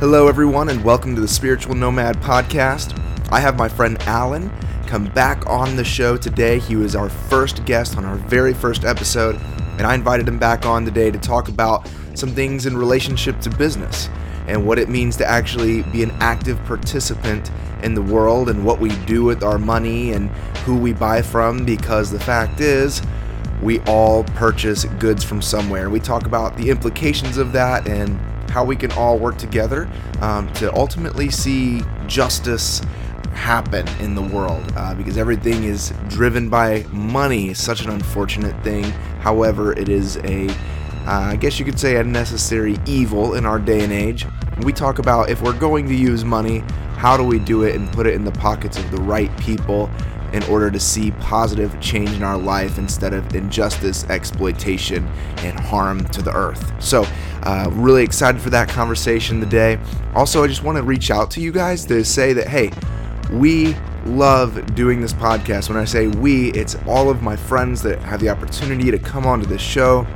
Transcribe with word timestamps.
Hello, 0.00 0.28
everyone, 0.28 0.68
and 0.68 0.84
welcome 0.84 1.16
to 1.16 1.20
the 1.20 1.26
Spiritual 1.26 1.74
Nomad 1.74 2.18
Podcast. 2.18 2.96
I 3.32 3.40
have 3.40 3.56
my 3.56 3.68
friend 3.68 4.00
Alan 4.02 4.48
come 4.86 5.06
back 5.06 5.44
on 5.48 5.74
the 5.74 5.82
show 5.82 6.16
today. 6.16 6.60
He 6.60 6.76
was 6.76 6.94
our 6.94 7.08
first 7.08 7.64
guest 7.64 7.96
on 7.96 8.04
our 8.04 8.14
very 8.14 8.54
first 8.54 8.84
episode, 8.84 9.34
and 9.76 9.82
I 9.82 9.96
invited 9.96 10.28
him 10.28 10.38
back 10.38 10.64
on 10.64 10.84
today 10.84 11.10
to 11.10 11.18
talk 11.18 11.48
about 11.48 11.90
some 12.14 12.28
things 12.28 12.64
in 12.64 12.76
relationship 12.76 13.40
to 13.40 13.50
business 13.50 14.08
and 14.46 14.64
what 14.64 14.78
it 14.78 14.88
means 14.88 15.16
to 15.16 15.26
actually 15.26 15.82
be 15.82 16.04
an 16.04 16.12
active 16.20 16.64
participant 16.64 17.50
in 17.82 17.94
the 17.94 18.02
world 18.02 18.50
and 18.50 18.64
what 18.64 18.78
we 18.78 18.90
do 19.04 19.24
with 19.24 19.42
our 19.42 19.58
money 19.58 20.12
and 20.12 20.30
who 20.58 20.78
we 20.78 20.92
buy 20.92 21.20
from 21.22 21.64
because 21.64 22.08
the 22.08 22.20
fact 22.20 22.60
is, 22.60 23.02
we 23.60 23.80
all 23.80 24.22
purchase 24.22 24.84
goods 25.00 25.24
from 25.24 25.42
somewhere. 25.42 25.90
We 25.90 25.98
talk 25.98 26.24
about 26.24 26.56
the 26.56 26.70
implications 26.70 27.36
of 27.36 27.50
that 27.50 27.88
and 27.88 28.20
how 28.50 28.64
we 28.64 28.76
can 28.76 28.90
all 28.92 29.18
work 29.18 29.36
together 29.38 29.88
um, 30.20 30.52
to 30.54 30.74
ultimately 30.74 31.30
see 31.30 31.82
justice 32.06 32.80
happen 33.32 33.86
in 34.00 34.14
the 34.14 34.22
world 34.22 34.62
uh, 34.76 34.94
because 34.94 35.16
everything 35.16 35.64
is 35.64 35.92
driven 36.08 36.48
by 36.48 36.84
money. 36.90 37.54
Such 37.54 37.82
an 37.82 37.90
unfortunate 37.90 38.62
thing. 38.64 38.84
However, 39.20 39.72
it 39.72 39.88
is 39.88 40.16
a, 40.18 40.48
uh, 40.48 40.54
I 41.06 41.36
guess 41.36 41.58
you 41.58 41.64
could 41.64 41.78
say, 41.78 41.96
a 41.96 42.04
necessary 42.04 42.76
evil 42.86 43.34
in 43.34 43.46
our 43.46 43.58
day 43.58 43.82
and 43.84 43.92
age. 43.92 44.26
We 44.62 44.72
talk 44.72 44.98
about 44.98 45.30
if 45.30 45.40
we're 45.40 45.58
going 45.58 45.86
to 45.88 45.94
use 45.94 46.24
money, 46.24 46.64
how 46.96 47.16
do 47.16 47.22
we 47.22 47.38
do 47.38 47.62
it 47.62 47.76
and 47.76 47.90
put 47.92 48.06
it 48.06 48.14
in 48.14 48.24
the 48.24 48.32
pockets 48.32 48.76
of 48.76 48.90
the 48.90 49.00
right 49.00 49.34
people 49.38 49.88
in 50.32 50.42
order 50.44 50.70
to 50.70 50.78
see 50.78 51.10
positive 51.12 51.78
change 51.80 52.12
in 52.12 52.22
our 52.22 52.38
life 52.38 52.78
instead 52.78 53.14
of 53.14 53.34
injustice, 53.34 54.04
exploitation, 54.10 55.06
and 55.38 55.58
harm 55.58 56.04
to 56.08 56.22
the 56.22 56.32
earth. 56.32 56.72
So, 56.82 57.04
uh, 57.42 57.70
really 57.72 58.02
excited 58.02 58.40
for 58.40 58.50
that 58.50 58.68
conversation 58.68 59.40
today. 59.40 59.78
Also, 60.14 60.44
I 60.44 60.46
just 60.46 60.62
want 60.62 60.76
to 60.76 60.82
reach 60.82 61.10
out 61.10 61.30
to 61.32 61.40
you 61.40 61.52
guys 61.52 61.84
to 61.86 62.04
say 62.04 62.32
that, 62.32 62.48
hey, 62.48 62.70
we 63.32 63.76
love 64.04 64.74
doing 64.74 65.00
this 65.00 65.12
podcast. 65.12 65.68
When 65.68 65.78
I 65.78 65.84
say 65.84 66.08
we, 66.08 66.52
it's 66.52 66.76
all 66.86 67.10
of 67.10 67.22
my 67.22 67.36
friends 67.36 67.82
that 67.82 68.00
have 68.00 68.20
the 68.20 68.28
opportunity 68.28 68.90
to 68.90 68.98
come 68.98 69.26
onto 69.26 69.46
this 69.46 69.62
show. 69.62 70.06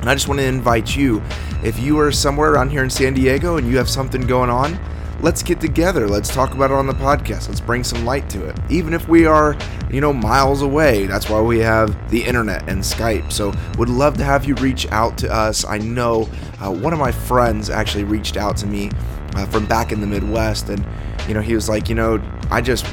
And 0.00 0.10
I 0.10 0.14
just 0.14 0.28
want 0.28 0.40
to 0.40 0.46
invite 0.46 0.96
you, 0.96 1.22
if 1.64 1.78
you 1.78 1.98
are 1.98 2.12
somewhere 2.12 2.52
around 2.52 2.70
here 2.70 2.84
in 2.84 2.90
San 2.90 3.14
Diego 3.14 3.56
and 3.56 3.68
you 3.68 3.76
have 3.78 3.88
something 3.88 4.20
going 4.22 4.50
on, 4.50 4.78
let's 5.20 5.42
get 5.42 5.60
together. 5.60 6.08
Let's 6.08 6.32
talk 6.32 6.54
about 6.54 6.70
it 6.70 6.74
on 6.74 6.86
the 6.86 6.92
podcast. 6.92 7.48
Let's 7.48 7.60
bring 7.60 7.84
some 7.84 8.04
light 8.04 8.28
to 8.30 8.46
it. 8.46 8.58
Even 8.70 8.92
if 8.92 9.08
we 9.08 9.26
are, 9.26 9.56
you 9.90 10.00
know, 10.00 10.12
miles 10.12 10.62
away, 10.62 11.06
that's 11.06 11.28
why 11.28 11.40
we 11.40 11.58
have 11.60 12.10
the 12.10 12.22
internet 12.22 12.68
and 12.68 12.82
Skype. 12.82 13.32
So, 13.32 13.52
would 13.78 13.88
love 13.88 14.16
to 14.18 14.24
have 14.24 14.44
you 14.44 14.54
reach 14.56 14.86
out 14.92 15.16
to 15.18 15.32
us. 15.32 15.64
I 15.64 15.78
know 15.78 16.28
uh, 16.60 16.70
one 16.70 16.92
of 16.92 16.98
my 16.98 17.12
friends 17.12 17.70
actually 17.70 18.04
reached 18.04 18.36
out 18.36 18.56
to 18.58 18.66
me 18.66 18.90
uh, 19.34 19.46
from 19.46 19.66
back 19.66 19.92
in 19.92 20.00
the 20.00 20.06
Midwest, 20.06 20.68
and, 20.68 20.84
you 21.28 21.34
know, 21.34 21.40
he 21.40 21.54
was 21.54 21.68
like, 21.68 21.88
you 21.88 21.94
know, 21.94 22.20
I 22.50 22.60
just 22.60 22.86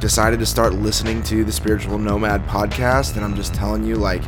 decided 0.00 0.40
to 0.40 0.46
start 0.46 0.74
listening 0.74 1.22
to 1.24 1.44
the 1.44 1.52
Spiritual 1.52 1.98
Nomad 1.98 2.46
podcast, 2.46 3.16
and 3.16 3.24
I'm 3.24 3.36
just 3.36 3.54
telling 3.54 3.84
you, 3.84 3.96
like, 3.96 4.22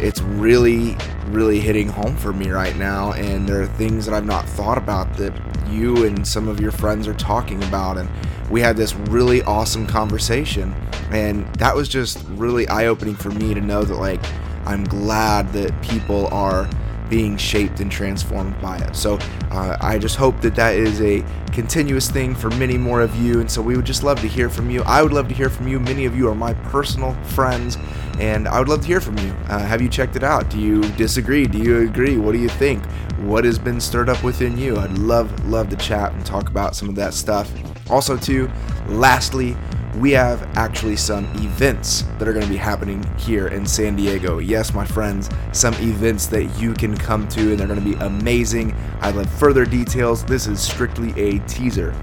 it's 0.00 0.20
really, 0.20 0.96
really 1.26 1.60
hitting 1.60 1.88
home 1.88 2.16
for 2.16 2.32
me 2.32 2.50
right 2.50 2.76
now. 2.76 3.12
And 3.12 3.48
there 3.48 3.62
are 3.62 3.66
things 3.66 4.06
that 4.06 4.14
I've 4.14 4.26
not 4.26 4.48
thought 4.48 4.78
about 4.78 5.16
that 5.16 5.32
you 5.68 6.04
and 6.04 6.26
some 6.26 6.48
of 6.48 6.60
your 6.60 6.72
friends 6.72 7.08
are 7.08 7.14
talking 7.14 7.62
about. 7.64 7.98
And 7.98 8.08
we 8.50 8.60
had 8.60 8.76
this 8.76 8.94
really 8.94 9.42
awesome 9.42 9.86
conversation. 9.86 10.74
And 11.10 11.46
that 11.56 11.74
was 11.74 11.88
just 11.88 12.22
really 12.30 12.68
eye 12.68 12.86
opening 12.86 13.14
for 13.14 13.30
me 13.30 13.54
to 13.54 13.60
know 13.60 13.82
that, 13.84 13.96
like, 13.96 14.20
I'm 14.66 14.84
glad 14.84 15.52
that 15.52 15.80
people 15.82 16.26
are 16.28 16.68
being 17.08 17.36
shaped 17.36 17.80
and 17.80 17.90
transformed 17.90 18.60
by 18.60 18.78
it. 18.78 18.96
So 18.96 19.18
uh, 19.50 19.76
I 19.80 19.98
just 19.98 20.16
hope 20.16 20.40
that 20.40 20.54
that 20.56 20.74
is 20.74 21.00
a 21.00 21.24
continuous 21.52 22.10
thing 22.10 22.34
for 22.34 22.50
many 22.50 22.76
more 22.76 23.00
of 23.00 23.14
you. 23.16 23.40
And 23.40 23.50
so 23.50 23.62
we 23.62 23.76
would 23.76 23.86
just 23.86 24.02
love 24.02 24.20
to 24.20 24.28
hear 24.28 24.50
from 24.50 24.70
you. 24.70 24.82
I 24.82 25.02
would 25.02 25.12
love 25.12 25.28
to 25.28 25.34
hear 25.34 25.48
from 25.48 25.68
you. 25.68 25.80
Many 25.80 26.04
of 26.04 26.16
you 26.16 26.28
are 26.28 26.34
my 26.34 26.54
personal 26.54 27.14
friends, 27.24 27.78
and 28.18 28.46
I 28.48 28.58
would 28.58 28.68
love 28.68 28.82
to 28.82 28.86
hear 28.86 29.00
from 29.00 29.18
you. 29.18 29.32
Uh, 29.48 29.60
have 29.60 29.80
you 29.80 29.88
checked 29.88 30.16
it 30.16 30.22
out? 30.22 30.50
Do 30.50 30.58
you 30.58 30.82
disagree? 30.92 31.46
Do 31.46 31.58
you 31.58 31.88
agree? 31.88 32.18
What 32.18 32.32
do 32.32 32.38
you 32.38 32.48
think? 32.48 32.84
What 33.20 33.44
has 33.44 33.58
been 33.58 33.80
stirred 33.80 34.08
up 34.08 34.22
within 34.22 34.58
you? 34.58 34.76
I'd 34.76 34.98
love, 34.98 35.46
love 35.46 35.70
to 35.70 35.76
chat 35.76 36.12
and 36.12 36.24
talk 36.26 36.48
about 36.48 36.76
some 36.76 36.88
of 36.88 36.94
that 36.96 37.14
stuff. 37.14 37.50
Also, 37.90 38.16
too, 38.16 38.50
lastly, 38.88 39.56
we 39.98 40.10
have 40.12 40.42
actually 40.56 40.96
some 40.96 41.24
events 41.36 42.02
that 42.18 42.28
are 42.28 42.32
going 42.32 42.44
to 42.44 42.50
be 42.50 42.56
happening 42.56 43.02
here 43.16 43.48
in 43.48 43.64
San 43.64 43.96
Diego. 43.96 44.38
Yes, 44.38 44.74
my 44.74 44.84
friends, 44.84 45.30
some 45.52 45.74
events 45.74 46.26
that 46.26 46.44
you 46.60 46.74
can 46.74 46.96
come 46.96 47.26
to, 47.28 47.50
and 47.50 47.58
they're 47.58 47.66
going 47.66 47.82
to 47.82 47.84
be 47.84 47.94
amazing. 48.04 48.72
I 49.00 49.10
have 49.10 49.30
further 49.34 49.64
details. 49.64 50.24
This 50.24 50.46
is 50.46 50.60
strictly 50.60 51.18
a 51.18 51.38
teaser. 51.46 51.94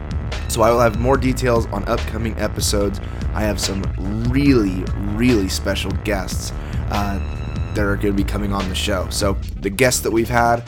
So 0.47 0.61
I 0.61 0.71
will 0.71 0.79
have 0.79 0.99
more 0.99 1.17
details 1.17 1.67
on 1.67 1.87
upcoming 1.87 2.37
episodes. 2.39 2.99
I 3.33 3.41
have 3.41 3.59
some 3.59 3.83
really, 4.29 4.83
really 5.15 5.49
special 5.49 5.91
guests. 6.03 6.51
Uh, 6.89 7.19
that 7.75 7.85
are 7.85 7.95
going 7.95 8.15
to 8.15 8.23
be 8.23 8.23
coming 8.23 8.53
on 8.53 8.67
the 8.69 8.75
show. 8.75 9.07
So, 9.09 9.33
the 9.59 9.69
guests 9.69 10.01
that 10.01 10.11
we've 10.11 10.29
had, 10.29 10.65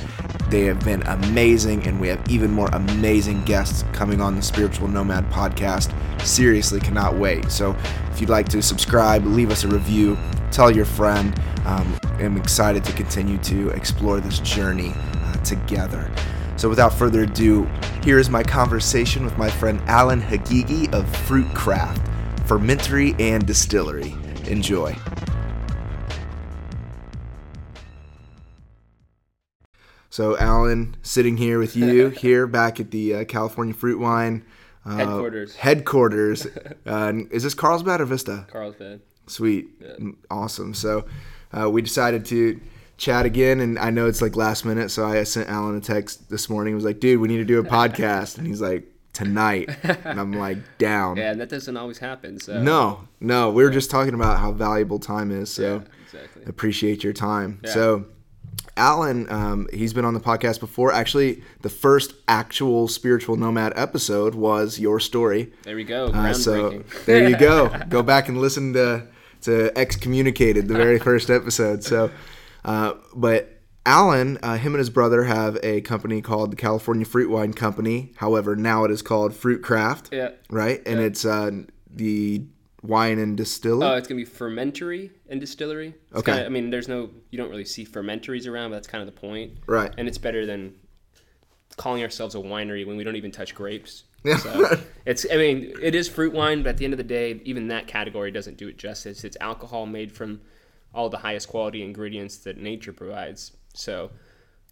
they 0.50 0.66
have 0.66 0.84
been 0.84 1.02
amazing, 1.04 1.88
and 1.88 2.00
we 2.00 2.08
have 2.10 2.22
even 2.30 2.52
more 2.52 2.70
amazing 2.74 3.44
guests 3.46 3.84
coming 3.94 4.22
on 4.22 4.36
the 4.36 4.42
Spiritual 4.42 4.88
Nomad 4.88 5.30
podcast. 5.32 5.94
Seriously, 6.22 6.80
cannot 6.80 7.18
wait. 7.18 7.52
So, 7.52 7.76
if 8.12 8.22
you'd 8.22 8.30
like 8.30 8.50
to 8.50 8.62
subscribe, 8.62 9.26
leave 9.26 9.52
us 9.52 9.64
a 9.64 9.68
review, 9.68 10.18
tell 10.52 10.72
your 10.72 10.86
friend. 10.86 11.40
Um, 11.66 11.98
I'm 12.20 12.38
excited 12.38 12.84
to 12.86 12.94
continue 12.94 13.38
to 13.40 13.70
explore 13.70 14.20
this 14.20 14.40
journey 14.40 14.94
uh, 14.96 15.34
together. 15.44 16.12
So, 16.58 16.70
without 16.70 16.94
further 16.94 17.24
ado, 17.24 17.68
here 18.04 18.20
is 18.20 18.30
my 18.30 18.44
conversation 18.44 19.26
with 19.26 19.38
my 19.38 19.50
friend 19.50 19.82
Alan 19.88 20.22
Hagigi 20.22 20.94
of 20.94 21.14
Fruit 21.28 21.48
Craft, 21.54 22.08
Fermentory 22.48 23.16
and 23.20 23.46
Distillery. 23.46 24.16
Enjoy. 24.48 24.96
So, 30.16 30.38
Alan, 30.38 30.96
sitting 31.02 31.36
here 31.36 31.60
with 31.60 31.76
you 31.76 32.08
here 32.22 32.48
back 32.48 32.80
at 32.80 32.90
the 32.92 33.16
uh, 33.16 33.24
California 33.26 33.74
Fruit 33.74 34.00
Wine 34.00 34.46
uh, 34.86 34.96
headquarters. 34.96 35.56
Headquarters. 35.58 36.48
uh, 36.86 37.12
is 37.32 37.44
this 37.44 37.54
Carlsbad 37.54 38.00
or 38.00 38.06
Vista? 38.06 38.48
Carlsbad. 38.50 39.02
Sweet. 39.28 39.68
Yeah. 39.82 40.12
Awesome. 40.32 40.74
So, 40.74 41.06
uh, 41.52 41.70
we 41.70 41.82
decided 41.82 42.24
to 42.28 42.62
chat 42.96 43.26
again, 43.26 43.60
and 43.60 43.78
I 43.78 43.90
know 43.90 44.08
it's 44.08 44.22
like 44.22 44.38
last 44.38 44.64
minute, 44.64 44.90
so 44.90 45.06
I 45.06 45.22
sent 45.26 45.50
Alan 45.50 45.76
a 45.76 45.82
text 45.82 46.30
this 46.30 46.50
morning. 46.50 46.76
I 46.76 46.76
was 46.76 46.86
like, 46.86 47.02
dude, 47.02 47.20
we 47.20 47.28
need 47.28 47.40
to 47.40 47.44
do 47.44 47.60
a 47.60 47.64
podcast. 47.64 48.38
and 48.38 48.48
he's 48.48 48.62
like, 48.62 48.90
tonight. 49.12 49.70
and 49.84 50.18
I'm 50.18 50.32
like, 50.32 50.60
down. 50.78 51.18
Yeah, 51.18 51.32
and 51.32 51.42
that 51.42 51.50
doesn't 51.50 51.76
always 51.76 51.98
happen. 51.98 52.40
So 52.40 52.62
No, 52.62 53.10
no. 53.20 53.52
We 53.52 53.66
were 53.66 53.70
just 53.70 53.92
talking 53.92 54.14
about 54.14 54.40
how 54.40 54.54
valuable 54.54 54.98
time 54.98 55.30
is. 55.30 55.52
So, 55.52 55.62
yeah, 55.62 55.94
exactly. 56.06 56.44
appreciate 56.46 57.04
your 57.04 57.12
time. 57.12 57.60
Yeah. 57.66 57.72
So, 57.72 58.06
Alan, 58.78 59.30
um, 59.32 59.68
he's 59.74 59.94
been 59.94 60.06
on 60.06 60.14
the 60.14 60.20
podcast 60.20 60.60
before. 60.60 60.92
Actually, 60.92 61.42
the 61.62 61.70
first 61.70 62.14
actual 62.28 62.88
spiritual 62.88 63.38
nomad 63.38 63.74
episode 63.76 64.36
was 64.36 64.80
your 64.80 65.00
story. 65.00 65.54
There 65.64 65.76
we 65.76 65.86
go. 65.86 66.08
Uh, 66.08 66.34
so 66.34 66.84
there 67.06 67.30
you 67.30 67.38
go. 67.38 67.70
go 67.90 68.04
back 68.04 68.28
and 68.28 68.38
listen 68.40 68.74
to 68.74 69.08
to 69.42 69.78
excommunicated, 69.78 70.68
the 70.68 70.74
very 70.74 71.00
first 71.00 71.30
episode. 71.30 71.84
So, 71.84 72.12
uh, 72.66 72.96
but 73.16 73.62
Alan, 73.86 74.40
uh, 74.42 74.58
him 74.58 74.74
and 74.74 74.80
his 74.80 74.90
brother 74.90 75.24
have 75.24 75.58
a 75.64 75.82
company 75.82 76.22
called 76.22 76.52
the 76.52 76.56
California 76.56 77.06
Fruit 77.06 77.30
Wine 77.30 77.54
Company. 77.54 78.12
However, 78.18 78.56
now 78.56 78.84
it 78.84 78.92
is 78.92 79.02
called 79.02 79.36
Fruit 79.36 79.62
Craft. 79.62 80.10
Yeah. 80.12 80.32
Right, 80.50 80.82
and 80.86 81.00
yeah. 81.00 81.06
it's 81.06 81.24
uh, 81.24 81.52
the 81.90 82.46
wine 82.88 83.20
and 83.20 83.36
distillery? 83.38 83.88
Oh, 83.88 83.96
it's 83.96 84.08
gonna 84.08 84.20
be 84.20 84.26
fermentary 84.26 85.12
and 85.30 85.40
distillery. 85.40 85.94
It's 86.10 86.20
okay. 86.20 86.34
Kinda, 86.34 86.46
I 86.46 86.50
mean, 86.50 86.70
there's 86.70 86.88
no, 86.88 87.10
you 87.30 87.38
don't 87.38 87.50
really 87.50 87.66
see 87.66 87.86
fermentaries 87.86 88.48
around, 88.48 88.72
but 88.72 88.78
that's 88.78 88.88
kind 88.88 89.08
of 89.08 89.14
the 89.14 89.20
point. 89.20 89.54
Right. 89.68 89.94
And 89.98 90.08
it's 90.08 90.18
better 90.18 90.46
than 90.46 90.76
calling 91.78 92.04
ourselves 92.04 92.36
a 92.36 92.40
winery 92.40 92.86
when 92.86 92.98
we 92.98 93.04
don't 93.04 93.16
even 93.16 93.32
touch 93.32 93.56
grapes. 93.56 94.04
Yeah. 94.26 94.38
So 94.38 94.80
it's, 95.06 95.24
I 95.32 95.36
mean, 95.36 95.76
it 95.80 95.94
is 95.94 96.10
fruit 96.10 96.34
wine, 96.34 96.64
but 96.64 96.70
at 96.70 96.78
the 96.78 96.86
end 96.86 96.96
of 96.96 96.98
the 96.98 97.04
day, 97.04 97.40
even 97.46 97.68
that 97.68 97.86
category 97.86 98.32
doesn't 98.32 98.58
do 98.58 98.68
it 98.68 98.76
justice. 98.76 99.24
It's 99.24 99.38
alcohol 99.40 99.86
made 99.86 100.12
from 100.12 100.42
all 100.96 101.10
the 101.10 101.20
highest 101.20 101.48
quality 101.48 101.84
ingredients 101.84 102.38
that 102.38 102.58
nature 102.58 102.92
provides. 102.92 103.52
So, 103.76 104.10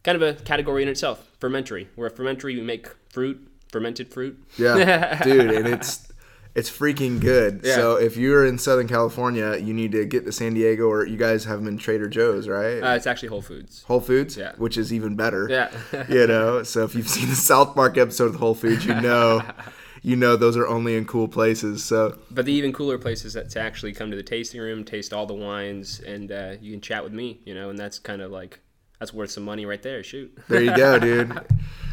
kind 0.03 0.15
of 0.15 0.23
a 0.23 0.41
category 0.41 0.81
in 0.81 0.89
itself. 0.89 1.29
Fermentary. 1.39 1.87
We're 1.95 2.07
a 2.07 2.09
fermentary. 2.09 2.55
We 2.55 2.63
make 2.63 2.87
fruit, 3.09 3.47
fermented 3.71 4.11
fruit. 4.11 4.43
Yeah, 4.57 5.19
dude, 5.23 5.51
and 5.51 5.67
it's 5.67 6.11
it's 6.55 6.69
freaking 6.69 7.19
good. 7.19 7.61
Yeah. 7.63 7.75
So 7.75 7.95
if 7.95 8.15
you're 8.15 8.45
in 8.45 8.57
Southern 8.59 8.87
California, 8.87 9.57
you 9.57 9.73
need 9.73 9.91
to 9.93 10.05
get 10.05 10.25
to 10.25 10.31
San 10.31 10.53
Diego, 10.53 10.87
or 10.87 11.05
you 11.05 11.17
guys 11.17 11.45
have 11.45 11.59
them 11.59 11.67
in 11.67 11.77
Trader 11.77 12.07
Joe's, 12.07 12.47
right? 12.47 12.79
Uh, 12.79 12.95
it's 12.95 13.07
actually 13.07 13.29
Whole 13.29 13.41
Foods. 13.41 13.83
Whole 13.83 13.99
Foods, 13.99 14.37
yeah, 14.37 14.53
which 14.57 14.77
is 14.77 14.93
even 14.93 15.15
better. 15.15 15.47
Yeah, 15.49 15.71
you 16.09 16.27
know. 16.27 16.63
So 16.63 16.83
if 16.83 16.93
you've 16.93 17.09
seen 17.09 17.29
the 17.29 17.35
South 17.35 17.73
Park 17.73 17.97
episode 17.97 18.25
of 18.25 18.35
Whole 18.35 18.53
Foods, 18.53 18.85
you 18.85 18.93
know, 18.93 19.41
you 20.03 20.15
know 20.15 20.35
those 20.35 20.55
are 20.55 20.67
only 20.67 20.95
in 20.95 21.05
cool 21.05 21.27
places. 21.27 21.83
So, 21.83 22.19
but 22.29 22.45
the 22.45 22.53
even 22.53 22.71
cooler 22.71 22.99
places 22.99 23.33
that 23.33 23.49
to 23.51 23.59
actually 23.59 23.93
come 23.93 24.11
to 24.11 24.17
the 24.17 24.23
tasting 24.23 24.61
room, 24.61 24.83
taste 24.83 25.11
all 25.11 25.25
the 25.25 25.33
wines, 25.33 26.01
and 26.01 26.31
uh, 26.31 26.53
you 26.61 26.71
can 26.71 26.81
chat 26.81 27.03
with 27.03 27.13
me, 27.13 27.39
you 27.45 27.55
know, 27.55 27.71
and 27.71 27.79
that's 27.79 27.97
kind 27.97 28.21
of 28.21 28.31
like 28.31 28.59
that's 28.99 29.11
worth 29.11 29.31
some 29.31 29.43
money 29.43 29.65
right 29.65 29.81
there. 29.81 30.03
Shoot. 30.03 30.37
There 30.47 30.61
you 30.61 30.75
go, 30.75 30.99
dude. 30.99 31.41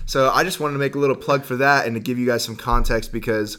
So 0.05 0.29
I 0.31 0.45
just 0.45 0.61
wanted 0.61 0.75
to 0.75 0.81
make 0.81 0.97
a 0.97 0.99
little 0.99 1.17
plug 1.17 1.45
for 1.45 1.57
that 1.57 1.87
and 1.87 1.95
to 1.95 2.01
give 2.01 2.19
you 2.19 2.27
guys 2.27 2.45
some 2.45 2.57
context 2.57 3.13
because 3.13 3.59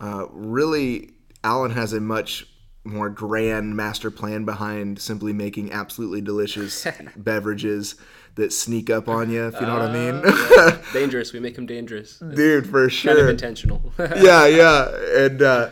uh, 0.00 0.26
really, 0.30 1.10
Alan 1.44 1.70
has 1.72 1.92
a 1.92 2.00
much 2.00 2.46
more 2.84 3.10
grand 3.10 3.76
master 3.76 4.10
plan 4.10 4.44
behind 4.44 4.98
simply 4.98 5.32
making 5.32 5.70
absolutely 5.72 6.20
delicious 6.20 6.86
beverages 7.16 7.94
that 8.36 8.52
sneak 8.52 8.88
up 8.88 9.08
on 9.08 9.30
you, 9.30 9.46
if 9.46 9.54
you 9.54 9.66
know 9.66 9.76
uh, 9.76 9.80
what 9.80 9.90
I 9.90 9.92
mean. 9.92 10.22
yeah. 10.56 10.82
Dangerous. 10.92 11.32
We 11.32 11.40
make 11.40 11.56
them 11.56 11.66
dangerous. 11.66 12.18
Dude, 12.18 12.68
for 12.68 12.88
sure. 12.88 13.12
Kind 13.12 13.22
of 13.22 13.28
intentional. 13.28 13.92
yeah, 13.98 14.46
yeah. 14.46 14.88
And, 15.24 15.42
uh, 15.42 15.70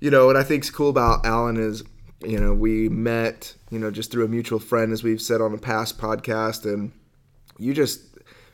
you 0.00 0.10
know, 0.10 0.26
what 0.26 0.36
I 0.36 0.42
think's 0.42 0.70
cool 0.70 0.88
about 0.88 1.24
Alan 1.24 1.56
is, 1.56 1.84
you 2.24 2.38
know, 2.38 2.54
we 2.54 2.88
met, 2.88 3.54
you 3.70 3.78
know, 3.78 3.90
just 3.90 4.10
through 4.10 4.24
a 4.24 4.28
mutual 4.28 4.58
friend, 4.58 4.92
as 4.92 5.04
we've 5.04 5.22
said 5.22 5.40
on 5.40 5.54
a 5.54 5.58
past 5.58 5.98
podcast, 5.98 6.64
and 6.64 6.92
you 7.58 7.74
just 7.74 8.00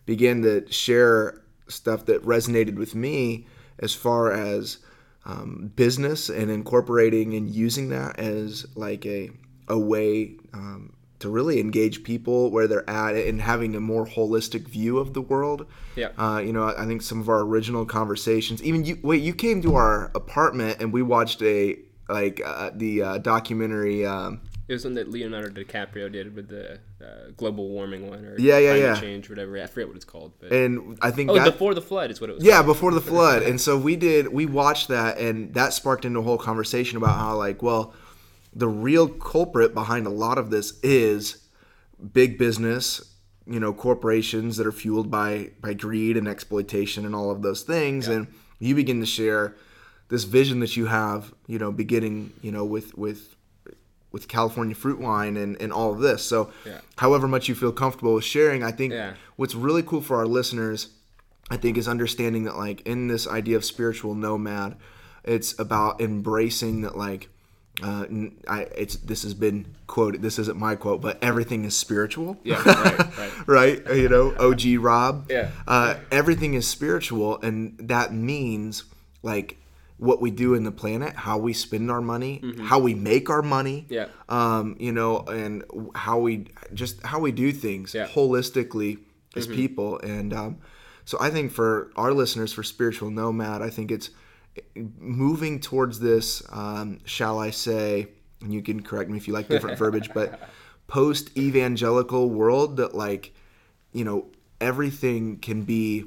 began 0.05 0.43
to 0.43 0.71
share 0.71 1.41
stuff 1.69 2.07
that 2.07 2.23
resonated 2.25 2.77
with 2.77 2.95
me 2.95 3.47
as 3.79 3.95
far 3.95 4.33
as 4.33 4.79
um, 5.25 5.73
business 5.77 6.29
and 6.29 6.51
incorporating 6.51 7.35
and 7.35 7.51
using 7.51 7.89
that 7.91 8.19
as 8.19 8.67
like 8.77 9.07
a 9.07 9.31
a 9.69 9.79
way 9.79 10.37
um, 10.53 10.93
to 11.21 11.31
really 11.31 11.59
engage 11.59 12.05
people 12.05 12.51
where 12.51 12.67
they're 12.67 12.89
at 12.89 13.15
and 13.15 13.41
having 13.41 13.75
a 13.75 13.81
more 13.81 14.07
holistic 14.07 14.69
view 14.69 14.99
of 14.99 15.15
the 15.15 15.23
world. 15.23 15.67
Yeah. 15.97 16.09
Uh, 16.19 16.39
you 16.45 16.53
know, 16.53 16.75
I 16.77 16.85
think 16.85 17.01
some 17.01 17.19
of 17.19 17.31
our 17.31 17.41
original 17.41 17.87
conversations, 17.87 18.63
even 18.63 18.85
you, 18.85 18.99
wait, 19.03 19.23
you 19.23 19.33
came 19.33 19.63
to 19.63 19.75
our 19.75 20.11
apartment 20.15 20.81
and 20.81 20.93
we 20.93 21.01
watched 21.01 21.41
a 21.43 21.79
like 22.11 22.43
uh, 22.45 22.71
the 22.75 23.03
uh, 23.03 23.19
documentary. 23.19 24.05
Um, 24.05 24.43
it 24.69 24.75
was 24.75 24.85
one 24.85 24.95
that 24.95 25.11
Leonardo 25.11 25.63
DiCaprio 25.63 26.13
did 26.13 26.35
with 26.35 26.49
the 26.49 26.79
uh, 27.05 27.31
global 27.37 27.69
warming 27.69 28.09
one 28.09 28.25
or 28.25 28.39
yeah, 28.39 28.59
yeah, 28.59 28.75
yeah, 28.75 29.01
change, 29.01 29.29
whatever. 29.29 29.61
I 29.61 29.67
forget 29.67 29.89
what 29.89 29.97
it's 29.97 30.05
called. 30.05 30.33
But. 30.41 30.53
And 30.53 30.99
I 31.03 31.11
think 31.11 31.31
oh, 31.31 31.35
that, 31.35 31.45
before 31.45 31.75
the 31.75 31.83
flood 31.83 32.11
is 32.11 32.21
what 32.21 32.31
it 32.31 32.37
was. 32.37 32.45
Yeah, 32.45 32.55
called. 32.55 32.67
before 32.67 32.93
the 32.93 33.01
flood. 33.13 33.43
and 33.43 33.61
so 33.61 33.77
we 33.77 33.97
did. 33.97 34.29
We 34.29 34.47
watched 34.47 34.89
that, 34.89 35.19
and 35.19 35.53
that 35.55 35.73
sparked 35.73 36.05
into 36.05 36.21
a 36.21 36.23
whole 36.23 36.39
conversation 36.39 36.97
about 36.97 37.19
how, 37.19 37.37
like, 37.37 37.63
well, 37.63 37.95
the 38.55 38.69
real 38.69 39.09
culprit 39.09 39.75
behind 39.75 40.07
a 40.07 40.11
lot 40.11 40.39
of 40.39 40.51
this 40.51 40.79
is 40.83 41.49
big 42.13 42.39
business. 42.39 43.11
You 43.47 43.61
know, 43.61 43.75
corporations 43.75 44.57
that 44.57 44.67
are 44.67 44.73
fueled 44.73 45.11
by 45.11 45.51
by 45.61 45.75
greed 45.75 46.17
and 46.17 46.27
exploitation 46.27 47.05
and 47.05 47.15
all 47.15 47.31
of 47.31 47.43
those 47.43 47.63
things, 47.63 48.09
yeah. 48.09 48.15
and 48.15 48.27
you 48.59 48.75
begin 48.75 49.01
to 49.01 49.07
share 49.07 49.57
this 50.09 50.25
vision 50.25 50.61
that 50.61 50.77
you 50.77 50.87
have. 50.87 51.35
You 51.47 51.59
know, 51.59 51.71
beginning 51.71 52.33
you 52.41 52.53
know 52.53 52.65
with 52.65 52.97
with 52.97 53.37
with 54.15 54.29
California 54.29 54.77
fruit 54.77 55.01
wine 55.01 55.37
and, 55.37 55.61
and 55.61 55.73
all 55.73 55.93
of 55.93 55.99
this. 55.99 56.23
So, 56.23 56.53
yeah. 56.65 56.79
however 56.99 57.27
much 57.27 57.49
you 57.49 57.57
feel 57.57 57.73
comfortable 57.73 58.15
with 58.15 58.23
sharing, 58.23 58.63
I 58.63 58.71
think 58.71 58.93
yeah. 58.93 59.15
what's 59.35 59.57
really 59.57 59.83
cool 59.83 60.01
for 60.01 60.17
our 60.19 60.27
listeners, 60.27 60.91
I 61.51 61.57
think, 61.57 61.77
is 61.77 61.89
understanding 61.89 62.45
that, 62.45 62.57
like, 62.57 62.81
in 62.83 63.09
this 63.09 63.27
idea 63.27 63.57
of 63.57 63.65
spiritual 63.65 64.15
nomad, 64.15 64.77
it's 65.25 65.59
about 65.59 66.01
embracing 66.01 66.83
that, 66.83 66.97
like, 66.97 67.29
uh, 67.83 68.07
I, 68.47 68.69
it's 68.77 68.95
this 68.95 69.25
has 69.25 69.35
been 69.35 69.75
quoted. 69.89 70.23
This 70.23 70.39
isn't 70.39 70.57
my 70.57 70.77
quote, 70.77 71.01
but 71.01 71.21
everything 71.21 71.65
is 71.65 71.77
spiritual. 71.77 72.39
Yeah, 72.45 72.63
right, 72.65 73.19
right. 73.19 73.33
right. 73.49 73.97
You 73.97 74.09
know, 74.09 74.33
OG 74.39 74.77
Rob. 74.79 75.27
Yeah. 75.29 75.51
Uh, 75.67 75.97
everything 76.13 76.55
is 76.55 76.69
spiritual, 76.69 77.41
and 77.41 77.77
that 77.81 78.15
means 78.15 78.85
like 79.25 79.57
what 80.05 80.21
we 80.21 80.31
do 80.31 80.55
in 80.55 80.65
the 80.65 80.71
planet, 80.71 81.17
how 81.17 81.39
we 81.39 81.53
spend 81.53 81.91
our 81.91 82.01
money, 82.01 82.41
mm-hmm. 82.43 82.65
how 82.65 82.79
we 82.79 82.95
make 82.95 83.31
our 83.31 83.43
money, 83.43 83.87
yeah. 83.89 84.07
um, 84.29 84.77
you 84.79 84.93
know, 84.93 85.21
and 85.21 85.65
how 85.95 86.19
we 86.19 86.47
just 86.73 87.03
how 87.03 87.19
we 87.19 87.33
do 87.33 87.51
things 87.53 87.95
yeah. 87.95 88.07
holistically 88.07 88.99
as 89.35 89.47
mm-hmm. 89.47 89.57
people. 89.57 89.99
And 90.01 90.33
um, 90.33 90.59
so 91.05 91.17
I 91.21 91.31
think 91.31 91.53
for 91.53 91.91
our 91.97 92.13
listeners, 92.13 92.53
for 92.53 92.63
spiritual 92.63 93.11
nomad, 93.11 93.63
I 93.63 93.71
think 93.71 93.91
it's 93.91 94.11
moving 94.75 95.61
towards 95.61 96.01
this. 96.01 96.43
Um, 96.51 97.01
shall 97.05 97.39
I 97.39 97.51
say? 97.51 98.09
And 98.43 98.53
you 98.53 98.63
can 98.63 98.83
correct 98.83 99.09
me 99.09 99.17
if 99.17 99.27
you 99.27 99.33
like 99.33 99.49
different 99.49 99.79
verbiage, 99.85 100.11
but 100.13 100.39
post 100.87 101.37
evangelical 101.37 102.29
world 102.29 102.77
that 102.77 102.95
like, 102.95 103.35
you 103.93 104.05
know, 104.05 104.27
everything 104.61 105.39
can 105.39 105.63
be. 105.63 106.05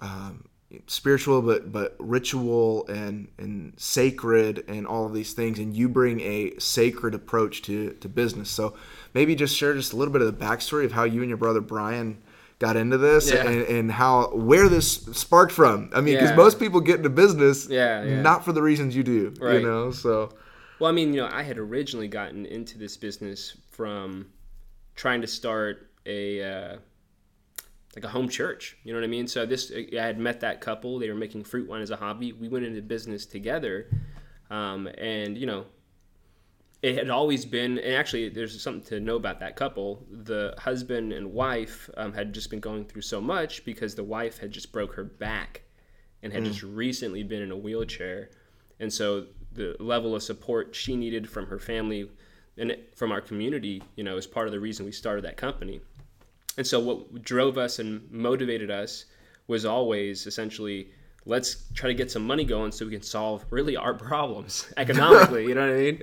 Um, 0.00 0.44
spiritual 0.86 1.42
but 1.42 1.70
but 1.70 1.94
ritual 1.98 2.86
and 2.86 3.28
and 3.38 3.72
sacred 3.76 4.64
and 4.68 4.86
all 4.86 5.06
of 5.06 5.12
these 5.12 5.32
things 5.32 5.58
and 5.58 5.76
you 5.76 5.88
bring 5.88 6.20
a 6.20 6.52
sacred 6.58 7.14
approach 7.14 7.62
to 7.62 7.90
to 7.94 8.08
business 8.08 8.48
so 8.50 8.74
maybe 9.14 9.34
just 9.34 9.56
share 9.56 9.74
just 9.74 9.92
a 9.92 9.96
little 9.96 10.12
bit 10.12 10.22
of 10.22 10.26
the 10.26 10.44
backstory 10.44 10.84
of 10.84 10.92
how 10.92 11.04
you 11.04 11.20
and 11.20 11.28
your 11.28 11.36
brother 11.36 11.60
brian 11.60 12.22
got 12.58 12.76
into 12.76 12.96
this 12.96 13.30
yeah. 13.30 13.44
and, 13.46 13.62
and, 13.66 13.92
how 13.92 14.28
where 14.28 14.68
this 14.68 15.02
sparked 15.12 15.52
from 15.52 15.90
i 15.94 16.00
mean 16.00 16.14
because 16.14 16.30
yeah. 16.30 16.36
most 16.36 16.58
people 16.58 16.80
get 16.80 16.96
into 16.96 17.10
business 17.10 17.68
yeah, 17.68 18.02
yeah, 18.04 18.20
not 18.22 18.44
for 18.44 18.52
the 18.52 18.62
reasons 18.62 18.94
you 18.94 19.02
do 19.02 19.34
right. 19.40 19.54
you 19.54 19.66
know 19.66 19.90
so 19.90 20.30
well 20.78 20.88
i 20.88 20.92
mean 20.92 21.12
you 21.12 21.20
know 21.20 21.28
i 21.32 21.42
had 21.42 21.58
originally 21.58 22.08
gotten 22.08 22.46
into 22.46 22.78
this 22.78 22.96
business 22.96 23.56
from 23.70 24.26
trying 24.94 25.20
to 25.20 25.26
start 25.26 25.90
a 26.06 26.42
uh, 26.42 26.76
like 27.94 28.04
a 28.04 28.08
home 28.08 28.28
church. 28.28 28.76
You 28.84 28.92
know 28.92 28.98
what 28.98 29.04
I 29.04 29.08
mean? 29.08 29.26
So 29.26 29.44
this, 29.44 29.72
I 29.72 30.02
had 30.02 30.18
met 30.18 30.40
that 30.40 30.60
couple. 30.60 30.98
They 30.98 31.08
were 31.08 31.14
making 31.14 31.44
fruit 31.44 31.68
wine 31.68 31.82
as 31.82 31.90
a 31.90 31.96
hobby. 31.96 32.32
We 32.32 32.48
went 32.48 32.64
into 32.64 32.82
business 32.82 33.26
together, 33.26 33.88
um, 34.50 34.86
and 34.98 35.36
you 35.36 35.46
know, 35.46 35.66
it 36.82 36.96
had 36.96 37.10
always 37.10 37.44
been. 37.44 37.78
And 37.78 37.94
actually, 37.94 38.28
there's 38.28 38.60
something 38.60 38.82
to 38.88 39.00
know 39.00 39.16
about 39.16 39.40
that 39.40 39.56
couple. 39.56 40.06
The 40.10 40.54
husband 40.58 41.12
and 41.12 41.32
wife 41.32 41.90
um, 41.96 42.12
had 42.12 42.32
just 42.32 42.50
been 42.50 42.60
going 42.60 42.86
through 42.86 43.02
so 43.02 43.20
much 43.20 43.64
because 43.64 43.94
the 43.94 44.04
wife 44.04 44.38
had 44.38 44.50
just 44.50 44.72
broke 44.72 44.94
her 44.94 45.04
back, 45.04 45.62
and 46.22 46.32
had 46.32 46.44
mm. 46.44 46.46
just 46.46 46.62
recently 46.62 47.22
been 47.22 47.42
in 47.42 47.50
a 47.50 47.56
wheelchair, 47.56 48.30
and 48.80 48.92
so 48.92 49.26
the 49.54 49.76
level 49.80 50.14
of 50.14 50.22
support 50.22 50.74
she 50.74 50.96
needed 50.96 51.28
from 51.28 51.46
her 51.46 51.58
family 51.58 52.08
and 52.56 52.76
from 52.94 53.12
our 53.12 53.20
community, 53.20 53.82
you 53.96 54.04
know, 54.04 54.16
is 54.16 54.26
part 54.26 54.46
of 54.46 54.52
the 54.52 54.60
reason 54.60 54.84
we 54.84 54.92
started 54.92 55.24
that 55.24 55.36
company. 55.36 55.80
And 56.56 56.66
so 56.66 56.80
what 56.80 57.22
drove 57.22 57.58
us 57.58 57.78
and 57.78 58.10
motivated 58.10 58.70
us 58.70 59.06
was 59.46 59.64
always 59.64 60.26
essentially 60.26 60.90
let's 61.24 61.70
try 61.74 61.88
to 61.88 61.94
get 61.94 62.10
some 62.10 62.26
money 62.26 62.44
going 62.44 62.72
so 62.72 62.84
we 62.84 62.90
can 62.90 63.02
solve 63.02 63.44
really 63.50 63.76
our 63.76 63.94
problems 63.94 64.72
economically. 64.76 65.46
you 65.46 65.54
know 65.54 65.66
what 65.66 65.70
I 65.70 65.80
mean? 65.80 66.02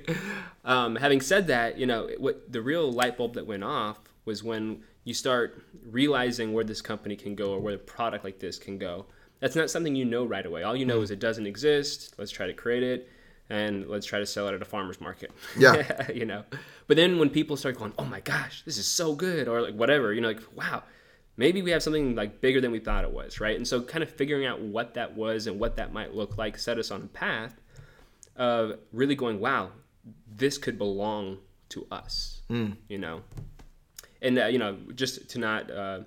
Um, 0.64 0.96
having 0.96 1.20
said 1.20 1.46
that, 1.48 1.78
you 1.78 1.86
know 1.86 2.08
what 2.18 2.50
the 2.50 2.62
real 2.62 2.90
light 2.90 3.16
bulb 3.16 3.34
that 3.34 3.46
went 3.46 3.64
off 3.64 3.98
was 4.24 4.42
when 4.42 4.82
you 5.04 5.14
start 5.14 5.62
realizing 5.84 6.52
where 6.52 6.64
this 6.64 6.80
company 6.80 7.16
can 7.16 7.34
go 7.34 7.52
or 7.52 7.60
where 7.60 7.74
a 7.74 7.78
product 7.78 8.24
like 8.24 8.38
this 8.38 8.58
can 8.58 8.78
go. 8.78 9.06
That's 9.40 9.56
not 9.56 9.70
something 9.70 9.94
you 9.94 10.04
know 10.04 10.24
right 10.24 10.44
away. 10.44 10.62
All 10.62 10.76
you 10.76 10.84
know 10.84 11.00
is 11.00 11.10
it 11.10 11.18
doesn't 11.18 11.46
exist. 11.46 12.14
Let's 12.18 12.30
try 12.30 12.46
to 12.46 12.52
create 12.52 12.82
it 12.82 13.08
and 13.50 13.88
let's 13.88 14.06
try 14.06 14.20
to 14.20 14.26
sell 14.26 14.48
it 14.48 14.54
at 14.54 14.62
a 14.62 14.64
farmer's 14.64 15.00
market. 15.00 15.32
Yeah. 15.58 16.10
you 16.14 16.24
know. 16.24 16.44
But 16.86 16.96
then 16.96 17.18
when 17.18 17.28
people 17.28 17.56
start 17.56 17.76
going, 17.76 17.92
"Oh 17.98 18.04
my 18.04 18.20
gosh, 18.20 18.62
this 18.64 18.78
is 18.78 18.86
so 18.86 19.14
good," 19.14 19.48
or 19.48 19.60
like 19.60 19.74
whatever, 19.74 20.14
you 20.14 20.20
know, 20.20 20.28
like 20.28 20.42
wow, 20.56 20.84
maybe 21.36 21.60
we 21.60 21.72
have 21.72 21.82
something 21.82 22.14
like 22.14 22.40
bigger 22.40 22.60
than 22.60 22.70
we 22.70 22.78
thought 22.78 23.04
it 23.04 23.12
was, 23.12 23.40
right? 23.40 23.56
And 23.56 23.66
so 23.66 23.82
kind 23.82 24.02
of 24.02 24.10
figuring 24.10 24.46
out 24.46 24.60
what 24.60 24.94
that 24.94 25.16
was 25.16 25.46
and 25.46 25.58
what 25.58 25.76
that 25.76 25.92
might 25.92 26.14
look 26.14 26.38
like 26.38 26.58
set 26.58 26.78
us 26.78 26.90
on 26.90 27.02
a 27.02 27.06
path 27.06 27.60
of 28.36 28.78
really 28.92 29.16
going, 29.16 29.40
"Wow, 29.40 29.72
this 30.34 30.56
could 30.56 30.78
belong 30.78 31.38
to 31.70 31.86
us." 31.90 32.42
Mm. 32.48 32.76
You 32.88 32.98
know. 32.98 33.22
And 34.22 34.38
uh, 34.38 34.46
you 34.46 34.58
know, 34.58 34.76
just 34.94 35.30
to 35.30 35.38
not 35.38 35.70
uh, 35.70 36.00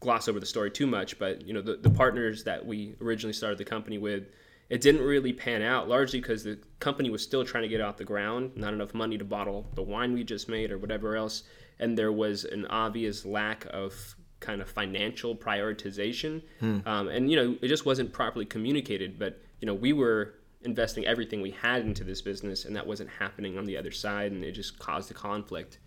gloss 0.00 0.28
over 0.28 0.38
the 0.38 0.46
story 0.46 0.70
too 0.70 0.86
much, 0.86 1.18
but 1.18 1.42
you 1.42 1.54
know, 1.54 1.62
the, 1.62 1.76
the 1.76 1.90
partners 1.90 2.44
that 2.44 2.64
we 2.64 2.94
originally 3.00 3.32
started 3.32 3.58
the 3.58 3.64
company 3.64 3.98
with 3.98 4.28
it 4.68 4.80
didn't 4.80 5.02
really 5.02 5.32
pan 5.32 5.62
out 5.62 5.88
largely 5.88 6.20
because 6.20 6.44
the 6.44 6.58
company 6.78 7.10
was 7.10 7.22
still 7.22 7.44
trying 7.44 7.62
to 7.62 7.68
get 7.68 7.80
off 7.80 7.96
the 7.96 8.04
ground 8.04 8.52
not 8.56 8.72
enough 8.72 8.94
money 8.94 9.18
to 9.18 9.24
bottle 9.24 9.66
the 9.74 9.82
wine 9.82 10.12
we 10.12 10.22
just 10.24 10.48
made 10.48 10.70
or 10.70 10.78
whatever 10.78 11.16
else 11.16 11.42
and 11.78 11.96
there 11.96 12.12
was 12.12 12.44
an 12.44 12.66
obvious 12.66 13.24
lack 13.24 13.66
of 13.70 14.14
kind 14.40 14.60
of 14.60 14.68
financial 14.68 15.34
prioritization 15.34 16.42
hmm. 16.60 16.78
um, 16.86 17.08
and 17.08 17.30
you 17.30 17.36
know 17.36 17.56
it 17.60 17.68
just 17.68 17.86
wasn't 17.86 18.12
properly 18.12 18.44
communicated 18.44 19.18
but 19.18 19.40
you 19.60 19.66
know 19.66 19.74
we 19.74 19.92
were 19.92 20.34
investing 20.62 21.06
everything 21.06 21.40
we 21.40 21.50
had 21.50 21.82
into 21.82 22.04
this 22.04 22.20
business 22.20 22.64
and 22.64 22.74
that 22.74 22.86
wasn't 22.86 23.08
happening 23.08 23.56
on 23.58 23.64
the 23.64 23.76
other 23.76 23.90
side 23.90 24.32
and 24.32 24.44
it 24.44 24.52
just 24.52 24.78
caused 24.78 25.10
a 25.10 25.14
conflict 25.14 25.78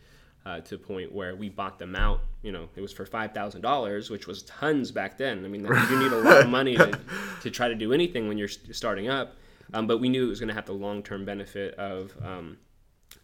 uh, 0.46 0.60
to 0.62 0.76
a 0.76 0.78
point 0.78 1.12
where 1.12 1.36
we 1.36 1.50
bought 1.50 1.78
them 1.78 1.96
out. 1.96 2.22
You 2.42 2.52
know, 2.52 2.68
it 2.76 2.82
was 2.82 2.92
for 2.92 3.06
five 3.06 3.34
thousand 3.34 3.62
dollars, 3.62 4.10
which 4.10 4.28
was 4.28 4.44
tons 4.44 4.92
back 4.92 5.18
then. 5.18 5.46
I 5.46 5.48
mean, 5.48 5.64
you 5.64 6.00
need 6.00 6.12
a 6.12 6.18
lot 6.18 6.42
of 6.42 6.50
money 6.50 6.76
to, 6.76 7.00
to 7.42 7.52
try 7.52 7.68
to 7.68 7.76
do 7.76 7.94
anything 7.94 8.28
when 8.28 8.38
you're 8.38 8.48
starting 8.48 9.10
up. 9.10 9.36
Um, 9.74 9.88
but 9.88 10.00
we 10.00 10.10
knew 10.10 10.26
it 10.26 10.30
was 10.30 10.40
going 10.40 10.50
to 10.50 10.56
have 10.56 10.66
the 10.66 10.74
long 10.74 11.04
term 11.04 11.26
benefit 11.26 11.76
of 11.76 12.14
um, 12.24 12.58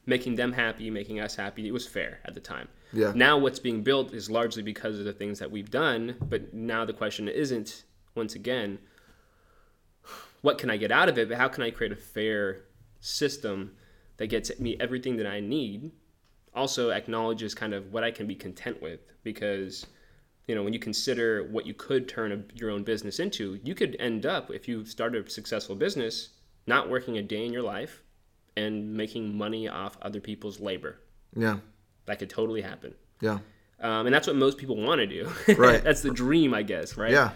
making 0.05 0.35
them 0.35 0.53
happy, 0.53 0.89
making 0.89 1.19
us 1.19 1.35
happy. 1.35 1.67
It 1.67 1.71
was 1.71 1.87
fair 1.87 2.19
at 2.25 2.33
the 2.33 2.39
time. 2.39 2.67
Yeah. 2.93 3.11
Now 3.13 3.37
what's 3.37 3.59
being 3.59 3.83
built 3.83 4.13
is 4.13 4.29
largely 4.29 4.63
because 4.63 4.97
of 4.97 5.05
the 5.05 5.13
things 5.13 5.39
that 5.39 5.51
we've 5.51 5.69
done. 5.69 6.15
But 6.21 6.53
now 6.53 6.85
the 6.85 6.93
question 6.93 7.27
isn't 7.27 7.83
once 8.15 8.35
again, 8.35 8.79
what 10.41 10.57
can 10.57 10.69
I 10.69 10.77
get 10.77 10.91
out 10.91 11.09
of 11.09 11.17
it? 11.17 11.29
But 11.29 11.37
how 11.37 11.47
can 11.49 11.63
I 11.63 11.71
create 11.71 11.91
a 11.91 11.97
fair 11.97 12.61
system 12.99 13.75
that 14.17 14.27
gets 14.27 14.57
me 14.59 14.77
everything 14.79 15.17
that 15.17 15.27
I 15.27 15.39
need 15.39 15.91
also 16.57 16.89
acknowledges 16.89 17.53
kind 17.53 17.73
of 17.73 17.93
what 17.93 18.03
I 18.03 18.11
can 18.11 18.27
be 18.27 18.35
content 18.35 18.81
with 18.81 18.99
because 19.23 19.85
you 20.47 20.55
know, 20.55 20.63
when 20.63 20.73
you 20.73 20.79
consider 20.79 21.43
what 21.43 21.65
you 21.65 21.73
could 21.73 22.07
turn 22.07 22.31
a, 22.31 22.41
your 22.57 22.71
own 22.71 22.83
business 22.83 23.19
into, 23.19 23.59
you 23.63 23.75
could 23.75 23.97
end 23.99 24.25
up, 24.25 24.49
if 24.49 24.67
you 24.67 24.85
started 24.85 25.27
a 25.27 25.29
successful 25.29 25.75
business, 25.75 26.29
not 26.65 26.89
working 26.89 27.17
a 27.17 27.21
day 27.21 27.45
in 27.45 27.51
your 27.51 27.61
life 27.63 28.01
and 28.55 28.93
making 28.93 29.37
money 29.37 29.67
off 29.67 29.97
other 30.01 30.21
people's 30.21 30.59
labor. 30.59 30.99
Yeah. 31.35 31.57
That 32.05 32.19
could 32.19 32.29
totally 32.29 32.61
happen. 32.61 32.95
Yeah. 33.19 33.39
Um, 33.81 34.07
and 34.07 34.15
that's 34.15 34.25
what 34.25 34.37
most 34.37 34.57
people 34.57 34.77
want 34.77 34.99
to 34.99 35.05
do. 35.05 35.29
Right. 35.57 35.83
that's 35.83 36.01
the 36.01 36.11
dream, 36.11 36.53
I 36.53 36.63
guess, 36.63 36.95
right? 36.95 37.11
Yeah. 37.11 37.31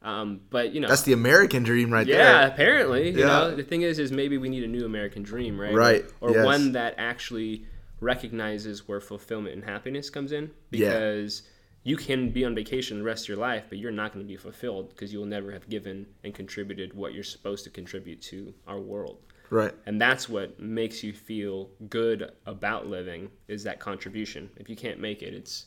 Um, 0.00 0.40
but 0.50 0.72
you 0.72 0.80
know, 0.80 0.88
That's 0.88 1.02
the 1.02 1.12
American 1.14 1.62
dream 1.62 1.90
right 1.90 2.06
yeah, 2.06 2.16
there. 2.16 2.24
Yeah 2.26 2.46
apparently. 2.46 3.10
You 3.10 3.20
Yeah. 3.20 3.26
know, 3.26 3.56
the 3.56 3.62
thing 3.62 3.82
is, 3.82 3.98
is 3.98 4.10
maybe 4.10 4.38
we 4.38 4.48
need 4.48 4.64
a 4.64 4.68
new 4.68 4.84
American 4.86 5.22
dream, 5.22 5.60
right? 5.60 5.74
Right, 5.74 6.04
Or 6.20 6.30
yes. 6.30 6.44
one 6.44 6.72
that 6.72 6.94
actually 6.98 7.66
recognizes 8.04 8.86
where 8.86 9.00
fulfillment 9.00 9.54
and 9.54 9.64
happiness 9.64 10.10
comes 10.10 10.30
in, 10.32 10.50
Yeah. 10.70 10.90
because 10.92 11.42
you 11.82 11.96
can 11.96 12.30
be 12.30 12.44
on 12.44 12.54
vacation 12.54 12.98
the 12.98 13.04
rest 13.04 13.24
of 13.24 13.28
your 13.28 13.38
life, 13.38 13.64
but 13.68 13.78
you're 13.78 13.90
not 13.92 14.12
going 14.12 14.24
to 14.24 14.28
be 14.28 14.36
fulfilled 14.36 14.90
because 14.90 15.12
you 15.12 15.18
will 15.18 15.26
never 15.26 15.50
have 15.52 15.68
given 15.68 16.06
and 16.22 16.34
contributed 16.34 16.94
what 16.94 17.12
you're 17.14 17.24
supposed 17.24 17.64
to 17.64 17.70
contribute 17.70 18.22
to 18.22 18.54
our 18.66 18.80
world. 18.80 19.18
Right. 19.50 19.74
And 19.86 20.00
that's 20.00 20.28
what 20.28 20.58
makes 20.58 21.02
you 21.02 21.12
feel 21.12 21.70
good 21.88 22.32
about 22.46 22.86
living 22.86 23.30
is 23.48 23.62
that 23.64 23.78
contribution. 23.80 24.48
If 24.56 24.68
you 24.70 24.76
can't 24.76 24.98
make 24.98 25.22
it, 25.22 25.34
it's 25.34 25.66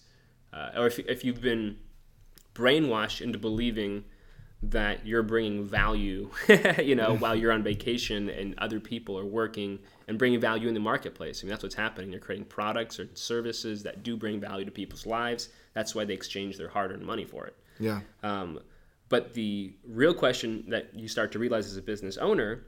uh, 0.54 0.72
or 0.78 0.88
if 0.88 0.98
if 1.00 1.24
you've 1.24 1.42
been 1.42 1.78
brainwashed 2.56 3.22
into 3.22 3.38
believing 3.38 4.04
that 4.64 5.06
you're 5.06 5.24
bringing 5.24 5.64
value, 5.64 6.30
you 6.84 6.96
know, 6.96 7.16
while 7.18 7.36
you're 7.36 7.52
on 7.52 7.62
vacation 7.64 8.30
and 8.30 8.56
other 8.58 8.80
people 8.80 9.18
are 9.18 9.26
working 9.26 9.80
and 10.08 10.18
bringing 10.18 10.40
value 10.40 10.68
in 10.68 10.74
the 10.74 10.80
marketplace. 10.80 11.42
I 11.42 11.46
mean, 11.46 11.52
that's 11.52 11.64
what's 11.64 11.76
happening. 11.76 12.10
They're 12.10 12.20
creating 12.20 12.46
products 12.46 13.00
or 13.00 13.08
services 13.14 13.84
that 13.84 14.04
do 14.04 14.18
bring 14.18 14.40
value 14.40 14.66
to 14.66 14.72
people's 14.72 15.06
lives. 15.06 15.50
That's 15.74 15.94
why 15.94 16.06
they 16.06 16.14
exchange 16.14 16.58
their 16.58 16.70
hard-earned 16.70 17.06
money 17.06 17.24
for 17.24 17.46
it. 17.46 17.56
Yeah. 17.80 18.02
Um, 18.24 18.60
but 19.10 19.34
the 19.34 19.74
real 19.88 20.14
question 20.14 20.66
that 20.70 20.94
you 20.94 21.08
start 21.08 21.32
to 21.34 21.40
realize 21.40 21.68
as 21.68 21.78
a 21.78 21.82
business 21.82 22.18
owner 22.18 22.64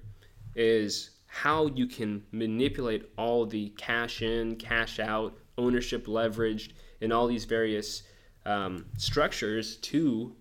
is 0.55 1.11
how 1.25 1.67
you 1.67 1.87
can 1.87 2.23
manipulate 2.31 3.09
all 3.17 3.45
the 3.45 3.69
cash 3.77 4.21
in, 4.21 4.55
cash 4.55 4.99
out, 4.99 5.37
ownership 5.57 6.05
leveraged, 6.05 6.71
and 7.01 7.11
all 7.11 7.27
these 7.27 7.45
various 7.45 8.03
um, 8.45 8.85
structures 8.97 9.77
to 9.77 10.35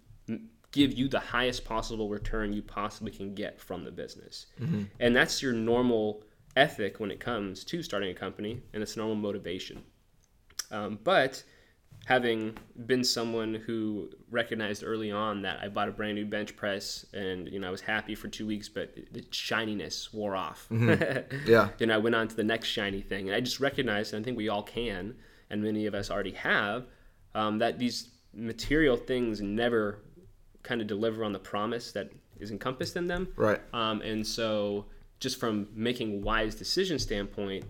give 0.72 0.92
you 0.92 1.08
the 1.08 1.20
highest 1.20 1.64
possible 1.64 2.08
return 2.08 2.52
you 2.52 2.62
possibly 2.62 3.10
can 3.10 3.34
get 3.34 3.58
from 3.60 3.84
the 3.84 3.90
business. 3.90 4.46
And 5.00 5.16
that's 5.16 5.42
your 5.42 5.52
normal 5.52 6.22
ethic 6.56 7.00
when 7.00 7.10
it 7.10 7.20
comes 7.20 7.64
to 7.64 7.82
starting 7.82 8.10
a 8.10 8.14
company, 8.14 8.60
and 8.72 8.82
it's 8.82 8.96
normal 8.96 9.16
motivation. 9.16 9.82
Um, 10.70 10.98
but 11.02 11.42
having 12.04 12.56
been 12.86 13.02
someone 13.04 13.54
who 13.54 14.10
recognized 14.30 14.82
early 14.84 15.10
on 15.10 15.42
that 15.42 15.58
I 15.62 15.68
bought 15.68 15.88
a 15.88 15.92
brand 15.92 16.14
new 16.14 16.24
bench 16.24 16.56
press 16.56 17.04
and 17.12 17.48
you 17.48 17.58
know 17.58 17.68
I 17.68 17.70
was 17.70 17.80
happy 17.80 18.14
for 18.14 18.28
two 18.28 18.46
weeks, 18.46 18.68
but 18.68 18.94
the 19.12 19.24
shininess 19.30 20.12
wore 20.12 20.36
off. 20.36 20.66
Yeah. 21.46 21.68
then 21.78 21.90
I 21.90 21.98
went 21.98 22.14
on 22.14 22.28
to 22.28 22.36
the 22.36 22.44
next 22.44 22.68
shiny 22.68 23.00
thing, 23.00 23.28
and 23.28 23.34
I 23.34 23.40
just 23.40 23.60
recognized, 23.60 24.12
and 24.12 24.22
I 24.22 24.24
think 24.24 24.36
we 24.36 24.48
all 24.48 24.62
can, 24.62 25.16
and 25.50 25.62
many 25.62 25.86
of 25.86 25.94
us 25.94 26.10
already 26.10 26.32
have, 26.32 26.86
um, 27.34 27.58
that 27.58 27.78
these 27.78 28.08
material 28.34 28.96
things 28.96 29.40
never 29.40 30.00
kind 30.68 30.82
of 30.82 30.86
deliver 30.86 31.24
on 31.24 31.32
the 31.32 31.38
promise 31.38 31.92
that 31.92 32.10
is 32.38 32.50
encompassed 32.50 32.96
in 32.96 33.06
them. 33.06 33.28
Right. 33.36 33.60
Um, 33.72 34.02
and 34.02 34.26
so, 34.26 34.84
just 35.18 35.40
from 35.40 35.66
making 35.74 36.22
wise 36.22 36.54
decision 36.54 36.98
standpoint, 36.98 37.64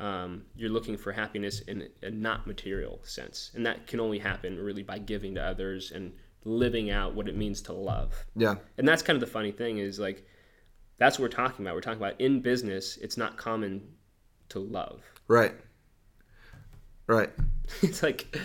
um, 0.00 0.42
you're 0.56 0.70
looking 0.70 0.96
for 0.96 1.12
happiness 1.12 1.60
in 1.60 1.88
a 2.02 2.10
not 2.10 2.46
material 2.46 3.00
sense, 3.04 3.52
and 3.54 3.64
that 3.64 3.86
can 3.86 4.00
only 4.00 4.18
happen 4.18 4.58
really 4.58 4.82
by 4.82 4.98
giving 4.98 5.36
to 5.36 5.42
others 5.42 5.92
and 5.92 6.12
living 6.44 6.90
out 6.90 7.14
what 7.14 7.28
it 7.28 7.36
means 7.36 7.62
to 7.62 7.72
love. 7.72 8.24
Yeah. 8.34 8.56
And 8.78 8.88
that's 8.88 9.02
kind 9.02 9.16
of 9.16 9.20
the 9.20 9.32
funny 9.32 9.52
thing 9.52 9.78
is 9.78 10.00
like 10.00 10.26
that's 10.98 11.18
what 11.18 11.24
we're 11.24 11.36
talking 11.36 11.64
about. 11.64 11.74
We're 11.74 11.82
talking 11.82 12.00
about 12.02 12.20
in 12.20 12.40
business, 12.40 12.96
it's 12.98 13.16
not 13.16 13.36
common 13.36 13.82
to 14.48 14.58
love. 14.58 15.02
Right. 15.28 15.54
Right. 17.06 17.30
it's 17.82 18.02
like 18.02 18.36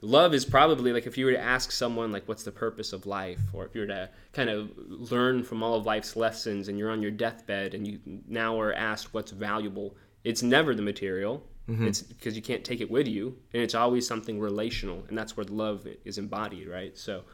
love 0.00 0.32
is 0.32 0.44
probably 0.44 0.92
like 0.92 1.06
if 1.06 1.18
you 1.18 1.24
were 1.26 1.32
to 1.32 1.40
ask 1.40 1.72
someone 1.72 2.12
like 2.12 2.26
what's 2.28 2.44
the 2.44 2.52
purpose 2.52 2.92
of 2.92 3.06
life 3.06 3.40
or 3.52 3.66
if 3.66 3.74
you 3.74 3.80
were 3.80 3.86
to 3.86 4.08
kind 4.32 4.48
of 4.48 4.70
learn 4.76 5.42
from 5.42 5.62
all 5.62 5.74
of 5.74 5.86
life's 5.86 6.14
lessons 6.14 6.68
and 6.68 6.78
you're 6.78 6.90
on 6.90 7.02
your 7.02 7.10
deathbed 7.10 7.74
and 7.74 7.86
you 7.86 7.98
now 8.28 8.58
are 8.60 8.72
asked 8.72 9.12
what's 9.12 9.32
valuable 9.32 9.96
it's 10.24 10.42
never 10.42 10.74
the 10.74 10.82
material. 10.82 11.46
It's 11.86 12.02
because 12.02 12.34
you 12.34 12.42
can't 12.42 12.64
take 12.64 12.80
it 12.80 12.90
with 12.90 13.06
you 13.06 13.36
and 13.52 13.62
it's 13.62 13.74
always 13.74 14.06
something 14.06 14.38
relational 14.38 15.04
and 15.08 15.18
that's 15.18 15.36
where 15.36 15.44
love 15.46 15.86
is 16.04 16.18
embodied 16.18 16.68
right? 16.68 16.96
So 16.96 17.24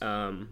um 0.00 0.50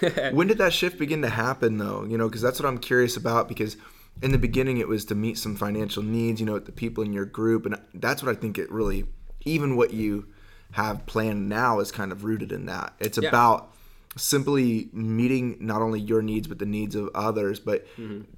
when 0.32 0.46
did 0.46 0.58
that 0.58 0.72
shift 0.72 0.98
begin 0.98 1.22
to 1.22 1.28
happen 1.28 1.78
though? 1.78 2.04
You 2.04 2.18
know 2.18 2.28
because 2.28 2.42
that's 2.42 2.60
what 2.60 2.68
i'm 2.68 2.78
curious 2.78 3.16
about 3.16 3.48
because 3.48 3.76
in 4.22 4.32
the 4.32 4.38
beginning 4.38 4.78
it 4.78 4.88
was 4.88 5.04
to 5.06 5.14
meet 5.14 5.38
some 5.38 5.54
financial 5.54 6.02
needs 6.02 6.40
you 6.40 6.46
know 6.46 6.58
the 6.58 6.72
people 6.72 7.04
in 7.04 7.12
your 7.12 7.24
group 7.24 7.64
and 7.64 7.78
that's 7.94 8.22
what 8.22 8.36
i 8.36 8.38
think 8.38 8.58
it 8.58 8.70
really 8.70 9.04
even 9.44 9.76
what 9.76 9.92
you 9.92 10.26
have 10.72 11.06
planned 11.06 11.48
now 11.48 11.80
is 11.80 11.90
kind 11.90 12.12
of 12.12 12.24
rooted 12.24 12.52
in 12.52 12.66
that 12.66 12.92
it's 13.00 13.18
Yeah. 13.18 13.28
about 13.28 13.74
simply 14.16 14.88
meeting 14.92 15.56
not 15.60 15.80
only 15.82 16.00
your 16.00 16.22
needs 16.22 16.46
but 16.48 16.58
the 16.58 16.66
needs 16.66 16.94
of 16.94 17.08
others 17.14 17.60
but 17.60 17.86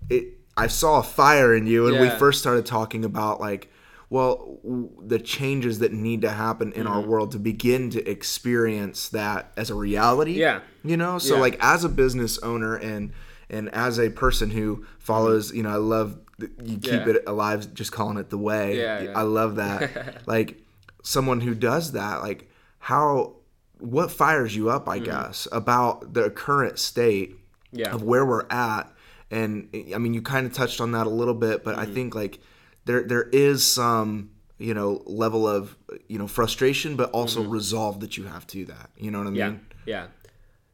it 0.09 0.39
i 0.57 0.67
saw 0.67 0.99
a 0.99 1.03
fire 1.03 1.55
in 1.55 1.67
you 1.67 1.87
and 1.87 1.99
we 2.01 2.07
Mm-hmm. 2.09 2.19
First 2.19 2.41
started 2.41 2.67
talking 2.67 3.05
about 3.05 3.41
like 3.41 3.71
well 4.11 4.59
w- 4.63 4.91
the 5.07 5.19
changes 5.19 5.79
that 5.79 5.93
need 5.93 6.21
to 6.23 6.31
happen 6.31 6.73
in 6.73 6.85
Mm-hmm. 6.85 6.93
our 6.93 7.01
world 7.01 7.33
to 7.33 7.39
begin 7.39 7.91
to 7.91 8.07
experience 8.11 9.09
that 9.11 9.53
as 9.57 9.71
a 9.71 9.75
reality 9.75 10.33
Yeah. 10.35 10.61
you 10.85 10.97
know 10.97 11.19
so 11.19 11.35
Yeah. 11.37 11.41
like 11.41 11.57
as 11.61 11.85
a 11.85 11.89
business 11.89 12.39
owner 12.39 12.75
and 12.77 13.13
and 13.49 13.69
as 13.71 13.99
a 13.99 14.11
person 14.11 14.51
who 14.51 14.85
follows 14.99 15.53
you 15.53 15.63
know 15.63 15.71
i 15.71 15.77
love 15.77 16.19
you 16.39 16.77
keep 16.79 17.07
Yeah. 17.07 17.09
it 17.11 17.23
alive 17.27 17.73
just 17.75 17.93
calling 17.93 18.19
it 18.19 18.29
the 18.31 18.39
way 18.39 18.79
Yeah, 18.79 19.01
yeah. 19.03 19.13
i 19.19 19.23
love 19.23 19.57
that 19.57 20.23
like 20.27 20.61
someone 21.03 21.41
who 21.41 21.55
does 21.55 21.93
that 21.93 22.21
like 22.23 22.49
how 22.79 23.37
what 23.79 24.11
fires 24.11 24.55
you 24.55 24.69
up 24.71 24.89
i 24.89 24.99
guess 24.99 25.47
about 25.53 26.13
the 26.15 26.31
current 26.31 26.79
state 26.79 27.31
Mm-hmm. 27.73 27.79
Yeah. 27.79 27.95
of 27.95 28.03
where 28.03 28.27
we're 28.27 28.47
at 28.51 28.93
and 29.31 29.69
i 29.95 29.99
mean 29.99 30.13
you 30.13 30.23
kind 30.23 30.45
of 30.45 30.53
touched 30.53 30.81
on 30.81 30.91
that 30.93 31.07
a 31.07 31.11
little 31.11 31.35
bit 31.35 31.63
but 31.63 31.77
Mm-hmm. 31.77 31.91
i 31.91 31.95
think 31.95 32.15
like 32.17 32.41
there 32.85 33.05
there 33.05 33.23
is 33.33 33.65
some 33.65 34.31
you 34.59 34.75
know 34.75 35.03
level 35.07 35.47
of 35.47 35.77
you 36.09 36.19
know 36.19 36.27
frustration 36.27 36.97
but 36.97 37.11
also 37.13 37.45
resolve 37.45 38.01
that 38.01 38.17
you 38.17 38.25
have 38.25 38.45
to 38.49 38.65
that 38.65 38.91
you 38.97 39.11
know 39.13 39.19
what 39.19 39.29
i 39.29 39.31
mean 39.31 39.41
Mm-hmm. 39.41 39.89
Yeah, 39.89 40.03
yeah. 40.03 40.07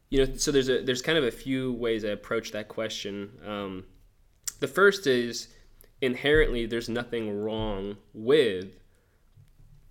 You 0.09 0.25
know, 0.25 0.33
so 0.37 0.51
there's 0.51 0.69
a 0.69 0.81
there's 0.81 1.01
kind 1.03 1.17
of 1.19 1.23
a 1.23 1.31
few 1.31 1.73
ways 1.73 2.03
I 2.03 2.09
approach 2.09 2.51
that 2.53 2.67
question. 2.67 3.29
Um, 3.45 3.83
the 4.59 4.67
first 4.67 5.05
is 5.05 5.49
inherently 6.01 6.65
there's 6.65 6.89
nothing 6.89 7.41
wrong 7.41 7.97
with 8.13 8.67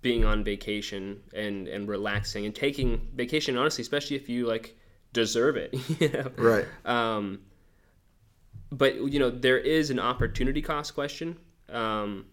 being 0.07 0.23
on 0.23 0.43
vacation 0.43 1.03
and 1.33 1.67
and 1.67 1.87
relaxing 1.89 2.45
and 2.45 2.55
taking 2.55 2.89
vacation. 3.15 3.57
Honestly, 3.57 3.81
especially 3.81 4.15
if 4.15 4.29
you 4.29 4.45
like 4.47 4.75
deserve 5.13 5.55
it. 5.57 5.71
You 6.01 6.09
know? 6.09 6.31
right 6.37 6.65
Um, 6.85 7.39
but 8.71 8.95
you 9.13 9.19
know 9.19 9.29
there 9.29 9.57
is 9.57 9.89
an 9.89 9.99
opportunity 9.99 10.61
cost 10.61 10.93
question, 10.93 11.37
um, 11.69 12.25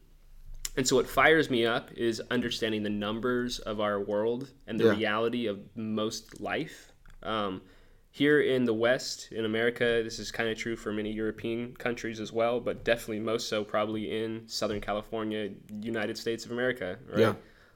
and 0.77 0.87
so 0.87 0.97
what 0.97 1.09
fires 1.09 1.51
me 1.51 1.67
up 1.67 1.91
is 1.97 2.21
understanding 2.31 2.83
the 2.83 2.91
numbers 3.07 3.59
of 3.61 3.81
our 3.81 3.99
world 4.01 4.51
and 4.69 4.79
the 4.79 4.85
Yeah. 4.85 4.97
reality 4.99 5.47
of 5.47 5.57
most 5.77 6.41
life. 6.41 6.93
Um, 7.23 7.63
here 8.11 8.41
in 8.55 8.65
the 8.65 8.75
West, 8.75 9.33
in 9.33 9.45
America, 9.45 9.85
this 10.05 10.19
is 10.21 10.31
kind 10.31 10.49
of 10.49 10.57
true 10.57 10.77
for 10.77 10.93
many 10.93 11.11
European 11.11 11.75
countries 11.87 12.21
as 12.21 12.33
well, 12.33 12.61
but 12.61 12.85
definitely 12.85 13.19
most 13.19 13.49
so 13.49 13.65
probably 13.65 14.05
in 14.23 14.43
Southern 14.47 14.81
California, 14.81 15.51
United 15.83 16.17
States 16.17 16.45
of 16.47 16.53
America. 16.53 16.89
Right? 17.09 17.19
Yeah. 17.21 17.35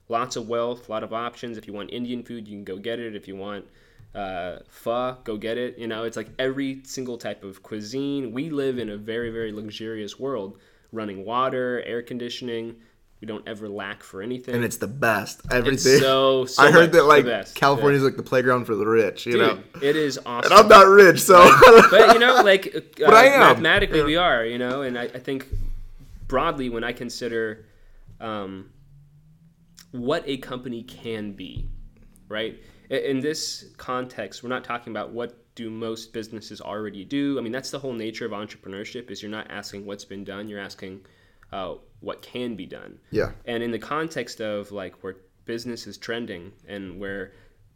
Lots 0.09 0.37
of 0.37 0.49
wealth, 0.49 0.89
a 0.89 0.91
lot 0.93 1.03
of 1.03 1.13
options. 1.13 1.59
If 1.59 1.67
you 1.67 1.73
want 1.73 1.91
Indian 1.93 2.23
food, 2.23 2.49
you 2.49 2.57
can 2.57 2.65
go 2.65 2.77
get 2.79 2.99
it. 2.99 3.15
If 3.15 3.29
you 3.29 3.37
want 3.37 3.67
uh, 4.15 4.61
pho, 4.69 5.17
go 5.25 5.37
get 5.37 5.59
it. 5.59 5.79
You 5.79 5.87
know, 5.87 6.05
it's 6.05 6.17
like 6.17 6.29
every 6.39 6.81
single 6.85 7.19
type 7.19 7.45
of 7.45 7.63
cuisine. 7.63 8.33
We 8.33 8.49
live 8.51 8.79
in 8.79 8.89
a 8.89 8.97
very, 8.97 9.31
very 9.31 9.53
luxurious 9.53 10.19
world. 10.19 10.59
Running 10.93 11.25
water, 11.27 11.83
air 11.85 12.01
conditioning. 12.03 12.77
We 13.21 13.27
don't 13.27 13.47
ever 13.49 13.69
lack 13.69 14.03
for 14.03 14.23
anything. 14.23 14.55
and 14.55 14.65
it's 14.65 14.77
the 14.77 14.87
best. 14.87 15.43
Everything. 15.51 15.75
It's 15.95 16.01
so, 16.01 16.45
so 16.47 16.63
I 16.63 16.71
heard 16.71 16.93
that 16.93 17.03
like. 17.05 17.53
California's 17.55 18.03
like 18.03 18.17
the 18.17 18.23
playground 18.23 18.65
for 18.65 18.77
the 18.77 18.87
rich, 18.87 19.27
you 19.27 19.33
Dude, 19.33 19.41
know. 19.43 19.63
it 19.83 19.97
is 19.97 20.19
awesome. 20.25 20.53
And 20.53 20.61
I'm 20.61 20.69
not 20.69 20.87
rich, 20.87 21.21
so 21.21 21.37
but 21.91 22.15
you 22.15 22.21
know, 22.21 22.43
like 22.43 22.75
uh, 22.75 22.81
But 22.97 23.15
I 23.15 23.27
am. 23.27 23.41
mathematically, 23.41 24.03
we 24.05 24.17
are. 24.17 24.45
You 24.47 24.57
know, 24.59 24.83
and 24.83 24.97
I, 24.99 25.03
I 25.05 25.19
think 25.19 25.49
broadly, 26.29 26.69
when 26.71 26.85
I 26.85 26.93
consider 26.93 27.67
um, 28.21 28.71
what 29.99 30.23
a 30.27 30.37
company 30.39 30.83
can 30.83 31.33
be, 31.33 31.69
right? 32.29 32.61
In 32.91 33.21
this 33.21 33.67
context, 33.77 34.43
we're 34.43 34.49
not 34.49 34.65
talking 34.65 34.93
about 34.93 35.11
what 35.11 35.45
do 35.55 35.71
most 35.71 36.13
businesses 36.13 36.61
already 36.61 37.05
do. 37.05 37.37
I 37.39 37.43
mean, 37.43 37.53
that's 37.53 37.71
the 37.71 37.79
whole 37.79 37.93
nature 37.93 38.25
of 38.25 38.33
entrepreneurship. 38.33 39.11
Is 39.11 39.23
you're 39.23 39.31
not 39.31 39.51
asking 39.51 39.85
what's 39.85 40.05
been 40.05 40.25
done. 40.25 40.49
You're 40.49 40.61
asking 40.61 41.01
uh, 41.53 41.75
what 42.01 42.23
can 42.23 42.55
be 42.55 42.65
done. 42.65 42.99
yeah, 43.11 43.33
And 43.45 43.63
in 43.63 43.71
the 43.71 43.79
context 43.79 44.41
of 44.41 44.71
like 44.71 45.03
where 45.03 45.17
business 45.45 45.87
is 45.87 45.99
trending 45.99 46.53
and 46.69 47.01
where 47.01 47.33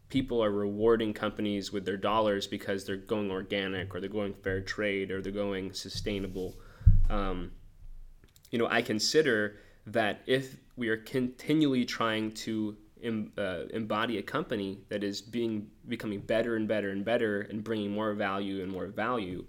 people 0.08 0.44
are 0.44 0.50
rewarding 0.50 1.12
companies 1.12 1.72
with 1.72 1.86
their 1.86 1.96
dollars 1.96 2.46
because 2.46 2.84
they're 2.84 2.96
going 2.96 3.30
organic 3.30 3.94
or 3.94 4.00
they're 4.00 4.10
going 4.10 4.34
fair 4.34 4.60
trade 4.60 5.10
or 5.10 5.22
they're 5.22 5.32
going 5.32 5.72
sustainable. 5.72 6.54
Um, 7.08 7.52
you 8.50 8.58
know, 8.58 8.68
I 8.70 8.82
consider 8.82 9.56
that 9.86 10.22
if 10.26 10.56
we 10.76 10.88
are 10.88 10.96
continually 10.96 11.84
trying 11.84 12.32
to 12.32 12.76
em, 13.02 13.32
uh, 13.36 13.64
embody 13.72 14.18
a 14.18 14.22
company 14.22 14.78
that 14.88 15.02
is 15.04 15.20
being 15.20 15.68
becoming 15.88 16.20
better 16.20 16.56
and 16.56 16.68
better 16.68 16.90
and 16.90 17.04
better 17.04 17.42
and 17.42 17.64
bringing 17.64 17.92
more 17.92 18.14
value 18.14 18.62
and 18.62 18.70
more 18.70 18.86
value, 18.86 19.44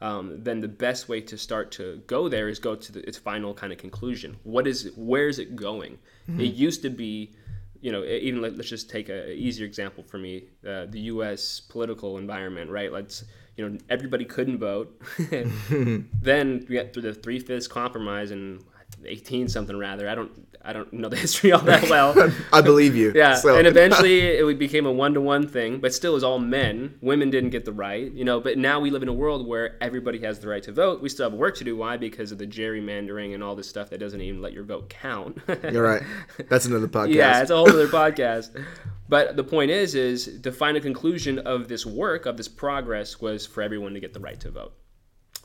um, 0.00 0.42
then 0.42 0.60
the 0.60 0.68
best 0.68 1.08
way 1.08 1.20
to 1.22 1.38
start 1.38 1.70
to 1.72 2.02
go 2.06 2.28
there 2.28 2.48
is 2.48 2.58
go 2.58 2.74
to 2.74 2.92
the, 2.92 3.06
its 3.08 3.16
final 3.16 3.54
kind 3.54 3.72
of 3.72 3.78
conclusion. 3.78 4.36
What 4.42 4.66
is 4.66 4.86
it, 4.86 4.98
where 4.98 5.28
is 5.28 5.38
it 5.38 5.56
going? 5.56 5.98
Mm-hmm. 6.28 6.40
It 6.40 6.54
used 6.54 6.82
to 6.82 6.90
be, 6.90 7.32
you 7.80 7.92
know, 7.92 8.04
even 8.04 8.42
let, 8.42 8.58
us 8.58 8.66
just 8.66 8.90
take 8.90 9.08
a, 9.08 9.30
a 9.30 9.32
easier 9.32 9.66
example 9.66 10.04
for 10.04 10.18
me, 10.18 10.44
uh, 10.66 10.86
the 10.86 11.00
U.S. 11.12 11.60
political 11.60 12.18
environment, 12.18 12.70
right? 12.70 12.92
Let's 12.92 13.24
you 13.56 13.66
know 13.66 13.78
everybody 13.88 14.26
couldn't 14.26 14.58
vote. 14.58 15.00
then 15.18 16.66
we 16.68 16.74
got 16.76 16.92
through 16.92 17.02
the 17.02 17.14
three 17.14 17.38
fifths 17.38 17.66
compromise 17.66 18.30
and 18.30 18.62
18 19.04 19.48
something 19.48 19.76
rather. 19.76 20.08
I 20.08 20.14
don't 20.14 20.46
I 20.64 20.72
don't 20.72 20.92
know 20.92 21.08
the 21.08 21.16
history 21.26 21.52
all 21.52 21.60
that 21.60 21.88
well. 21.88 22.14
I 22.52 22.60
believe 22.60 22.96
you. 22.96 23.12
Yeah, 23.14 23.34
so. 23.34 23.56
and 23.56 23.66
eventually 23.66 24.20
it 24.20 24.58
became 24.58 24.84
a 24.86 24.92
one 24.92 25.14
to 25.14 25.20
one 25.20 25.46
thing, 25.46 25.78
but 25.78 25.94
still 25.94 26.12
it 26.12 26.14
was 26.14 26.24
all 26.24 26.38
men. 26.38 26.98
Women 27.00 27.30
didn't 27.30 27.50
get 27.50 27.64
the 27.64 27.72
right, 27.72 28.10
you 28.12 28.24
know. 28.24 28.40
But 28.40 28.58
now 28.58 28.80
we 28.80 28.90
live 28.90 29.02
in 29.02 29.08
a 29.08 29.12
world 29.12 29.46
where 29.46 29.82
everybody 29.82 30.20
has 30.20 30.40
the 30.40 30.48
right 30.48 30.62
to 30.64 30.72
vote. 30.72 31.02
We 31.02 31.08
still 31.08 31.30
have 31.30 31.38
work 31.38 31.56
to 31.56 31.64
do. 31.64 31.76
Why? 31.76 31.96
Because 31.96 32.32
of 32.32 32.38
the 32.38 32.46
gerrymandering 32.46 33.34
and 33.34 33.42
all 33.44 33.54
this 33.54 33.68
stuff 33.68 33.90
that 33.90 33.98
doesn't 33.98 34.20
even 34.20 34.42
let 34.42 34.52
your 34.52 34.64
vote 34.64 34.88
count. 34.88 35.38
You're 35.70 35.84
right. 35.84 36.02
That's 36.48 36.66
another 36.66 36.88
podcast. 36.88 37.14
Yeah, 37.14 37.42
it's 37.42 37.50
a 37.50 37.56
whole 37.56 37.68
other 37.68 37.88
podcast. 37.88 38.64
But 39.08 39.36
the 39.36 39.44
point 39.44 39.70
is, 39.70 39.94
is 39.94 40.42
the 40.42 40.50
final 40.50 40.80
conclusion 40.80 41.38
of 41.38 41.68
this 41.68 41.86
work 41.86 42.26
of 42.26 42.36
this 42.36 42.48
progress 42.48 43.20
was 43.20 43.46
for 43.46 43.62
everyone 43.62 43.94
to 43.94 44.00
get 44.00 44.12
the 44.12 44.20
right 44.20 44.38
to 44.40 44.50
vote. 44.50 44.72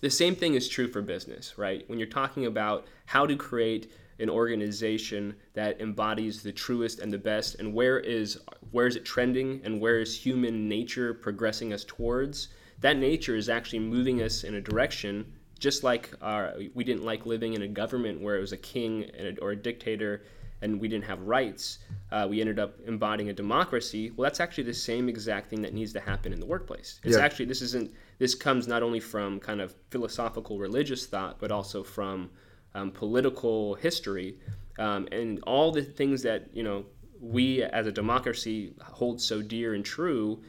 The 0.01 0.09
same 0.09 0.35
thing 0.35 0.55
is 0.55 0.67
true 0.67 0.87
for 0.87 1.01
business, 1.01 1.57
right? 1.57 1.87
When 1.87 1.99
you're 1.99 2.07
talking 2.07 2.47
about 2.47 2.87
how 3.05 3.25
to 3.25 3.35
create 3.35 3.91
an 4.19 4.29
organization 4.29 5.35
that 5.53 5.79
embodies 5.81 6.43
the 6.43 6.51
truest 6.51 6.99
and 6.99 7.11
the 7.11 7.17
best 7.17 7.55
and 7.55 7.73
where 7.73 7.99
is 7.99 8.39
where 8.71 8.85
is 8.85 8.95
it 8.95 9.03
trending 9.03 9.61
and 9.63 9.81
where 9.81 9.99
is 9.99 10.15
human 10.15 10.69
nature 10.69 11.13
progressing 11.13 11.73
us 11.73 11.83
towards 11.85 12.49
that 12.81 12.97
nature 12.97 13.35
is 13.35 13.49
actually 13.49 13.79
moving 13.79 14.21
us 14.21 14.43
in 14.43 14.55
a 14.55 14.61
direction 14.61 15.25
just 15.57 15.83
like 15.83 16.11
our, 16.21 16.53
we 16.73 16.83
didn't 16.83 17.03
like 17.03 17.25
living 17.25 17.53
in 17.53 17.61
a 17.61 17.67
government 17.67 18.19
where 18.19 18.35
it 18.35 18.41
was 18.41 18.51
a 18.51 18.57
king 18.57 19.09
or 19.41 19.51
a 19.51 19.55
dictator 19.55 20.23
and 20.61 20.79
we 20.79 20.87
didn't 20.87 21.05
have 21.05 21.21
rights, 21.21 21.79
uh, 22.11 22.27
we 22.29 22.39
ended 22.39 22.59
up 22.59 22.75
embodying 22.85 23.29
a 23.29 23.33
democracy. 23.33 24.11
Well, 24.11 24.23
that's 24.23 24.39
actually 24.39 24.65
the 24.65 24.73
same 24.73 25.09
exact 25.09 25.49
thing 25.49 25.61
that 25.61 25.73
needs 25.73 25.91
to 25.93 25.99
happen 25.99 26.33
in 26.33 26.39
the 26.39 26.45
workplace. 26.45 26.99
It's 27.03 27.17
yeah. 27.17 27.23
actually 27.23 27.45
this 27.45 27.61
isn't 27.61 27.91
this 28.21 28.35
comes 28.35 28.67
not 28.67 28.83
only 28.83 28.99
from 28.99 29.39
kind 29.39 29.59
of 29.59 29.73
philosophical 29.89 30.59
religious 30.59 31.07
thought, 31.07 31.39
but 31.39 31.51
also 31.51 31.83
from 31.83 32.29
um, 32.75 32.91
political 32.91 33.73
history 33.73 34.37
um, 34.77 35.07
and 35.11 35.41
all 35.47 35.71
the 35.71 35.81
things 35.81 36.21
that 36.21 36.47
you 36.53 36.61
know 36.61 36.85
we 37.19 37.63
as 37.63 37.87
a 37.87 37.91
democracy 37.91 38.75
hold 38.79 39.19
so 39.19 39.41
dear 39.41 39.73
and 39.73 39.83
true 39.83 40.39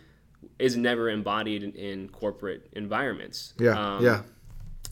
is 0.59 0.77
never 0.77 1.09
embodied 1.09 1.63
in, 1.63 1.73
in 1.73 2.11
corporate 2.11 2.69
environments. 2.75 3.55
Yeah, 3.59 3.71
um, 3.71 4.05
yeah. 4.05 4.21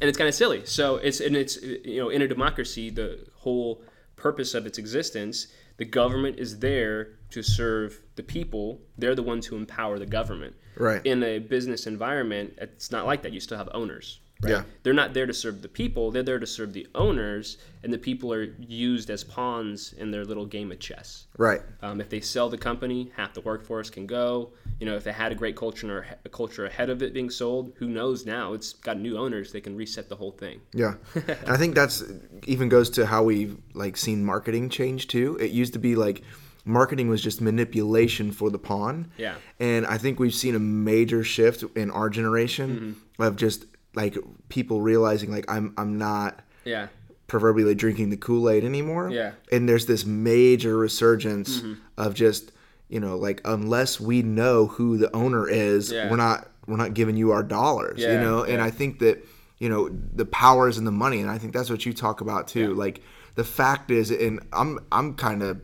And 0.00 0.08
it's 0.08 0.16
kind 0.16 0.28
of 0.28 0.34
silly. 0.34 0.64
So 0.64 0.96
it's 0.96 1.20
and 1.20 1.37
it's 1.37 1.60
you 1.62 1.99
know 1.99 2.08
in 2.08 2.22
a 2.22 2.28
democracy 2.28 2.88
the 2.88 3.26
whole 3.34 3.84
purpose 4.16 4.54
of 4.54 4.64
its 4.64 4.78
existence, 4.78 5.49
the 5.76 5.84
government 5.84 6.38
is 6.38 6.60
there 6.60 7.18
to 7.28 7.42
serve 7.42 8.00
the 8.16 8.22
people. 8.22 8.80
They're 8.96 9.14
the 9.14 9.22
ones 9.22 9.44
who 9.44 9.56
empower 9.56 9.99
the 9.99 10.06
government. 10.06 10.54
Right. 10.77 11.05
In 11.05 11.23
a 11.23 11.39
business 11.39 11.87
environment, 11.87 12.55
it's 12.59 12.91
not 12.91 13.07
like 13.07 13.23
that. 13.23 13.33
You 13.33 13.41
still 13.41 13.59
have 13.59 13.69
owners. 13.75 14.21
Right? 14.43 14.50
Yeah. 14.53 14.62
They're 14.83 14.95
not 14.95 15.12
there 15.12 15.27
to 15.27 15.35
serve 15.35 15.61
the 15.61 15.69
people. 15.69 16.11
They're 16.11 16.23
there 16.23 16.39
to 16.39 16.47
serve 16.47 16.73
the 16.73 16.87
owners, 16.95 17.59
and 17.83 17.93
the 17.93 17.99
people 17.99 18.33
are 18.33 18.45
used 18.59 19.11
as 19.11 19.23
pawns 19.23 19.93
in 19.93 20.11
their 20.11 20.25
little 20.25 20.47
game 20.47 20.73
of 20.73 20.78
chess. 20.78 21.26
Right. 21.37 21.61
Um, 21.83 22.00
if 22.00 22.09
they 22.09 22.21
sell 22.21 22.49
the 22.49 22.56
company, 22.56 23.13
half 23.17 23.35
the 23.35 23.43
workforce 23.43 23.91
can 23.91 24.06
go. 24.06 24.52
You 24.78 24.87
know, 24.87 24.97
if 24.97 25.04
they 25.04 25.13
had 25.13 25.30
a 25.30 25.35
great 25.35 25.56
culture 25.56 25.99
or 25.99 26.06
a 26.25 26.28
culture 26.30 26.65
ahead 26.65 26.89
of 26.89 27.02
it 27.02 27.13
being 27.13 27.28
sold, 27.28 27.75
who 27.76 27.89
knows 27.89 28.25
now? 28.25 28.54
It's 28.54 28.73
got 28.73 28.99
new 28.99 29.19
owners. 29.19 29.52
They 29.52 29.61
can 29.61 29.76
reset 29.76 30.09
the 30.09 30.17
whole 30.17 30.33
thing. 30.33 30.61
Yeah, 30.73 30.95
I 31.47 31.59
think 31.59 31.75
that's 31.75 32.02
even 32.47 32.71
goes 32.71 32.89
to 32.91 33.04
how 33.04 33.23
we've 33.25 33.59
like 33.75 33.99
seen 33.99 34.25
marketing 34.25 34.71
change 34.71 35.09
too. 35.09 35.37
It 35.39 35.50
used 35.50 35.75
to 35.75 35.78
be 35.78 35.97
like 35.97 36.23
marketing 36.64 37.08
was 37.08 37.23
just 37.23 37.40
manipulation 37.40 38.32
for 38.32 38.50
the 38.50 38.58
pawn. 38.58 39.10
Yeah. 39.16 39.34
And 39.58 39.86
I 39.86 39.99
think 39.99 40.18
we've 40.18 40.34
seen 40.34 40.54
a 40.54 40.58
major 40.58 41.25
shift 41.25 41.64
in 41.76 41.90
our 41.90 42.10
generation 42.10 42.96
mm-hmm. 42.96 43.23
of 43.23 43.36
just 43.36 43.66
like 43.94 44.16
people 44.49 44.80
realizing 44.80 45.30
like 45.30 45.50
I'm 45.50 45.75
I'm 45.76 45.99
not 45.99 46.40
yeah 46.64 46.88
proverbially 47.30 47.76
drinking 47.76 48.10
the 48.10 48.16
Kool-Aid 48.16 48.64
anymore. 48.64 49.08
Yeah. 49.08 49.32
And 49.52 49.68
there's 49.68 49.86
this 49.86 50.04
major 50.04 50.76
resurgence 50.76 51.60
mm-hmm. 51.60 51.75
of 51.96 52.12
just, 52.12 52.50
you 52.88 52.99
know, 52.99 53.16
like 53.16 53.40
unless 53.44 54.00
we 54.00 54.20
know 54.23 54.66
who 54.66 54.99
the 54.99 55.14
owner 55.14 55.49
is, 55.49 55.92
yeah. 55.92 56.10
we're 56.10 56.16
not 56.16 56.49
we're 56.66 56.76
not 56.76 56.92
giving 56.92 57.16
you 57.16 57.30
our 57.30 57.44
dollars, 57.44 58.00
yeah. 58.00 58.14
you 58.14 58.18
know? 58.18 58.42
And 58.42 58.60
I 58.60 58.70
think 58.70 58.99
that, 58.99 59.25
you 59.58 59.68
know, 59.68 59.88
the 59.88 60.26
power 60.26 60.68
is 60.68 60.76
in 60.76 60.84
the 60.84 60.90
money 60.90 61.20
and 61.20 61.30
I 61.30 61.38
think 61.38 61.52
that's 61.52 61.70
what 61.70 61.86
you 61.86 61.92
talk 61.92 62.20
about 62.20 62.49
too. 62.49 62.75
Like 62.75 63.00
the 63.36 63.44
fact 63.44 63.92
is 63.92 64.10
and 64.10 64.40
I'm 64.52 64.80
I'm 64.90 65.14
kind 65.14 65.42
of 65.44 65.60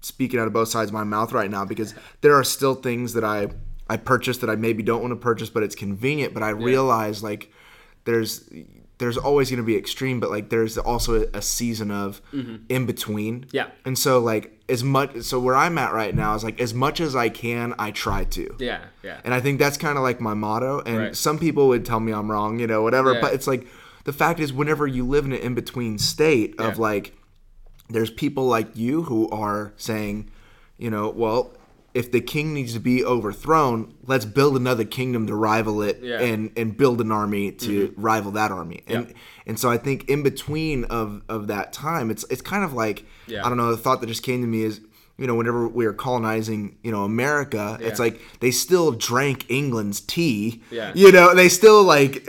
speaking 0.00 0.40
out 0.40 0.46
of 0.46 0.52
both 0.52 0.68
sides 0.68 0.90
of 0.90 0.94
my 0.94 1.04
mouth 1.04 1.32
right 1.32 1.50
now 1.50 1.64
because 1.64 1.94
there 2.20 2.34
are 2.34 2.44
still 2.44 2.74
things 2.74 3.12
that 3.14 3.24
I 3.24 3.48
I 3.88 3.96
purchased 3.96 4.40
that 4.42 4.50
I 4.50 4.56
maybe 4.56 4.82
don't 4.82 5.00
want 5.00 5.12
to 5.12 5.16
purchase, 5.16 5.50
but 5.50 5.62
it's 5.62 5.74
convenient. 5.74 6.32
But 6.32 6.42
I 6.42 6.50
realize 6.50 7.22
like 7.22 7.52
there's 8.04 8.48
there's 8.98 9.16
always 9.16 9.50
going 9.50 9.58
to 9.58 9.66
be 9.66 9.76
extreme, 9.76 10.20
but 10.20 10.30
like 10.30 10.50
there's 10.50 10.76
also 10.76 11.24
a, 11.32 11.40
season 11.40 11.90
of 11.90 12.20
mm-hmm. 12.32 12.56
in 12.68 12.84
between. 12.84 13.46
Yeah. 13.50 13.70
And 13.86 13.98
so 13.98 14.18
like 14.18 14.60
as 14.68 14.84
much 14.84 15.22
so 15.22 15.40
where 15.40 15.56
I'm 15.56 15.78
at 15.78 15.92
right 15.92 16.14
now 16.14 16.34
is 16.34 16.44
like 16.44 16.60
as 16.60 16.74
much 16.74 17.00
as 17.00 17.16
I 17.16 17.30
can, 17.30 17.74
I 17.78 17.90
try 17.90 18.24
to. 18.24 18.54
Yeah, 18.58 18.84
yeah. 19.02 19.20
And 19.24 19.34
I 19.34 19.40
think 19.40 19.58
that's 19.58 19.78
kind 19.78 19.96
of 19.96 20.04
like 20.04 20.20
my 20.20 20.34
motto. 20.34 20.80
And 20.80 20.98
right. 20.98 21.16
some 21.16 21.38
people 21.38 21.68
would 21.68 21.84
tell 21.84 21.98
me 21.98 22.12
I'm 22.12 22.30
wrong, 22.30 22.60
you 22.60 22.66
know, 22.66 22.82
whatever. 22.82 23.14
Yeah. 23.14 23.20
But 23.22 23.34
it's 23.34 23.46
like 23.46 23.66
the 24.04 24.12
fact 24.12 24.38
is, 24.38 24.52
whenever 24.52 24.86
you 24.86 25.06
live 25.06 25.24
in 25.24 25.32
an 25.32 25.40
in 25.40 25.54
between 25.54 25.98
state 25.98 26.58
of 26.60 26.76
yeah. 26.76 26.82
like, 26.82 27.16
there's 27.90 28.10
people 28.10 28.44
like 28.44 28.76
you 28.76 29.02
who 29.04 29.28
are 29.30 29.72
saying, 29.76 30.30
you 30.78 30.90
know, 30.90 31.10
well, 31.10 31.52
if 31.92 32.12
the 32.12 32.20
king 32.20 32.54
needs 32.54 32.72
to 32.74 32.80
be 32.80 33.04
overthrown, 33.04 33.92
let's 34.06 34.24
build 34.24 34.56
another 34.56 34.84
kingdom 34.84 35.26
to 35.26 35.34
rival 35.34 35.82
it 35.82 35.98
yeah. 36.00 36.20
and 36.20 36.52
and 36.56 36.76
build 36.76 37.00
an 37.00 37.10
army 37.10 37.50
to 37.52 37.88
mm-hmm. 37.88 38.00
rival 38.00 38.30
that 38.32 38.52
army. 38.52 38.82
And 38.86 39.08
yep. 39.08 39.16
and 39.46 39.58
so 39.58 39.70
I 39.70 39.76
think 39.76 40.08
in 40.08 40.22
between 40.22 40.84
of 40.84 41.22
of 41.28 41.48
that 41.48 41.72
time, 41.72 42.10
it's 42.10 42.24
it's 42.30 42.42
kind 42.42 42.64
of 42.64 42.72
like 42.72 43.04
yeah. 43.26 43.44
I 43.44 43.48
don't 43.48 43.58
know, 43.58 43.70
the 43.70 43.76
thought 43.76 44.00
that 44.00 44.06
just 44.06 44.22
came 44.22 44.40
to 44.40 44.46
me 44.46 44.62
is 44.62 44.80
you 45.20 45.26
know, 45.26 45.34
whenever 45.34 45.68
we 45.68 45.84
were 45.84 45.92
colonizing, 45.92 46.78
you 46.82 46.90
know, 46.90 47.04
America, 47.04 47.76
yeah. 47.78 47.88
it's 47.88 48.00
like 48.00 48.22
they 48.40 48.50
still 48.50 48.90
drank 48.92 49.44
England's 49.50 50.00
tea. 50.00 50.62
Yeah. 50.70 50.92
You 50.94 51.12
know, 51.12 51.34
they 51.34 51.50
still 51.50 51.84
like 51.84 52.26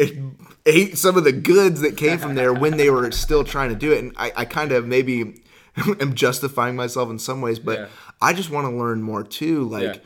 ate 0.65 0.97
some 0.97 1.15
of 1.15 1.23
the 1.23 1.31
goods 1.31 1.79
that 1.81 1.95
came 1.95 2.17
from 2.17 2.35
there 2.35 2.53
when 2.53 2.75
they 2.75 2.89
were 2.89 3.09
still 3.11 3.45
trying 3.45 3.69
to 3.69 3.75
do 3.75 3.93
it. 3.93 3.99
And 3.99 4.13
I, 4.17 4.33
I 4.35 4.45
kind 4.45 4.73
of 4.73 4.85
maybe 4.85 5.41
am 5.99 6.15
justifying 6.15 6.75
myself 6.75 7.09
in 7.09 7.19
some 7.19 7.41
ways, 7.41 7.59
but 7.59 7.79
yeah. 7.79 7.87
I 8.21 8.33
just 8.33 8.49
want 8.49 8.67
to 8.67 8.75
learn 8.75 9.01
more 9.01 9.23
too. 9.23 9.63
Like, 9.63 9.83
yeah. 9.83 10.01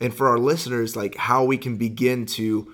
and 0.00 0.14
for 0.14 0.28
our 0.28 0.38
listeners, 0.38 0.96
like 0.96 1.16
how 1.16 1.44
we 1.44 1.56
can 1.56 1.76
begin 1.76 2.26
to 2.26 2.72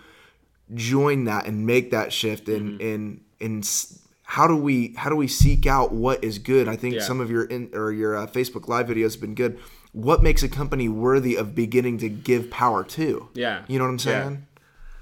join 0.75 1.25
that 1.25 1.47
and 1.47 1.67
make 1.67 1.91
that 1.91 2.13
shift 2.13 2.49
and 2.49 2.81
mm-hmm. 2.81 2.87
and 2.87 3.21
and 3.41 3.97
how 4.23 4.47
do 4.47 4.57
we 4.57 4.95
how 4.97 5.11
do 5.11 5.17
we 5.17 5.27
seek 5.27 5.67
out 5.67 5.93
what 5.93 6.23
is 6.23 6.39
good? 6.39 6.69
I 6.69 6.77
think 6.77 6.95
yeah. 6.95 7.03
some 7.03 7.21
of 7.21 7.31
your 7.31 7.45
in, 7.45 7.71
or 7.75 7.93
your 7.93 8.17
uh, 8.17 8.27
Facebook 8.27 8.69
live 8.69 8.87
videos 8.87 9.13
have 9.13 9.21
been 9.21 9.35
good. 9.35 9.59
What 9.93 10.23
makes 10.23 10.43
a 10.43 10.49
company 10.49 10.89
worthy 10.89 11.35
of 11.35 11.55
beginning 11.55 11.99
to 11.99 12.09
give 12.09 12.49
power 12.49 12.85
to? 12.85 13.29
Yeah, 13.35 13.65
you 13.67 13.79
know 13.79 13.85
what 13.85 13.91
I'm 13.91 13.99
saying. 13.99 14.47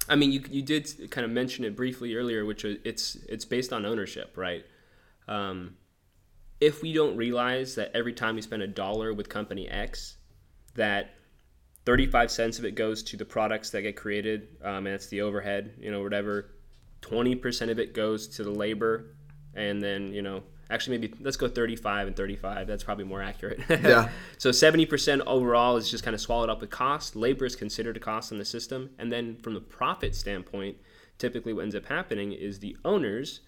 I 0.09 0.17
mean, 0.17 0.33
you, 0.33 0.43
you 0.51 0.63
did 0.63 1.11
kind 1.11 1.27
of 1.27 1.31
mention 1.31 1.67
it 1.67 1.77
briefly 1.77 2.15
earlier, 2.15 2.47
which 2.47 2.65
it's 2.65 3.17
it's 3.29 3.45
based 3.45 3.73
on 3.73 3.85
ownership, 3.85 4.37
right? 4.37 4.65
Um, 5.29 5.77
if 6.61 6.83
we 6.83 6.93
don't 6.93 7.17
realize 7.17 7.75
that 7.77 7.91
every 7.95 8.13
time 8.13 8.35
we 8.35 8.43
spend 8.43 8.63
a 8.63 8.67
dollar 8.67 9.13
with 9.13 9.29
company 9.29 9.69
X, 9.69 10.17
that 10.75 11.11
35 11.85 12.31
cents 12.31 12.59
of 12.59 12.65
it 12.65 12.73
goes 12.73 13.03
to 13.05 13.17
the 13.17 13.25
products 13.25 13.71
that 13.71 13.83
get 13.83 13.97
created, 13.97 14.49
um, 14.63 14.87
and 14.87 14.89
it's 14.89 15.07
the 15.07 15.23
overhead, 15.23 15.73
you 15.79 15.91
know, 15.91 16.03
whatever. 16.03 16.51
20% 17.03 17.71
of 17.71 17.79
it 17.79 17.95
goes 17.95 18.27
to 18.27 18.45
the 18.45 18.51
labor, 18.51 19.15
and 19.55 19.81
then, 19.81 20.13
you 20.13 20.21
know, 20.21 20.43
actually 20.71 20.99
maybe 20.99 21.15
let's 21.21 21.37
go 21.37 21.49
35 21.49 22.09
and 22.09 22.17
35. 22.17 22.67
That's 22.67 22.85
probably 22.85 23.05
more 23.05 23.23
accurate. 23.23 23.61
yeah. 23.71 24.11
so 24.37 24.51
70% 24.51 25.23
overall 25.27 25.77
is 25.77 25.91
just 25.91 26.05
kind 26.05 26.15
of 26.15 26.21
swallowed 26.21 26.51
up 26.51 26.61
with 26.61 26.71
cost. 26.71 27.17
Labor 27.17 27.47
is 27.47 27.57
considered 27.57 27.97
a 27.97 28.01
cost 28.01 28.33
in 28.33 28.39
the 28.39 28.45
system. 28.45 28.91
And 28.99 29.11
then 29.13 29.37
from 29.37 29.55
the 29.55 29.61
profit 29.61 30.15
standpoint, 30.15 30.77
typically 31.19 31.53
what 31.53 31.63
ends 31.63 31.75
up 31.75 31.87
happening 31.87 32.33
is 32.33 32.59
the 32.59 32.77
owners 32.85 33.41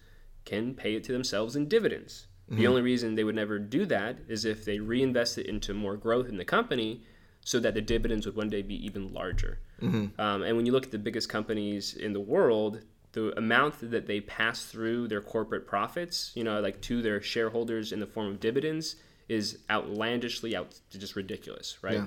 can 0.45 0.73
pay 0.73 0.95
it 0.95 1.03
to 1.05 1.11
themselves 1.11 1.55
in 1.55 1.67
dividends. 1.67 2.27
Mm-hmm. 2.51 2.59
The 2.59 2.67
only 2.67 2.81
reason 2.81 3.15
they 3.15 3.23
would 3.23 3.35
never 3.35 3.59
do 3.59 3.85
that 3.85 4.17
is 4.27 4.43
if 4.43 4.65
they 4.65 4.79
reinvest 4.79 5.37
it 5.37 5.45
into 5.45 5.73
more 5.73 5.95
growth 5.95 6.27
in 6.27 6.35
the 6.35 6.43
company 6.43 7.01
so 7.45 7.59
that 7.61 7.73
the 7.73 7.81
dividends 7.81 8.25
would 8.25 8.35
one 8.35 8.49
day 8.49 8.61
be 8.61 8.85
even 8.85 9.13
larger. 9.13 9.59
Mm-hmm. 9.81 10.19
Um, 10.19 10.43
and 10.43 10.57
when 10.57 10.65
you 10.65 10.73
look 10.73 10.85
at 10.85 10.91
the 10.91 10.99
biggest 10.99 11.29
companies 11.29 11.95
in 11.95 12.11
the 12.11 12.19
world, 12.19 12.81
the 13.13 13.35
amount 13.37 13.89
that 13.91 14.05
they 14.05 14.19
pass 14.19 14.65
through 14.65 15.07
their 15.07 15.21
corporate 15.21 15.65
profits, 15.65 16.31
you 16.35 16.43
know, 16.43 16.59
like 16.59 16.81
to 16.81 17.01
their 17.01 17.21
shareholders 17.21 17.93
in 17.93 18.01
the 18.01 18.05
form 18.05 18.27
of 18.27 18.39
dividends, 18.39 18.97
is 19.29 19.59
outlandishly 19.69 20.53
out, 20.53 20.77
just 20.91 21.15
ridiculous, 21.15 21.77
right? 21.81 21.95
Yeah. 21.95 22.05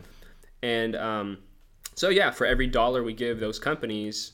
And 0.62 0.94
um, 0.94 1.38
so 1.94 2.11
yeah, 2.11 2.30
for 2.30 2.46
every 2.46 2.66
dollar 2.66 3.02
we 3.02 3.14
give 3.14 3.40
those 3.40 3.59
companies, 3.59 4.33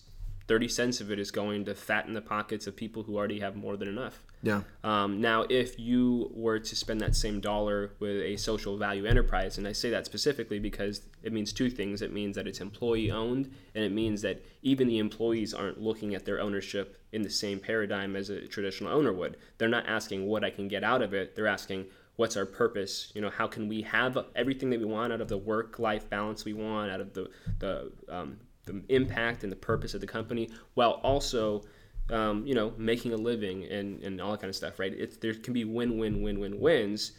30 0.48 0.68
cents 0.68 1.00
of 1.00 1.12
it 1.12 1.20
is 1.20 1.30
going 1.30 1.64
to 1.66 1.74
fatten 1.74 2.14
the 2.14 2.20
pockets 2.20 2.66
of 2.66 2.74
people 2.74 3.04
who 3.04 3.16
already 3.16 3.38
have 3.38 3.54
more 3.54 3.76
than 3.76 3.86
enough. 3.86 4.22
Yeah. 4.42 4.62
Um, 4.82 5.20
now, 5.20 5.44
if 5.50 5.78
you 5.78 6.30
were 6.34 6.58
to 6.58 6.76
spend 6.76 7.00
that 7.02 7.14
same 7.14 7.40
dollar 7.40 7.92
with 8.00 8.22
a 8.22 8.36
social 8.36 8.78
value 8.78 9.04
enterprise, 9.04 9.58
and 9.58 9.68
I 9.68 9.72
say 9.72 9.90
that 9.90 10.06
specifically 10.06 10.58
because 10.58 11.02
it 11.22 11.32
means 11.32 11.52
two 11.52 11.68
things. 11.68 12.00
It 12.00 12.12
means 12.12 12.36
that 12.36 12.46
it's 12.46 12.60
employee 12.60 13.10
owned, 13.10 13.52
and 13.74 13.84
it 13.84 13.92
means 13.92 14.22
that 14.22 14.42
even 14.62 14.88
the 14.88 14.98
employees 14.98 15.52
aren't 15.52 15.80
looking 15.80 16.14
at 16.14 16.24
their 16.24 16.40
ownership 16.40 16.96
in 17.12 17.22
the 17.22 17.30
same 17.30 17.58
paradigm 17.58 18.16
as 18.16 18.30
a 18.30 18.46
traditional 18.46 18.92
owner 18.92 19.12
would. 19.12 19.36
They're 19.58 19.68
not 19.68 19.86
asking 19.86 20.26
what 20.26 20.44
I 20.44 20.50
can 20.50 20.68
get 20.68 20.84
out 20.84 21.02
of 21.02 21.12
it. 21.12 21.36
They're 21.36 21.46
asking, 21.46 21.86
what's 22.16 22.36
our 22.36 22.44
purpose 22.44 23.10
you 23.14 23.20
know 23.22 23.30
how 23.30 23.46
can 23.46 23.66
we 23.66 23.80
have 23.80 24.18
everything 24.36 24.68
that 24.68 24.78
we 24.78 24.84
want 24.84 25.10
out 25.10 25.22
of 25.22 25.28
the 25.28 25.38
work 25.38 25.78
life 25.78 26.10
balance 26.10 26.44
we 26.44 26.52
want 26.52 26.90
out 26.90 27.00
of 27.00 27.14
the 27.14 27.30
the 27.60 27.90
um, 28.10 28.36
the 28.66 28.82
impact 28.90 29.42
and 29.42 29.50
the 29.50 29.56
purpose 29.56 29.94
of 29.94 30.02
the 30.02 30.06
company 30.06 30.50
while 30.74 31.00
also 31.02 31.62
um, 32.10 32.46
you 32.46 32.54
know 32.54 32.72
making 32.76 33.12
a 33.12 33.16
living 33.16 33.64
and, 33.64 34.02
and 34.02 34.20
all 34.20 34.32
that 34.32 34.40
kind 34.40 34.48
of 34.48 34.56
stuff 34.56 34.78
right? 34.78 34.92
It's, 34.92 35.16
there 35.16 35.34
can 35.34 35.52
be 35.52 35.64
win 35.64 35.98
win 35.98 36.22
win 36.22 36.40
win 36.40 36.60
wins. 36.60 37.12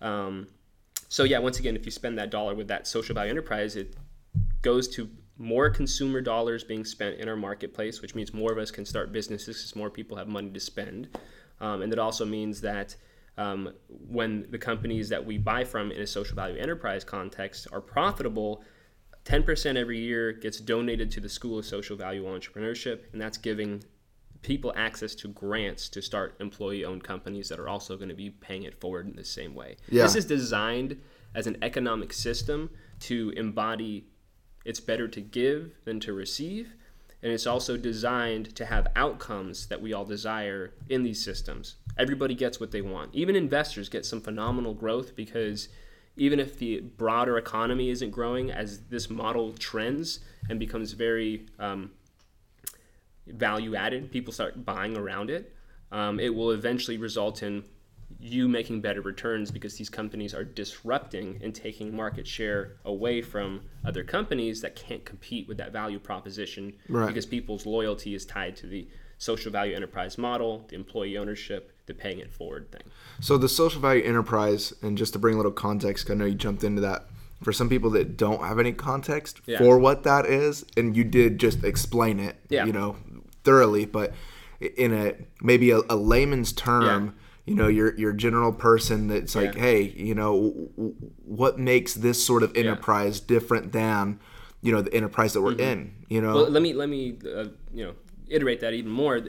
Um, 0.00 0.48
so 1.08 1.24
yeah 1.24 1.38
once 1.38 1.58
again 1.58 1.74
if 1.76 1.84
you 1.84 1.90
spend 1.90 2.18
that 2.18 2.30
dollar 2.30 2.54
with 2.54 2.68
that 2.68 2.86
social 2.86 3.14
value 3.14 3.30
enterprise 3.30 3.74
it 3.76 3.96
goes 4.62 4.86
to 4.88 5.08
more 5.38 5.70
consumer 5.70 6.20
dollars 6.20 6.62
being 6.62 6.84
spent 6.84 7.16
in 7.18 7.28
our 7.28 7.36
marketplace 7.36 8.02
which 8.02 8.14
means 8.14 8.34
more 8.34 8.52
of 8.52 8.58
us 8.58 8.70
can 8.70 8.84
start 8.84 9.12
businesses 9.12 9.56
because 9.56 9.76
more 9.76 9.90
people 9.90 10.16
have 10.16 10.28
money 10.28 10.50
to 10.50 10.60
spend. 10.60 11.08
Um, 11.60 11.82
and 11.82 11.92
it 11.92 11.98
also 11.98 12.24
means 12.24 12.60
that 12.60 12.94
um, 13.36 13.72
when 13.88 14.46
the 14.50 14.58
companies 14.58 15.08
that 15.08 15.24
we 15.24 15.38
buy 15.38 15.64
from 15.64 15.90
in 15.92 16.00
a 16.00 16.06
social 16.06 16.34
value 16.34 16.58
enterprise 16.58 17.04
context 17.04 17.68
are 17.72 17.80
profitable 17.80 18.62
10% 19.28 19.76
every 19.76 19.98
year 19.98 20.32
gets 20.32 20.58
donated 20.58 21.10
to 21.10 21.20
the 21.20 21.28
School 21.28 21.58
of 21.58 21.66
Social 21.66 21.96
Value 21.96 22.24
Entrepreneurship, 22.24 23.12
and 23.12 23.20
that's 23.20 23.36
giving 23.36 23.84
people 24.42 24.72
access 24.76 25.14
to 25.16 25.28
grants 25.28 25.88
to 25.88 26.02
start 26.02 26.36
employee 26.40 26.84
owned 26.84 27.04
companies 27.04 27.48
that 27.48 27.58
are 27.58 27.68
also 27.68 27.96
going 27.96 28.08
to 28.08 28.14
be 28.14 28.30
paying 28.30 28.62
it 28.62 28.80
forward 28.80 29.06
in 29.06 29.16
the 29.16 29.24
same 29.24 29.54
way. 29.54 29.76
Yeah. 29.90 30.04
This 30.04 30.14
is 30.14 30.24
designed 30.24 31.00
as 31.34 31.46
an 31.46 31.56
economic 31.62 32.12
system 32.12 32.70
to 33.00 33.32
embody 33.36 34.06
it's 34.64 34.80
better 34.80 35.08
to 35.08 35.20
give 35.20 35.72
than 35.84 35.98
to 36.00 36.12
receive. 36.12 36.74
And 37.22 37.32
it's 37.32 37.46
also 37.46 37.76
designed 37.76 38.54
to 38.56 38.66
have 38.66 38.86
outcomes 38.94 39.66
that 39.66 39.80
we 39.80 39.92
all 39.92 40.04
desire 40.04 40.74
in 40.88 41.02
these 41.02 41.22
systems. 41.24 41.76
Everybody 41.96 42.34
gets 42.34 42.60
what 42.60 42.70
they 42.70 42.82
want. 42.82 43.14
Even 43.14 43.34
investors 43.34 43.88
get 43.88 44.06
some 44.06 44.20
phenomenal 44.20 44.74
growth 44.74 45.16
because 45.16 45.68
even 46.16 46.38
if 46.38 46.58
the 46.58 46.80
broader 46.80 47.38
economy 47.38 47.90
isn't 47.90 48.10
growing, 48.10 48.50
as 48.50 48.80
this 48.88 49.08
model 49.08 49.52
trends 49.52 50.20
and 50.48 50.58
becomes 50.60 50.92
very 50.92 51.46
um, 51.58 51.90
value 53.32 53.74
added, 53.74 54.10
people 54.10 54.32
start 54.32 54.64
buying 54.64 54.96
around 54.96 55.30
it. 55.30 55.54
Um, 55.90 56.20
it 56.20 56.34
will 56.34 56.50
eventually 56.50 56.98
result 56.98 57.42
in 57.42 57.64
you 58.20 58.48
making 58.48 58.80
better 58.80 59.00
returns 59.00 59.50
because 59.50 59.76
these 59.76 59.88
companies 59.88 60.34
are 60.34 60.44
disrupting 60.44 61.38
and 61.42 61.54
taking 61.54 61.94
market 61.94 62.26
share 62.26 62.76
away 62.84 63.22
from 63.22 63.60
other 63.84 64.02
companies 64.02 64.60
that 64.62 64.74
can't 64.74 65.04
compete 65.04 65.46
with 65.46 65.58
that 65.58 65.72
value 65.72 65.98
proposition 65.98 66.72
right. 66.88 67.06
because 67.06 67.26
people's 67.26 67.66
loyalty 67.66 68.14
is 68.14 68.24
tied 68.24 68.56
to 68.56 68.66
the 68.66 68.88
social 69.18 69.52
value 69.52 69.74
enterprise 69.74 70.16
model, 70.16 70.64
the 70.68 70.74
employee 70.74 71.18
ownership, 71.18 71.72
the 71.86 71.94
paying 71.94 72.18
it 72.18 72.32
forward 72.32 72.70
thing. 72.70 72.82
So 73.20 73.36
the 73.36 73.48
social 73.48 73.80
value 73.80 74.04
enterprise, 74.04 74.72
and 74.82 74.96
just 74.96 75.12
to 75.12 75.18
bring 75.18 75.34
a 75.34 75.36
little 75.36 75.52
context, 75.52 76.10
I 76.10 76.14
know 76.14 76.24
you 76.24 76.34
jumped 76.34 76.64
into 76.64 76.80
that. 76.82 77.06
For 77.42 77.52
some 77.52 77.68
people 77.68 77.90
that 77.90 78.16
don't 78.16 78.42
have 78.42 78.58
any 78.58 78.72
context 78.72 79.40
yeah. 79.46 79.58
for 79.58 79.78
what 79.78 80.02
that 80.02 80.26
is, 80.26 80.64
and 80.76 80.96
you 80.96 81.04
did 81.04 81.38
just 81.38 81.62
explain 81.62 82.18
it, 82.18 82.36
yeah. 82.48 82.64
you 82.64 82.72
know, 82.72 82.96
thoroughly, 83.44 83.84
but 83.84 84.12
in 84.60 84.92
a 84.92 85.14
maybe 85.40 85.70
a, 85.70 85.80
a 85.88 85.96
layman's 85.96 86.52
term. 86.52 87.06
Yeah 87.06 87.12
you 87.48 87.54
know 87.54 87.66
your 87.66 87.94
your 87.96 88.12
general 88.12 88.52
person 88.52 89.08
that's 89.08 89.34
like 89.34 89.54
yeah. 89.54 89.60
hey 89.60 89.82
you 89.96 90.14
know 90.14 90.50
what 91.24 91.58
makes 91.58 91.94
this 91.94 92.22
sort 92.22 92.42
of 92.42 92.54
enterprise 92.54 93.20
yeah. 93.20 93.24
different 93.26 93.72
than 93.72 94.20
you 94.60 94.70
know 94.70 94.82
the 94.82 94.92
enterprise 94.92 95.32
that 95.32 95.40
we're 95.40 95.52
mm-hmm. 95.52 95.60
in 95.60 95.94
you 96.08 96.20
know 96.20 96.34
well 96.34 96.50
let 96.50 96.62
me 96.62 96.74
let 96.74 96.88
me 96.88 97.16
uh, 97.24 97.46
you 97.72 97.84
know 97.84 97.94
iterate 98.28 98.60
that 98.60 98.74
even 98.74 98.92
more 98.92 99.20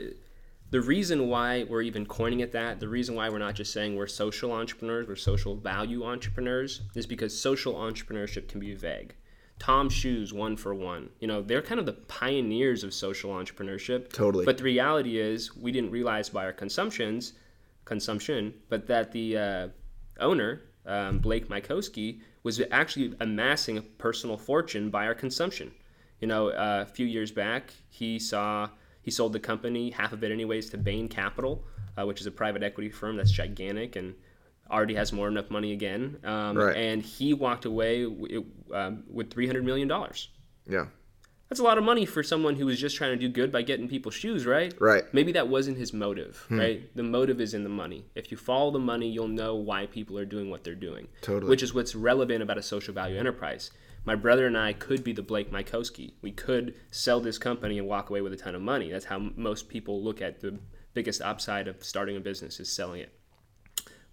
the 0.71 0.81
reason 0.81 1.27
why 1.27 1.65
we're 1.67 1.81
even 1.81 2.05
coining 2.05 2.41
it 2.41 2.51
that, 2.51 2.79
the 2.79 2.87
reason 2.87 3.15
why 3.15 3.29
we're 3.29 3.39
not 3.39 3.55
just 3.55 3.73
saying 3.73 3.95
we're 3.95 4.07
social 4.07 4.51
entrepreneurs, 4.51 5.07
we're 5.07 5.15
social 5.15 5.55
value 5.55 6.03
entrepreneurs, 6.03 6.81
is 6.95 7.07
because 7.07 7.39
social 7.39 7.73
entrepreneurship 7.73 8.47
can 8.47 8.59
be 8.59 8.75
vague. 8.75 9.15
TOMS 9.57 9.91
Shoes, 9.93 10.31
one 10.31 10.55
for 10.55 10.73
one, 10.73 11.09
you 11.19 11.27
know, 11.27 11.41
they're 11.41 11.61
kind 11.61 11.79
of 11.79 11.85
the 11.85 11.93
pioneers 11.93 12.83
of 12.83 12.93
social 12.93 13.31
entrepreneurship. 13.31 14.11
Totally. 14.13 14.45
But 14.45 14.57
the 14.57 14.63
reality 14.63 15.19
is, 15.19 15.55
we 15.55 15.71
didn't 15.71 15.91
realize 15.91 16.29
by 16.29 16.45
our 16.45 16.53
consumptions, 16.53 17.33
consumption, 17.83 18.53
but 18.69 18.87
that 18.87 19.11
the 19.11 19.37
uh, 19.37 19.67
owner, 20.19 20.61
um, 20.85 21.19
Blake 21.19 21.49
Mycoskie, 21.49 22.21
was 22.43 22.61
actually 22.71 23.15
amassing 23.19 23.77
a 23.77 23.81
personal 23.81 24.37
fortune 24.37 24.89
by 24.89 25.05
our 25.07 25.15
consumption. 25.15 25.71
You 26.21 26.27
know, 26.27 26.49
uh, 26.49 26.85
a 26.87 26.91
few 26.91 27.05
years 27.05 27.31
back, 27.31 27.73
he 27.89 28.17
saw 28.19 28.69
he 29.09 29.11
sold 29.11 29.33
the 29.33 29.39
company, 29.39 29.89
half 29.89 30.13
of 30.13 30.23
it 30.23 30.31
anyways, 30.31 30.69
to 30.69 30.77
Bain 30.77 31.07
Capital, 31.07 31.63
uh, 31.97 32.05
which 32.05 32.21
is 32.21 32.27
a 32.27 32.31
private 32.31 32.61
equity 32.61 32.91
firm 32.91 33.17
that's 33.17 33.31
gigantic 33.31 33.95
and 33.95 34.13
already 34.69 34.93
has 34.93 35.11
more 35.11 35.25
than 35.25 35.35
enough 35.35 35.49
money 35.49 35.73
again. 35.73 36.19
Um, 36.23 36.55
right. 36.55 36.77
And 36.77 37.01
he 37.01 37.33
walked 37.33 37.65
away 37.65 38.03
w- 38.03 38.45
um, 38.71 39.03
with 39.09 39.31
$300 39.31 39.63
million. 39.63 39.89
Yeah. 40.67 40.85
That's 41.49 41.59
a 41.59 41.63
lot 41.63 41.79
of 41.79 41.83
money 41.83 42.05
for 42.05 42.21
someone 42.21 42.55
who 42.55 42.67
was 42.67 42.79
just 42.79 42.95
trying 42.95 43.13
to 43.13 43.17
do 43.17 43.29
good 43.29 43.51
by 43.51 43.63
getting 43.63 43.87
people 43.87 44.11
shoes, 44.11 44.45
right? 44.45 44.71
Right. 44.79 45.11
Maybe 45.11 45.31
that 45.31 45.47
wasn't 45.47 45.79
his 45.79 45.91
motive, 45.91 46.45
hmm. 46.49 46.59
right? 46.59 46.95
The 46.95 47.01
motive 47.01 47.41
is 47.41 47.55
in 47.55 47.63
the 47.63 47.69
money. 47.69 48.05
If 48.13 48.29
you 48.29 48.37
follow 48.37 48.69
the 48.69 48.77
money, 48.77 49.09
you'll 49.09 49.27
know 49.27 49.55
why 49.55 49.87
people 49.87 50.19
are 50.19 50.25
doing 50.25 50.51
what 50.51 50.63
they're 50.63 50.75
doing. 50.75 51.07
Totally. 51.23 51.49
Which 51.49 51.63
is 51.63 51.73
what's 51.73 51.95
relevant 51.95 52.43
about 52.43 52.59
a 52.59 52.61
social 52.61 52.93
value 52.93 53.17
enterprise 53.17 53.71
my 54.09 54.15
brother 54.15 54.47
and 54.47 54.57
I 54.57 54.73
could 54.73 55.03
be 55.03 55.13
the 55.13 55.21
Blake 55.21 55.51
Mycoskie. 55.51 56.13
We 56.23 56.31
could 56.31 56.73
sell 56.89 57.19
this 57.19 57.37
company 57.37 57.77
and 57.77 57.87
walk 57.87 58.09
away 58.09 58.21
with 58.21 58.33
a 58.33 58.37
ton 58.37 58.55
of 58.55 58.61
money. 58.63 58.89
That's 58.89 59.05
how 59.05 59.19
most 59.35 59.69
people 59.69 60.03
look 60.03 60.19
at 60.19 60.41
the 60.41 60.57
biggest 60.95 61.21
upside 61.21 61.67
of 61.67 61.83
starting 61.83 62.17
a 62.17 62.19
business 62.19 62.59
is 62.59 62.71
selling 62.71 63.01
it. 63.01 63.13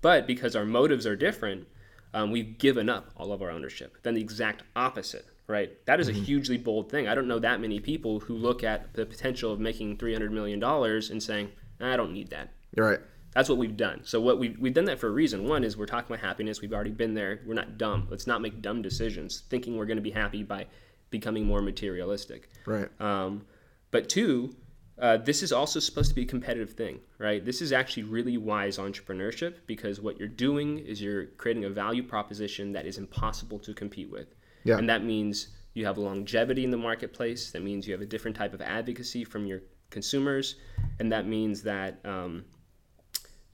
But 0.03 0.27
because 0.27 0.55
our 0.55 0.67
motives 0.67 1.07
are 1.07 1.17
different, 1.17 1.67
um, 2.13 2.31
we've 2.31 2.59
given 2.59 2.91
up 2.91 3.11
all 3.17 3.33
of 3.33 3.41
our 3.41 3.51
ownership. 3.51 3.97
Then 4.03 4.13
the 4.13 4.21
exact 4.21 4.65
opposite, 4.77 5.25
right? 5.47 5.73
That 5.87 5.99
is 5.99 6.09
a 6.09 6.13
mm-hmm. 6.13 6.25
hugely 6.25 6.59
bold 6.59 6.91
thing. 6.91 7.09
I 7.09 7.15
don't 7.15 7.27
know 7.27 7.39
that 7.39 7.63
many 7.63 7.81
people 7.81 8.21
who 8.21 8.35
look 8.35 8.63
at 8.63 8.93
the 8.93 9.07
potential 9.07 9.51
of 9.51 9.61
making 9.61 9.97
$300 9.97 10.31
million 10.31 10.63
and 10.63 11.23
saying, 11.23 11.53
I 11.81 11.97
don't 11.97 12.13
need 12.13 12.29
that. 12.29 12.51
You're 12.77 12.91
right. 12.91 13.01
That's 13.37 13.51
what 13.51 13.59
we've 13.59 13.77
done. 13.77 14.01
So 14.03 14.18
what 14.18 14.38
we've, 14.38 14.59
we've 14.59 14.72
done 14.72 14.87
that 14.87 14.99
for 14.99 15.09
a 15.09 15.11
reason. 15.11 15.46
One 15.46 15.62
is 15.62 15.77
we're 15.77 15.85
talking 15.85 16.07
about 16.07 16.25
happiness. 16.25 16.62
We've 16.62 16.72
already 16.72 16.90
been 16.90 17.12
there. 17.12 17.42
We're 17.44 17.53
not 17.53 17.77
dumb. 17.77 18.07
Let's 18.09 18.27
not 18.27 18.40
make 18.40 18.62
dumb 18.62 18.81
decisions, 18.81 19.42
thinking 19.51 19.77
we're 19.77 19.85
going 19.85 19.99
to 19.99 20.03
be 20.03 20.11
happy 20.11 20.42
by 20.42 20.64
becoming 21.11 21.44
more 21.44 21.61
materialistic. 21.61 22.49
Right. 22.64 22.88
Um, 22.99 23.44
but 23.90 24.09
two, 24.09 24.57
uh, 24.99 25.18
this 25.18 25.42
is 25.42 25.53
also 25.53 25.81
supposed 25.81 26.09
to 26.09 26.14
be 26.14 26.22
a 26.22 26.27
competitive 26.27 26.72
thing, 26.72 27.01
right? 27.18 27.44
This 27.44 27.61
is 27.61 27.72
actually 27.72 28.05
really 28.05 28.38
wise 28.38 28.79
entrepreneurship 28.79 29.57
because 29.66 30.01
what 30.01 30.18
you're 30.18 30.29
doing 30.29 30.79
is 30.79 31.03
you're 31.03 31.27
creating 31.27 31.66
a 31.66 31.68
value 31.68 32.03
proposition 32.03 32.72
that 32.72 32.87
is 32.87 32.96
impossible 32.96 33.59
to 33.59 33.75
compete 33.75 34.11
with. 34.11 34.35
Yeah. 34.64 34.79
And 34.79 34.88
that 34.88 35.05
means 35.05 35.49
you 35.75 35.85
have 35.85 35.99
longevity 35.99 36.64
in 36.64 36.70
the 36.70 36.79
marketplace. 36.79 37.51
That 37.51 37.62
means 37.62 37.87
you 37.87 37.92
have 37.92 38.01
a 38.01 38.07
different 38.07 38.35
type 38.35 38.55
of 38.55 38.62
advocacy 38.62 39.25
from 39.25 39.44
your 39.44 39.61
consumers. 39.90 40.57
And 41.01 41.12
that 41.12 41.27
means 41.27 41.62
that 41.64 42.01
um, 42.07 42.46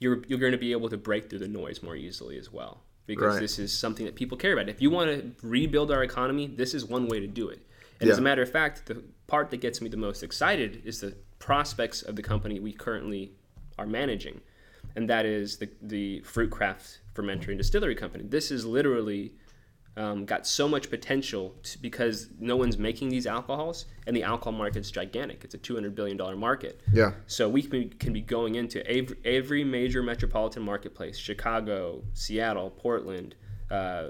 you're 0.03 0.23
you're 0.27 0.39
going 0.39 0.53
to 0.53 0.59
be 0.59 0.73
able 0.73 0.89
to 0.89 0.97
break 0.97 1.31
through 1.31 1.39
the 1.39 1.49
noise 1.49 1.83
more 1.83 1.97
easily 1.97 2.37
as 2.39 2.53
well 2.53 2.83
because 3.07 3.35
right. 3.35 3.41
this 3.41 3.59
is 3.59 3.77
something 3.77 4.07
that 4.07 4.15
people 4.15 4.37
care 4.37 4.53
about. 4.53 4.69
If 4.69 4.81
you 4.81 4.91
want 4.91 5.11
to 5.11 5.47
rebuild 5.47 5.91
our 5.91 6.03
economy, 6.03 6.47
this 6.47 6.75
is 6.75 6.85
one 6.85 7.09
way 7.09 7.21
to 7.21 7.27
do 7.27 7.49
it. 7.49 7.61
And 8.01 8.09
yeah. 8.09 8.13
as 8.13 8.19
a 8.19 8.23
matter 8.23 8.43
of 8.43 8.51
fact, 8.51 8.87
the 8.87 9.03
part 9.27 9.51
that 9.51 9.59
gets 9.61 9.81
me 9.81 9.89
the 9.89 9.97
most 9.97 10.23
excited 10.23 10.83
is 10.85 11.01
the 11.01 11.17
prospects 11.39 12.03
of 12.03 12.17
the 12.17 12.23
company 12.23 12.61
we 12.61 12.73
currently 12.73 13.33
are 13.79 13.87
managing, 13.87 14.41
and 14.97 15.09
that 15.09 15.25
is 15.25 15.57
the 15.59 15.69
the 15.81 16.21
Fruitcraft 16.23 16.99
Fermentary 17.15 17.55
and 17.55 17.59
Distillery 17.59 17.95
Company. 17.95 18.25
This 18.27 18.51
is 18.51 18.65
literally 18.65 19.35
um, 19.97 20.25
got 20.25 20.47
so 20.47 20.67
much 20.67 20.89
potential 20.89 21.55
to, 21.63 21.79
because 21.79 22.29
no 22.41 22.57
one's 22.57 22.79
making 22.79 23.11
these 23.11 23.27
alcohols, 23.27 23.87
and 24.07 24.17
the 24.17 24.23
alcohol 24.23 24.53
market's 24.53 24.91
gigantic. 24.91 25.45
It's 25.45 25.55
a 25.55 25.59
two 25.59 25.75
hundred 25.75 25.95
billion 25.95 26.17
dollar 26.17 26.37
market. 26.37 26.81
Yeah. 26.93 27.13
So 27.27 27.49
we 27.49 27.63
can, 27.63 27.91
can 27.91 28.13
be 28.13 28.23
going 28.23 28.55
into 28.55 28.87
every, 28.87 29.17
every 29.25 29.65
major 29.65 30.03
metropolitan 30.03 30.63
marketplace: 30.63 31.19
Chicago, 31.19 32.03
Seattle, 32.15 32.71
Portland, 32.71 33.35
uh, 33.71 34.09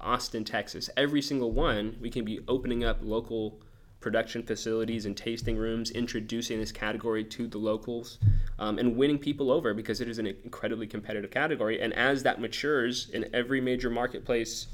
Austin, 0.00 0.44
Texas. 0.44 0.90
Every 0.96 1.22
single 1.22 1.52
one, 1.52 1.96
we 2.00 2.10
can 2.10 2.24
be 2.24 2.40
opening 2.46 2.84
up 2.84 2.98
local 3.00 3.62
production 4.02 4.42
facilities 4.42 5.06
and 5.06 5.16
tasting 5.16 5.56
rooms, 5.56 5.90
introducing 5.90 6.58
this 6.58 6.72
category 6.72 7.24
to 7.24 7.46
the 7.46 7.58
locals, 7.58 8.18
um, 8.58 8.78
and 8.78 8.96
winning 8.96 9.18
people 9.18 9.50
over 9.50 9.72
because 9.72 10.00
it 10.00 10.08
is 10.08 10.18
an 10.18 10.26
incredibly 10.26 10.86
competitive 10.86 11.30
category. 11.30 11.80
And 11.80 11.92
as 11.94 12.22
that 12.24 12.40
matures 12.40 13.08
in 13.10 13.30
every 13.32 13.60
major 13.60 13.88
marketplace 13.88 14.66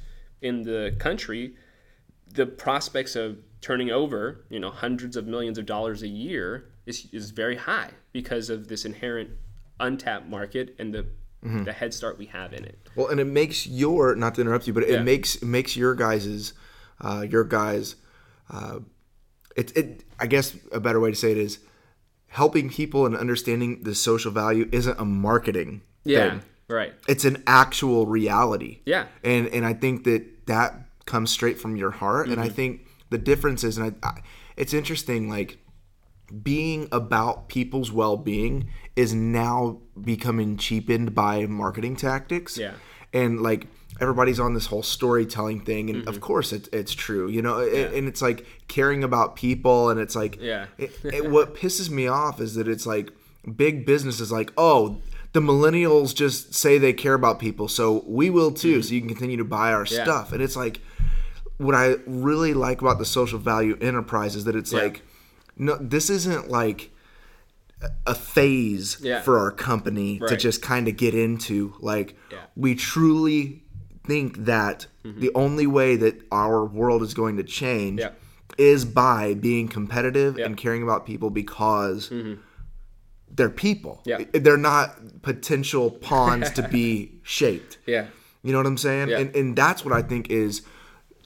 in 0.43 0.62
the 0.62 0.97
country, 0.99 1.55
the 2.33 2.47
prospects 2.47 3.14
of 3.14 3.38
turning 3.61 3.91
over, 3.91 4.45
you 4.49 4.59
know, 4.59 4.71
hundreds 4.71 5.17
of 5.17 5.27
millions 5.27 5.59
of 5.59 5.67
dollars 5.67 6.03
a 6.03 6.09
year 6.09 6.71
is, 6.87 7.09
is 7.12 7.31
very 7.31 7.57
high 7.57 7.91
because 8.12 8.51
of 8.51 8.69
this 8.69 8.85
inherent 8.85 9.31
untapped 9.81 10.27
market 10.27 10.75
and 10.79 10.93
the 10.93 11.07
mm-hmm. 11.45 11.64
the 11.64 11.73
head 11.73 11.95
start 11.95 12.19
we 12.19 12.27
have 12.27 12.53
in 12.53 12.64
it. 12.64 12.79
Well, 12.97 13.09
and 13.09 13.21
it 13.21 13.27
makes 13.27 13.67
your 13.67 14.14
not 14.14 14.35
to 14.37 14.41
interrupt 14.41 14.67
you, 14.67 14.73
but 14.73 14.83
it 14.85 14.91
yeah. 14.91 15.03
makes 15.03 15.37
it 15.37 15.47
makes 15.47 15.77
your 15.77 15.95
guys's 15.95 16.55
uh, 17.01 17.25
your 17.29 17.45
guys. 17.45 17.97
Uh, 18.51 18.81
it, 19.59 19.77
it 19.77 20.05
I 20.18 20.27
guess 20.27 20.57
a 20.73 20.81
better 20.81 21.01
way 21.01 21.11
to 21.11 21.16
say 21.16 21.33
it 21.33 21.38
is 21.38 21.59
helping 22.29 22.71
people 22.71 23.07
and 23.07 23.16
understanding 23.16 23.83
the 23.83 23.94
social 23.94 24.31
value 24.31 24.68
isn't 24.71 25.01
a 25.01 25.05
marketing 25.05 25.83
yeah, 26.05 26.31
thing. 26.31 26.42
Right. 26.68 26.94
It's 27.09 27.25
an 27.25 27.42
actual 27.47 28.07
reality. 28.07 28.81
Yeah. 28.85 29.07
And 29.25 29.49
and 29.49 29.66
I 29.66 29.75
think 29.75 30.05
that 30.05 30.47
that 30.47 30.75
comes 31.07 31.31
straight 31.31 31.59
from 31.59 31.77
your 31.77 31.90
heart. 31.90 32.25
Mm-hmm. 32.25 32.33
And 32.33 32.40
I 32.40 32.47
mm-hmm. 32.47 32.55
think 32.55 32.87
the 33.11 33.18
difference 33.18 33.64
is, 33.64 33.79
and 33.79 33.97
I, 34.03 34.09
I, 34.09 34.21
it's 34.57 34.75
interesting, 34.75 35.29
like 35.29 35.59
being 36.42 36.88
about 36.92 37.49
people's 37.49 37.90
well-being 37.90 38.68
is 38.94 39.14
now 39.14 39.81
becoming 39.99 40.59
cheapened 40.59 41.14
by 41.14 41.47
marketing 41.47 41.97
tactics. 41.97 42.59
Yeah. 42.59 42.75
And 43.14 43.40
like 43.40 43.66
everybody's 44.01 44.39
on 44.39 44.55
this 44.55 44.67
whole 44.67 44.83
storytelling 44.83 45.61
thing 45.61 45.91
and 45.91 46.01
mm-hmm. 46.01 46.09
of 46.09 46.21
course 46.21 46.53
it, 46.53 46.69
it's 46.73 46.93
true 46.93 47.29
you 47.29 47.43
know 47.43 47.61
yeah. 47.61 47.87
and 47.87 48.09
it's 48.09 48.23
like 48.23 48.47
caring 48.69 49.03
about 49.03 49.37
people 49.37 49.91
and 49.91 50.01
it's 50.01 50.15
like 50.15 50.41
yeah 50.41 50.67
it, 50.77 50.91
it, 51.05 51.31
what 51.31 51.55
pisses 51.61 51.91
me 51.91 52.07
off 52.07 52.41
is 52.41 52.55
that 52.55 52.69
it's 52.69 52.87
like 52.87 53.11
big 53.57 53.85
business 53.87 54.21
is 54.21 54.31
like 54.31 54.53
oh 54.57 55.01
the 55.33 55.41
millennials 55.41 56.15
just 56.15 56.55
say 56.55 56.79
they 56.79 56.93
care 56.93 57.15
about 57.15 57.39
people 57.39 57.69
so 57.69 58.05
we 58.07 58.31
will 58.31 58.51
too 58.51 58.75
mm-hmm. 58.75 58.83
so 58.83 58.95
you 58.95 59.01
can 59.01 59.09
continue 59.09 59.37
to 59.37 59.45
buy 59.45 59.73
our 59.73 59.87
yeah. 59.87 60.03
stuff 60.03 60.33
and 60.33 60.43
it's 60.43 60.57
like 60.57 60.81
what 61.57 61.75
i 61.75 61.97
really 62.07 62.55
like 62.55 62.81
about 62.81 62.99
the 62.99 63.05
social 63.05 63.39
value 63.39 63.77
enterprise 63.81 64.37
is 64.37 64.45
that 64.45 64.55
it's 64.55 64.73
yeah. 64.73 64.83
like 64.83 65.03
no, 65.59 65.77
this 65.81 66.09
isn't 66.09 66.49
like 66.49 66.91
a 68.07 68.15
phase 68.15 68.97
for 69.23 69.39
our 69.39 69.51
company 69.51 70.19
right. 70.19 70.31
to 70.31 70.37
just 70.37 70.63
kind 70.63 70.89
of 70.89 70.97
get 70.97 71.15
into. 71.15 71.75
Like, 71.81 72.17
we 72.57 72.75
truly 72.75 73.63
think 74.09 74.47
that 74.47 74.87
mm-hmm. 75.05 75.21
the 75.21 75.31
only 75.35 75.66
way 75.66 75.94
that 75.94 76.21
our 76.33 76.64
world 76.64 77.03
is 77.03 77.14
going 77.14 77.37
to 77.37 77.44
change 77.44 78.01
yeah. 78.01 78.11
is 78.57 78.85
by 78.85 79.35
being 79.35 79.68
competitive 79.68 80.37
and 80.38 80.57
caring 80.57 80.83
about 80.83 81.07
people 81.07 81.31
because 81.31 82.09
mm-hmm. 82.09 82.40
they're 83.31 83.49
people. 83.49 84.03
They're 84.33 84.57
not 84.57 85.23
potential 85.23 85.92
pawns 85.92 86.51
to 86.53 86.66
be 86.66 87.12
shaped. 87.23 87.79
Yeah. 87.87 88.07
You 88.42 88.53
know 88.53 88.59
what 88.59 88.66
I'm 88.66 88.79
saying? 88.79 89.12
And, 89.12 89.35
and 89.37 89.55
that's 89.55 89.85
what 89.85 89.94
I 89.94 90.03
think 90.03 90.31
is– 90.31 90.62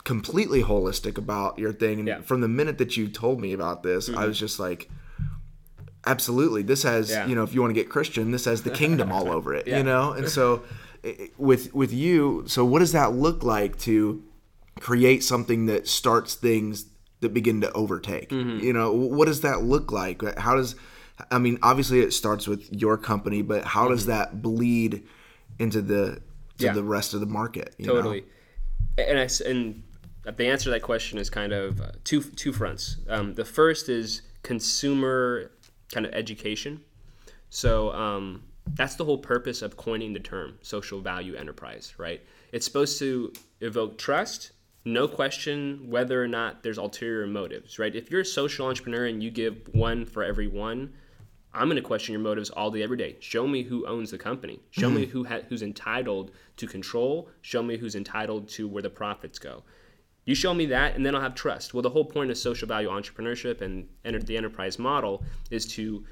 completely 0.04 0.62
holistic 0.62 1.16
about 1.16 1.58
your 1.58 1.72
thing. 1.72 2.00
And 2.00 2.08
yeah. 2.08 2.20
from 2.22 2.40
the 2.40 2.48
minute 2.48 2.78
that 2.78 2.96
you 2.96 3.08
told 3.08 3.40
me 3.40 3.52
about 3.52 3.82
this, 3.82 4.08
mm-hmm. 4.08 4.18
I 4.18 4.26
was 4.26 4.38
just 4.38 4.58
like, 4.58 4.90
absolutely, 6.06 6.62
this 6.62 6.82
has, 6.82 7.10
yeah. 7.10 7.26
you 7.26 7.34
know, 7.34 7.42
if 7.42 7.54
you 7.54 7.60
want 7.60 7.74
to 7.74 7.80
get 7.80 7.88
Christian, 7.88 8.30
this 8.30 8.44
has 8.46 8.62
the 8.62 8.70
kingdom 8.70 9.12
all 9.12 9.30
over 9.30 9.54
it, 9.54 9.66
yeah. 9.68 9.78
you 9.78 9.84
know? 9.84 10.12
And 10.12 10.28
so 10.28 10.64
with, 11.36 11.74
with 11.74 11.92
you, 11.92 12.44
so 12.46 12.64
what 12.64 12.78
does 12.78 12.92
that 12.92 13.12
look 13.12 13.42
like 13.42 13.78
to 13.80 14.22
create 14.80 15.22
something 15.22 15.66
that 15.66 15.88
starts 15.88 16.34
things 16.34 16.86
that 17.20 17.34
begin 17.34 17.60
to 17.60 17.72
overtake? 17.72 18.30
Mm-hmm. 18.30 18.64
You 18.64 18.72
know, 18.72 18.92
what 18.92 19.26
does 19.26 19.40
that 19.42 19.62
look 19.62 19.92
like? 19.92 20.22
How 20.38 20.56
does, 20.56 20.76
I 21.30 21.38
mean, 21.38 21.58
obviously 21.62 22.00
it 22.00 22.12
starts 22.12 22.46
with 22.46 22.72
your 22.72 22.96
company, 22.96 23.42
but 23.42 23.64
how 23.64 23.84
mm-hmm. 23.84 23.94
does 23.94 24.06
that 24.06 24.42
bleed 24.42 25.04
into 25.58 25.82
the, 25.82 26.20
to 26.58 26.72
the 26.72 26.84
rest 26.84 27.14
of 27.14 27.20
the 27.20 27.26
market? 27.26 27.74
totally. 27.82 28.20
Know? 28.98 29.04
And 29.04 29.18
I, 29.18 29.28
and 29.48 29.82
the 30.24 30.46
answer 30.46 30.64
to 30.64 30.70
that 30.70 30.82
question 30.82 31.18
is 31.18 31.30
kind 31.30 31.52
of 31.52 31.80
uh, 31.80 31.92
two 32.04 32.22
two 32.22 32.52
fronts. 32.52 32.98
Um, 33.08 33.34
the 33.34 33.44
first 33.44 33.88
is 33.88 34.22
consumer 34.42 35.50
kind 35.92 36.06
of 36.06 36.12
education. 36.12 36.80
So 37.50 37.92
um, 37.92 38.44
that's 38.74 38.94
the 38.94 39.04
whole 39.04 39.18
purpose 39.18 39.62
of 39.62 39.76
coining 39.76 40.12
the 40.12 40.20
term 40.20 40.58
social 40.62 41.00
value 41.00 41.34
enterprise, 41.34 41.94
right? 41.98 42.22
It's 42.52 42.64
supposed 42.64 42.98
to 43.00 43.32
evoke 43.60 43.98
trust, 43.98 44.52
no 44.84 45.06
question 45.06 45.88
whether 45.88 46.22
or 46.22 46.28
not 46.28 46.62
there's 46.62 46.78
ulterior 46.78 47.26
motives, 47.26 47.78
right? 47.78 47.94
If 47.94 48.10
you're 48.10 48.22
a 48.22 48.24
social 48.24 48.66
entrepreneur 48.66 49.06
and 49.06 49.22
you 49.22 49.30
give 49.30 49.68
one 49.72 50.04
for 50.04 50.24
every 50.24 50.48
one, 50.48 50.92
I'm 51.54 51.68
going 51.68 51.76
to 51.76 51.82
question 51.82 52.12
your 52.12 52.22
motives 52.22 52.50
all 52.50 52.70
day, 52.70 52.82
every 52.82 52.96
day. 52.96 53.16
Show 53.20 53.46
me 53.46 53.62
who 53.62 53.86
owns 53.86 54.10
the 54.10 54.18
company. 54.18 54.60
Show 54.70 54.88
mm-hmm. 54.88 54.96
me 54.96 55.06
who 55.06 55.24
ha- 55.24 55.42
who's 55.48 55.62
entitled 55.62 56.30
to 56.56 56.66
control. 56.66 57.28
Show 57.42 57.62
me 57.62 57.76
who's 57.76 57.94
entitled 57.94 58.48
to 58.50 58.66
where 58.66 58.82
the 58.82 58.90
profits 58.90 59.38
go. 59.38 59.62
You 60.24 60.34
show 60.34 60.54
me 60.54 60.66
that, 60.66 60.94
and 60.94 61.04
then 61.04 61.14
I'll 61.14 61.20
have 61.20 61.34
trust. 61.34 61.74
Well, 61.74 61.82
the 61.82 61.90
whole 61.90 62.04
point 62.04 62.30
of 62.30 62.38
social 62.38 62.66
value 62.68 62.88
entrepreneurship 62.88 63.60
and 63.60 63.88
enter- 64.04 64.20
the 64.20 64.36
enterprise 64.36 64.78
model 64.78 65.24
is 65.50 65.66
to, 65.74 66.04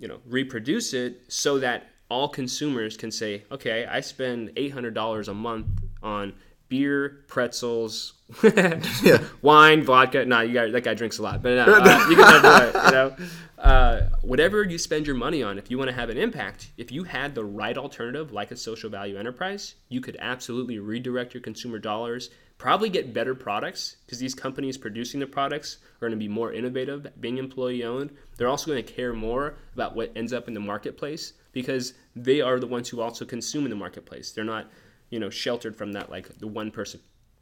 you 0.00 0.08
know, 0.08 0.18
reproduce 0.26 0.94
it 0.94 1.20
so 1.28 1.58
that 1.60 1.86
all 2.10 2.28
consumers 2.28 2.96
can 2.96 3.12
say, 3.12 3.44
okay, 3.52 3.86
I 3.86 4.00
spend 4.00 4.52
eight 4.56 4.72
hundred 4.72 4.94
dollars 4.94 5.28
a 5.28 5.34
month 5.34 5.66
on 6.02 6.32
beer, 6.68 7.24
pretzels, 7.28 8.14
yeah. 8.42 9.22
wine, 9.42 9.82
vodka. 9.84 10.24
Nah, 10.24 10.40
you 10.40 10.54
got 10.54 10.72
that 10.72 10.84
guy 10.84 10.94
drinks 10.94 11.18
a 11.18 11.22
lot, 11.22 11.42
but 11.42 11.58
uh, 11.58 12.06
you 12.10 12.16
can 12.16 12.24
have 12.24 12.74
it. 12.74 12.84
You 12.84 12.90
know, 12.90 13.16
uh, 13.58 14.08
whatever 14.22 14.64
you 14.64 14.78
spend 14.78 15.06
your 15.06 15.16
money 15.16 15.42
on, 15.42 15.58
if 15.58 15.70
you 15.70 15.76
want 15.76 15.90
to 15.90 15.94
have 15.94 16.08
an 16.08 16.16
impact, 16.16 16.70
if 16.78 16.90
you 16.90 17.04
had 17.04 17.34
the 17.34 17.44
right 17.44 17.76
alternative, 17.76 18.32
like 18.32 18.50
a 18.50 18.56
social 18.56 18.88
value 18.88 19.18
enterprise, 19.18 19.74
you 19.88 20.00
could 20.00 20.16
absolutely 20.20 20.78
redirect 20.78 21.34
your 21.34 21.42
consumer 21.42 21.78
dollars 21.78 22.30
probably 22.60 22.90
get 22.90 23.14
better 23.14 23.34
products 23.34 23.96
because 24.04 24.18
these 24.18 24.34
companies 24.34 24.76
producing 24.76 25.18
the 25.18 25.26
products 25.26 25.78
are 25.96 26.08
going 26.08 26.12
to 26.12 26.16
be 26.18 26.28
more 26.28 26.52
innovative, 26.52 27.06
being 27.18 27.38
employee 27.38 27.82
owned. 27.82 28.14
They're 28.36 28.48
also 28.48 28.70
going 28.70 28.84
to 28.84 28.92
care 28.92 29.14
more 29.14 29.54
about 29.72 29.96
what 29.96 30.12
ends 30.14 30.34
up 30.34 30.46
in 30.46 30.52
the 30.52 30.60
marketplace 30.60 31.32
because 31.52 31.94
they 32.14 32.42
are 32.42 32.60
the 32.60 32.66
ones 32.66 32.90
who 32.90 33.00
also 33.00 33.24
consume 33.24 33.64
in 33.64 33.70
the 33.70 33.76
marketplace. 33.76 34.32
They're 34.32 34.44
not, 34.44 34.70
you 35.08 35.18
know, 35.18 35.30
sheltered 35.30 35.74
from 35.74 35.92
that 35.92 36.10
like 36.10 36.38
the 36.38 36.46
one 36.46 36.70
person 36.70 37.00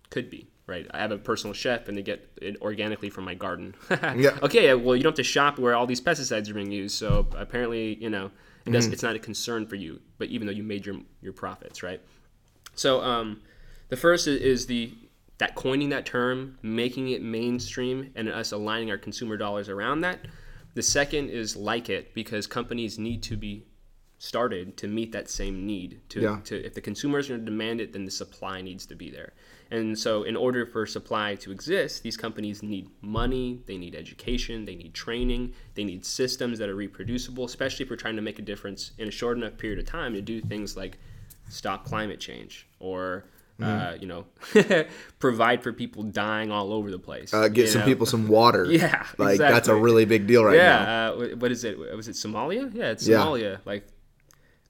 could 0.09 0.31
be, 0.31 0.47
right? 0.69 0.87
I 0.93 0.99
have 0.99 1.11
a 1.11 1.19
personal 1.19 1.53
chef 1.53 1.89
and 1.89 1.99
they 1.99 2.03
get 2.03 2.31
it 2.41 2.57
organically 2.63 3.11
from 3.11 3.25
my 3.25 3.35
garden. 3.35 3.75
yeah. 3.91 4.39
Okay, 4.41 4.73
well, 4.75 4.95
you 4.95 5.03
don't 5.03 5.11
have 5.11 5.17
to 5.17 5.25
shop 5.25 5.59
where 5.59 5.75
all 5.75 5.85
these 5.85 6.01
pesticides 6.01 6.49
are 6.49 6.55
being 6.55 6.71
used. 6.71 6.97
So 6.97 7.27
apparently, 7.37 7.97
you 7.97 8.09
know, 8.09 8.31
it 8.65 8.71
mm-hmm. 8.71 8.93
it's 8.93 9.03
not 9.03 9.17
a 9.17 9.19
concern 9.19 9.67
for 9.67 9.75
you, 9.75 10.01
but 10.17 10.29
even 10.29 10.47
though 10.47 10.53
you 10.53 10.63
made 10.63 10.87
your 10.87 11.01
your 11.21 11.33
profits, 11.33 11.83
right? 11.83 12.01
So 12.77 13.01
um, 13.01 13.41
the 13.89 13.97
first 13.97 14.29
is, 14.29 14.41
is 14.41 14.67
the 14.67 14.93
that 15.39 15.55
coining 15.55 15.89
that 15.91 16.05
term, 16.05 16.59
making 16.63 17.09
it 17.09 17.23
mainstream, 17.23 18.11
and 18.15 18.29
us 18.29 18.53
aligning 18.53 18.91
our 18.91 18.99
consumer 18.99 19.37
dollars 19.37 19.69
around 19.69 20.01
that. 20.01 20.21
The 20.75 20.83
second 20.83 21.31
is 21.31 21.57
like 21.57 21.89
it 21.89 22.15
because 22.15 22.47
companies 22.47 22.99
need 22.99 23.23
to 23.25 23.37
be 23.37 23.65
started 24.19 24.77
to 24.77 24.89
meet 24.89 25.13
that 25.13 25.31
same 25.31 25.65
need. 25.65 26.01
To, 26.11 26.21
yeah. 26.21 26.41
to 26.45 26.67
if 26.67 26.75
the 26.75 26.81
consumer 26.81 27.19
is 27.19 27.29
going 27.29 27.41
to 27.41 27.45
demand 27.45 27.81
it, 27.81 27.93
then 27.93 28.05
the 28.05 28.11
supply 28.11 28.61
needs 28.61 28.85
to 28.87 28.97
be 28.97 29.11
there. 29.11 29.33
And 29.71 29.97
so, 29.99 30.25
in 30.25 30.35
order 30.35 30.67
for 30.67 30.87
supply 30.87 31.35
to 31.37 31.53
exist, 31.53 32.03
these 32.03 32.17
companies 32.17 32.63
need 32.63 32.91
money, 33.01 33.63
they 33.67 33.77
need 33.77 33.95
education, 33.95 34.65
they 34.65 34.75
need 34.75 34.95
training, 34.95 35.53
they 35.75 35.85
need 35.85 36.05
systems 36.05 36.59
that 36.59 36.69
are 36.69 36.75
reproducible, 36.75 37.45
especially 37.45 37.85
if 37.85 37.91
we're 37.91 37.97
trying 37.97 38.17
to 38.17 38.23
make 38.23 38.39
a 38.39 38.43
difference 38.43 38.93
in 38.99 39.09
a 39.09 39.11
short 39.11 39.37
enough 39.37 39.57
period 39.57 39.79
of 39.79 39.87
time 39.87 40.15
to 40.15 40.23
do 40.23 40.41
things 40.41 40.77
like 40.77 40.99
stop 41.49 41.85
climate 41.85 42.19
change 42.19 42.67
or 42.81 43.25
uh, 43.61 43.97
you 44.01 44.07
know, 44.07 44.25
provide 45.19 45.63
for 45.63 45.73
people 45.73 46.05
dying 46.05 46.53
all 46.53 46.73
over 46.73 46.91
the 46.91 46.99
place. 46.99 47.35
Uh, 47.35 47.49
get 47.49 47.69
some 47.69 47.81
know? 47.81 47.87
people 47.87 48.07
some 48.07 48.29
water. 48.29 48.65
yeah, 48.71 49.05
like 49.19 49.33
exactly. 49.33 49.55
that's 49.55 49.69
a 49.69 49.75
really 49.75 50.05
big 50.05 50.27
deal 50.27 50.45
right 50.45 50.57
yeah, 50.57 50.85
now. 50.85 51.15
Yeah, 51.19 51.33
uh, 51.33 51.37
what 51.37 51.51
is 51.51 51.65
it? 51.65 51.79
Was 51.79 52.09
it 52.09 52.13
Somalia? 52.13 52.73
Yeah, 52.73 52.91
it's 52.91 53.07
Somalia. 53.07 53.53
Yeah. 53.53 53.57
Like, 53.65 53.87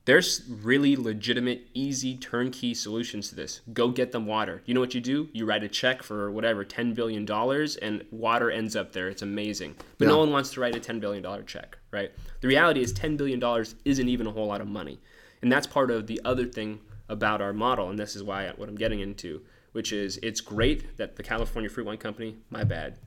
there's 0.07 0.49
really 0.49 0.97
legitimate, 0.97 1.67
easy, 1.75 2.17
turnkey 2.17 2.73
solutions 2.73 3.29
to 3.29 3.35
this. 3.35 3.61
Go 3.75 3.89
get 3.91 4.11
them 4.11 4.25
water. 4.25 4.63
You 4.65 4.73
know 4.73 4.81
what 4.81 4.95
you 4.95 5.03
do? 5.03 5.29
You 5.35 5.45
write 5.45 5.65
a 5.65 5.69
check 5.69 6.03
for 6.03 6.31
whatever 6.31 6.65
ten 6.65 6.95
billion 6.95 7.27
dollars, 7.27 7.77
and 7.77 8.05
water 8.11 8.51
ends 8.51 8.75
up 8.75 8.93
there. 8.93 9.09
It's 9.09 9.23
amazing. 9.23 9.75
But 9.99 10.07
yeah. 10.07 10.13
no 10.13 10.19
one 10.19 10.33
wants 10.33 10.51
to 10.53 10.61
write 10.61 10.75
a 10.75 10.81
ten 10.81 10.99
billion 10.99 11.23
dollar 11.23 11.43
check, 11.43 11.77
right? 11.91 12.11
The 12.41 12.49
reality 12.49 12.81
is, 12.81 12.95
ten 12.95 13.19
billion 13.19 13.39
dollars 13.39 13.75
isn't 13.85 14.09
even 14.09 14.27
a 14.27 14.31
whole 14.31 14.47
lot 14.47 14.63
of 14.63 14.67
money, 14.67 14.99
and 15.43 15.53
that's 15.53 15.67
part 15.67 15.91
of 15.91 16.07
the 16.07 16.23
other 16.25 16.47
thing 16.47 16.81
about 17.09 17.41
our 17.41 17.53
model, 17.53 17.89
and 17.91 17.99
this 17.99 18.15
is 18.15 18.23
why 18.23 18.51
what 18.57 18.69
I'm 18.69 18.77
getting 18.77 19.01
into, 19.01 19.43
which 19.73 19.93
is 19.93 20.19
it's 20.23 20.41
great 20.41 20.97
that 20.97 21.17
the 21.17 21.23
California 21.23 21.71
Fruit 21.71 21.87
Wine 21.87 21.99
Company, 21.99 22.37
my 22.51 22.65
bad, 22.65 22.99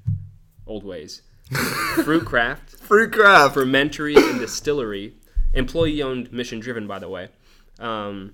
old 0.66 0.84
ways, 0.84 1.22
Fruit 2.04 2.26
Craft, 2.26 2.72
Fruit 2.78 3.12
Craft, 3.12 3.56
Fermentory 3.56 4.16
and 4.16 4.40
Distillery, 4.40 5.16
employee-owned, 5.54 6.32
mission-driven, 6.32 6.88
by 6.88 7.00
the 7.00 7.10
way. 7.10 7.30
Um, 7.80 8.34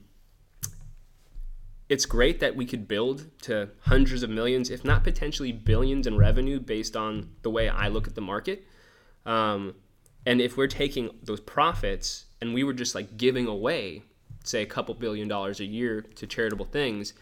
it's 1.90 2.06
great 2.06 2.40
that 2.42 2.56
we 2.56 2.66
could 2.66 2.88
build 2.88 3.26
to 3.44 3.70
hundreds 3.82 4.22
of 4.22 4.30
millions, 4.30 4.70
if 4.70 4.84
not 4.84 5.04
potentially 5.04 5.52
billions 5.52 6.06
in 6.06 6.18
revenue 6.18 6.60
based 6.60 6.98
on 6.98 7.30
the 7.44 7.50
way 7.50 7.70
I 7.70 7.88
look 7.88 8.08
at 8.08 8.16
the 8.16 8.22
market. 8.22 8.66
Um, 9.26 9.76
and 10.26 10.42
if 10.42 10.58
we're 10.58 10.68
taking 10.68 11.12
those 11.24 11.40
profits 11.40 12.26
and 12.42 12.54
we 12.54 12.64
were 12.64 12.74
just 12.74 12.94
like 12.94 13.16
giving 13.16 13.48
away, 13.48 14.04
say, 14.48 14.62
a 14.62 14.66
couple 14.66 14.94
billion 14.96 15.28
dollars 15.28 15.60
a 15.60 15.66
year 15.66 16.02
to 16.16 16.28
charitable 16.28 16.66
things, 16.66 17.14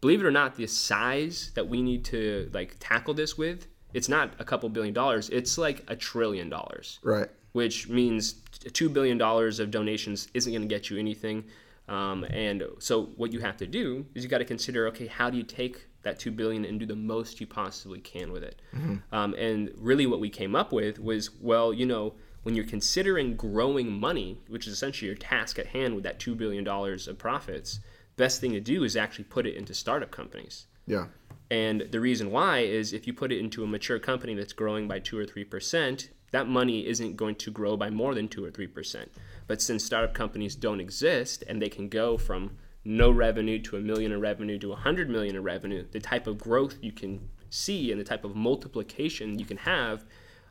believe 0.00 0.20
it 0.20 0.26
or 0.26 0.30
not, 0.30 0.56
the 0.56 0.66
size 0.66 1.52
that 1.54 1.68
we 1.68 1.82
need 1.82 2.04
to 2.06 2.50
like 2.52 2.76
tackle 2.78 3.14
this 3.14 3.36
with, 3.36 3.66
it's 3.94 4.08
not 4.08 4.32
a 4.38 4.44
couple 4.44 4.68
billion 4.68 4.94
dollars, 4.94 5.28
it's 5.30 5.58
like 5.58 5.82
a 5.88 5.96
trillion 5.96 6.48
dollars. 6.48 6.98
Right. 7.02 7.28
Which 7.52 7.88
means 7.88 8.34
$2 8.34 8.92
billion 8.92 9.20
of 9.20 9.70
donations 9.70 10.28
isn't 10.34 10.52
going 10.52 10.62
to 10.62 10.68
get 10.68 10.90
you 10.90 10.98
anything. 10.98 11.44
Um, 11.88 12.24
and 12.24 12.64
so 12.78 13.06
what 13.16 13.32
you 13.32 13.40
have 13.40 13.56
to 13.58 13.66
do 13.66 14.04
is 14.14 14.24
you 14.24 14.28
got 14.28 14.38
to 14.38 14.44
consider, 14.44 14.88
okay, 14.88 15.06
how 15.06 15.30
do 15.30 15.36
you 15.36 15.44
take 15.44 15.86
that 16.02 16.18
two 16.18 16.30
billion 16.30 16.64
and 16.64 16.80
do 16.80 16.86
the 16.86 16.96
most 16.96 17.40
you 17.40 17.46
possibly 17.46 18.00
can 18.00 18.32
with 18.32 18.42
it? 18.42 18.60
Mm-hmm. 18.74 18.96
Um, 19.14 19.34
and 19.34 19.72
really, 19.76 20.06
what 20.06 20.20
we 20.20 20.28
came 20.28 20.54
up 20.56 20.72
with 20.72 20.98
was, 20.98 21.30
well, 21.40 21.72
you 21.72 21.86
know, 21.86 22.14
when 22.46 22.54
you're 22.54 22.64
considering 22.64 23.34
growing 23.34 23.90
money, 23.90 24.38
which 24.46 24.68
is 24.68 24.72
essentially 24.72 25.08
your 25.08 25.16
task 25.16 25.58
at 25.58 25.66
hand 25.66 25.96
with 25.96 26.04
that 26.04 26.20
two 26.20 26.32
billion 26.32 26.62
dollars 26.62 27.08
of 27.08 27.18
profits, 27.18 27.80
best 28.16 28.40
thing 28.40 28.52
to 28.52 28.60
do 28.60 28.84
is 28.84 28.96
actually 28.96 29.24
put 29.24 29.48
it 29.48 29.56
into 29.56 29.74
startup 29.74 30.12
companies. 30.12 30.68
Yeah. 30.86 31.06
And 31.50 31.88
the 31.90 31.98
reason 31.98 32.30
why 32.30 32.60
is 32.60 32.92
if 32.92 33.04
you 33.04 33.12
put 33.12 33.32
it 33.32 33.40
into 33.40 33.64
a 33.64 33.66
mature 33.66 33.98
company 33.98 34.34
that's 34.34 34.52
growing 34.52 34.86
by 34.86 35.00
two 35.00 35.18
or 35.18 35.26
three 35.26 35.42
percent, 35.42 36.10
that 36.30 36.46
money 36.46 36.86
isn't 36.86 37.16
going 37.16 37.34
to 37.34 37.50
grow 37.50 37.76
by 37.76 37.90
more 37.90 38.14
than 38.14 38.28
two 38.28 38.44
or 38.44 38.52
three 38.52 38.68
percent. 38.68 39.10
But 39.48 39.60
since 39.60 39.84
startup 39.84 40.14
companies 40.14 40.54
don't 40.54 40.78
exist 40.78 41.42
and 41.48 41.60
they 41.60 41.68
can 41.68 41.88
go 41.88 42.16
from 42.16 42.52
no 42.84 43.10
revenue 43.10 43.58
to 43.62 43.76
a 43.76 43.80
million 43.80 44.12
in 44.12 44.20
revenue 44.20 44.60
to 44.60 44.72
a 44.72 44.76
hundred 44.76 45.10
million 45.10 45.34
in 45.34 45.42
revenue, 45.42 45.84
the 45.90 45.98
type 45.98 46.28
of 46.28 46.38
growth 46.38 46.76
you 46.80 46.92
can 46.92 47.28
see 47.50 47.90
and 47.90 48.00
the 48.00 48.04
type 48.04 48.24
of 48.24 48.36
multiplication 48.36 49.36
you 49.36 49.44
can 49.44 49.56
have 49.56 50.04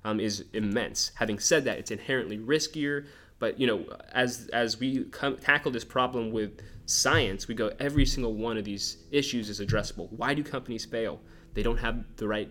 um, 0.05 0.19
is 0.19 0.45
immense. 0.53 1.11
Having 1.15 1.39
said 1.39 1.65
that, 1.65 1.79
it's 1.79 1.91
inherently 1.91 2.37
riskier. 2.37 3.07
But 3.39 3.59
you 3.59 3.67
know, 3.67 3.85
as 4.13 4.49
as 4.53 4.79
we 4.79 5.03
come, 5.05 5.35
tackle 5.37 5.71
this 5.71 5.83
problem 5.83 6.31
with 6.31 6.61
science, 6.85 7.47
we 7.47 7.55
go 7.55 7.71
every 7.79 8.05
single 8.05 8.33
one 8.33 8.57
of 8.57 8.63
these 8.63 8.97
issues 9.11 9.49
is 9.49 9.59
addressable. 9.59 10.09
Why 10.11 10.33
do 10.33 10.43
companies 10.43 10.85
fail? 10.85 11.19
They 11.55 11.63
don't 11.63 11.77
have 11.77 12.05
the 12.17 12.27
right 12.27 12.49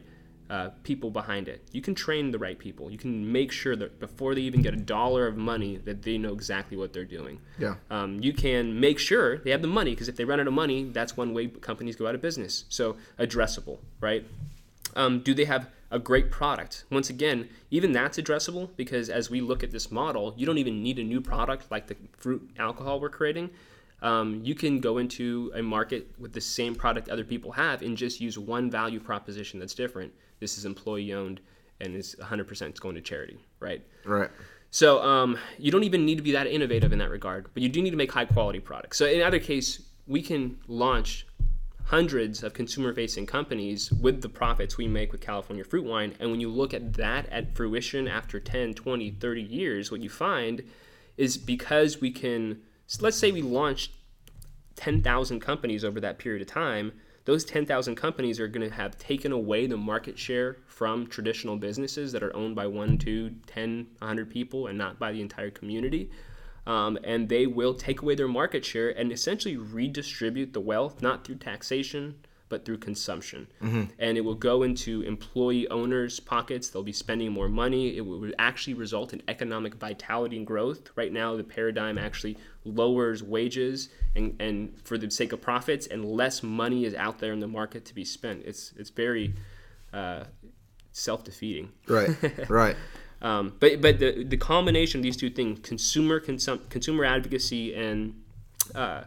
uh, 0.50 0.70
people 0.82 1.10
behind 1.10 1.48
it. 1.48 1.66
You 1.72 1.80
can 1.80 1.94
train 1.94 2.30
the 2.30 2.38
right 2.38 2.58
people. 2.58 2.90
You 2.90 2.98
can 2.98 3.30
make 3.30 3.52
sure 3.52 3.76
that 3.76 3.98
before 4.00 4.34
they 4.34 4.42
even 4.42 4.60
get 4.60 4.74
a 4.74 4.78
dollar 4.78 5.26
of 5.26 5.36
money, 5.36 5.76
that 5.78 6.02
they 6.02 6.18
know 6.18 6.32
exactly 6.32 6.76
what 6.76 6.92
they're 6.92 7.04
doing. 7.04 7.40
Yeah. 7.58 7.76
Um, 7.90 8.18
you 8.20 8.32
can 8.32 8.78
make 8.78 8.98
sure 8.98 9.38
they 9.38 9.50
have 9.52 9.62
the 9.62 9.68
money 9.68 9.92
because 9.92 10.08
if 10.08 10.16
they 10.16 10.24
run 10.24 10.40
out 10.40 10.46
of 10.46 10.52
money, 10.52 10.84
that's 10.84 11.16
one 11.16 11.32
way 11.32 11.46
companies 11.46 11.96
go 11.96 12.06
out 12.06 12.14
of 12.14 12.20
business. 12.20 12.64
So 12.68 12.96
addressable, 13.18 13.78
right? 14.00 14.26
Um, 14.96 15.20
do 15.20 15.34
they 15.34 15.44
have 15.44 15.68
a 15.90 15.98
great 15.98 16.30
product? 16.30 16.84
Once 16.90 17.10
again, 17.10 17.48
even 17.70 17.92
that's 17.92 18.18
addressable 18.18 18.70
because 18.76 19.08
as 19.08 19.30
we 19.30 19.40
look 19.40 19.62
at 19.62 19.70
this 19.70 19.90
model, 19.90 20.34
you 20.36 20.46
don't 20.46 20.58
even 20.58 20.82
need 20.82 20.98
a 20.98 21.04
new 21.04 21.20
product 21.20 21.70
like 21.70 21.86
the 21.86 21.96
fruit 22.16 22.50
alcohol 22.58 23.00
we're 23.00 23.08
creating. 23.08 23.50
Um, 24.02 24.40
you 24.44 24.54
can 24.54 24.80
go 24.80 24.98
into 24.98 25.50
a 25.54 25.62
market 25.62 26.08
with 26.18 26.32
the 26.32 26.40
same 26.40 26.74
product 26.74 27.08
other 27.08 27.24
people 27.24 27.52
have 27.52 27.80
and 27.80 27.96
just 27.96 28.20
use 28.20 28.38
one 28.38 28.70
value 28.70 29.00
proposition 29.00 29.58
that's 29.58 29.74
different 29.74 30.12
this 30.40 30.58
is 30.58 30.64
employee 30.64 31.12
owned 31.12 31.40
and 31.80 31.96
is 31.96 32.14
100% 32.20 32.78
going 32.80 32.94
to 32.94 33.00
charity, 33.00 33.38
right? 33.60 33.82
Right. 34.04 34.30
So 34.70 35.02
um, 35.02 35.38
you 35.58 35.70
don't 35.70 35.84
even 35.84 36.04
need 36.04 36.16
to 36.16 36.22
be 36.22 36.32
that 36.32 36.46
innovative 36.46 36.92
in 36.92 36.98
that 36.98 37.10
regard, 37.10 37.46
but 37.54 37.62
you 37.62 37.68
do 37.68 37.80
need 37.80 37.90
to 37.90 37.96
make 37.96 38.12
high 38.12 38.24
quality 38.24 38.60
products. 38.60 38.98
So 38.98 39.06
in 39.06 39.22
either 39.22 39.38
case, 39.38 39.80
we 40.06 40.20
can 40.20 40.58
launch 40.66 41.26
hundreds 41.84 42.42
of 42.42 42.54
consumer 42.54 42.94
facing 42.94 43.26
companies 43.26 43.92
with 43.92 44.22
the 44.22 44.28
profits 44.28 44.78
we 44.78 44.88
make 44.88 45.12
with 45.12 45.20
California 45.20 45.62
Fruit 45.62 45.84
Wine. 45.84 46.14
And 46.18 46.30
when 46.30 46.40
you 46.40 46.48
look 46.48 46.72
at 46.72 46.94
that 46.94 47.28
at 47.28 47.54
fruition 47.54 48.08
after 48.08 48.40
10, 48.40 48.74
20, 48.74 49.10
30 49.10 49.42
years, 49.42 49.90
what 49.90 50.00
you 50.00 50.08
find 50.08 50.62
is 51.16 51.36
because 51.36 52.00
we 52.00 52.10
can, 52.10 52.62
let's 53.00 53.18
say 53.18 53.30
we 53.30 53.42
launched 53.42 53.92
10,000 54.76 55.40
companies 55.40 55.84
over 55.84 56.00
that 56.00 56.18
period 56.18 56.42
of 56.42 56.48
time, 56.48 56.92
those 57.26 57.44
10,000 57.44 57.94
companies 57.94 58.40
are 58.40 58.48
going 58.48 58.68
to 58.68 58.74
have 58.74 58.98
taken 58.98 59.32
away 59.32 59.66
the 59.66 59.76
market 59.76 60.18
share 60.18 60.58
from 60.66 61.06
traditional 61.06 61.56
businesses 61.56 62.12
that 62.12 62.22
are 62.22 62.34
owned 62.36 62.54
by 62.54 62.66
one, 62.66 62.98
two, 62.98 63.34
10, 63.46 63.86
100 63.98 64.30
people 64.30 64.66
and 64.66 64.76
not 64.76 64.98
by 64.98 65.12
the 65.12 65.20
entire 65.20 65.50
community. 65.50 66.10
Um, 66.66 66.98
and 67.04 67.28
they 67.28 67.46
will 67.46 67.74
take 67.74 68.00
away 68.00 68.14
their 68.14 68.28
market 68.28 68.64
share 68.64 68.88
and 68.90 69.12
essentially 69.12 69.56
redistribute 69.56 70.52
the 70.52 70.60
wealth, 70.60 71.02
not 71.02 71.24
through 71.24 71.36
taxation, 71.36 72.24
but 72.48 72.64
through 72.64 72.78
consumption. 72.78 73.48
Mm-hmm. 73.62 73.84
And 73.98 74.16
it 74.16 74.20
will 74.20 74.34
go 74.34 74.62
into 74.62 75.02
employee 75.02 75.68
owners' 75.68 76.20
pockets. 76.20 76.68
They'll 76.68 76.82
be 76.82 76.92
spending 76.92 77.32
more 77.32 77.48
money. 77.48 77.96
It 77.96 78.02
will 78.02 78.30
actually 78.38 78.74
result 78.74 79.12
in 79.12 79.22
economic 79.28 79.74
vitality 79.74 80.36
and 80.36 80.46
growth. 80.46 80.90
Right 80.94 81.12
now, 81.12 81.36
the 81.36 81.44
paradigm 81.44 81.98
actually 81.98 82.38
lowers 82.64 83.22
wages 83.22 83.88
and, 84.14 84.36
and 84.40 84.80
for 84.84 84.96
the 84.98 85.10
sake 85.10 85.32
of 85.32 85.40
profits, 85.40 85.86
and 85.86 86.04
less 86.04 86.42
money 86.42 86.84
is 86.84 86.94
out 86.94 87.18
there 87.18 87.32
in 87.32 87.40
the 87.40 87.48
market 87.48 87.84
to 87.86 87.94
be 87.94 88.04
spent. 88.04 88.42
It's 88.44 88.72
it's 88.76 88.90
very 88.90 89.34
uh, 89.92 90.24
self 90.92 91.24
defeating. 91.24 91.72
Right. 91.88 92.10
Right. 92.48 92.76
Um, 93.24 93.54
but 93.58 93.80
but 93.80 93.98
the 93.98 94.22
the 94.22 94.36
combination 94.36 95.00
of 95.00 95.02
these 95.02 95.16
two 95.16 95.30
things, 95.30 95.58
consumer 95.60 96.20
consum- 96.20 96.68
consumer 96.68 97.06
advocacy 97.06 97.74
and 97.74 98.20
uh, 98.74 99.04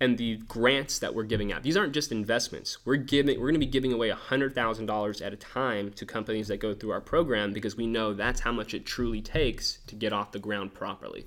and 0.00 0.16
the 0.16 0.36
grants 0.36 1.00
that 1.00 1.14
we're 1.14 1.24
giving 1.24 1.52
out. 1.52 1.64
These 1.64 1.76
aren't 1.76 1.92
just 1.92 2.12
investments. 2.12 2.78
We're 2.86 2.94
giving 2.94 3.38
we're 3.40 3.46
going 3.46 3.54
to 3.54 3.60
be 3.60 3.66
giving 3.66 3.92
away 3.92 4.10
$100,000 4.10 5.26
at 5.26 5.32
a 5.32 5.36
time 5.36 5.90
to 5.94 6.06
companies 6.06 6.46
that 6.46 6.58
go 6.58 6.72
through 6.72 6.92
our 6.92 7.00
program 7.00 7.52
because 7.52 7.76
we 7.76 7.88
know 7.88 8.14
that's 8.14 8.40
how 8.40 8.52
much 8.52 8.72
it 8.72 8.86
truly 8.86 9.20
takes 9.20 9.78
to 9.88 9.96
get 9.96 10.12
off 10.12 10.30
the 10.30 10.38
ground 10.38 10.72
properly. 10.72 11.26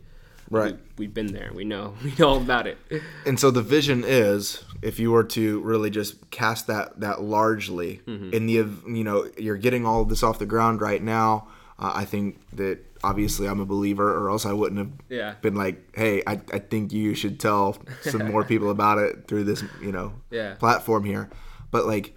Right. 0.50 0.78
We, 0.98 1.06
have 1.06 1.14
been 1.14 1.34
there. 1.34 1.52
We 1.54 1.66
know. 1.66 1.96
We 2.04 2.14
know 2.18 2.30
all 2.30 2.38
about 2.38 2.68
it. 2.68 2.78
And 3.26 3.38
so 3.38 3.52
the 3.52 3.62
vision 3.62 4.04
is 4.06 4.64
if 4.82 4.98
you 4.98 5.12
were 5.12 5.24
to 5.26 5.60
really 5.62 5.90
just 5.90 6.30
cast 6.32 6.68
that 6.68 7.02
that 7.02 7.22
largely 7.22 8.02
mm-hmm. 8.08 8.34
in 8.34 8.46
the 8.46 8.54
you 8.54 9.04
know, 9.04 9.30
you're 9.38 9.58
getting 9.58 9.86
all 9.86 10.02
of 10.02 10.10
this 10.10 10.24
off 10.24 10.40
the 10.40 10.46
ground 10.46 10.80
right 10.80 11.04
now. 11.04 11.48
Uh, 11.82 11.92
I 11.96 12.06
think 12.06 12.40
that 12.56 12.80
obviously 13.04 13.48
I'm 13.48 13.60
a 13.60 13.66
believer, 13.66 14.16
or 14.16 14.30
else 14.30 14.46
I 14.46 14.54
wouldn't 14.54 14.78
have 14.78 14.92
yeah. 15.10 15.34
been 15.42 15.56
like, 15.56 15.96
hey, 15.96 16.22
I, 16.28 16.40
I 16.54 16.60
think 16.60 16.94
you 16.94 17.16
should 17.16 17.40
tell 17.40 17.76
some 18.02 18.32
more 18.32 18.46
people 18.46 18.70
about 18.78 19.00
it 19.00 19.28
through 19.28 19.46
this, 19.46 19.64
you 19.82 19.92
know, 19.92 20.14
yeah. 20.30 20.54
platform 20.56 21.04
here. 21.04 21.30
But 21.72 21.88
like, 21.88 22.16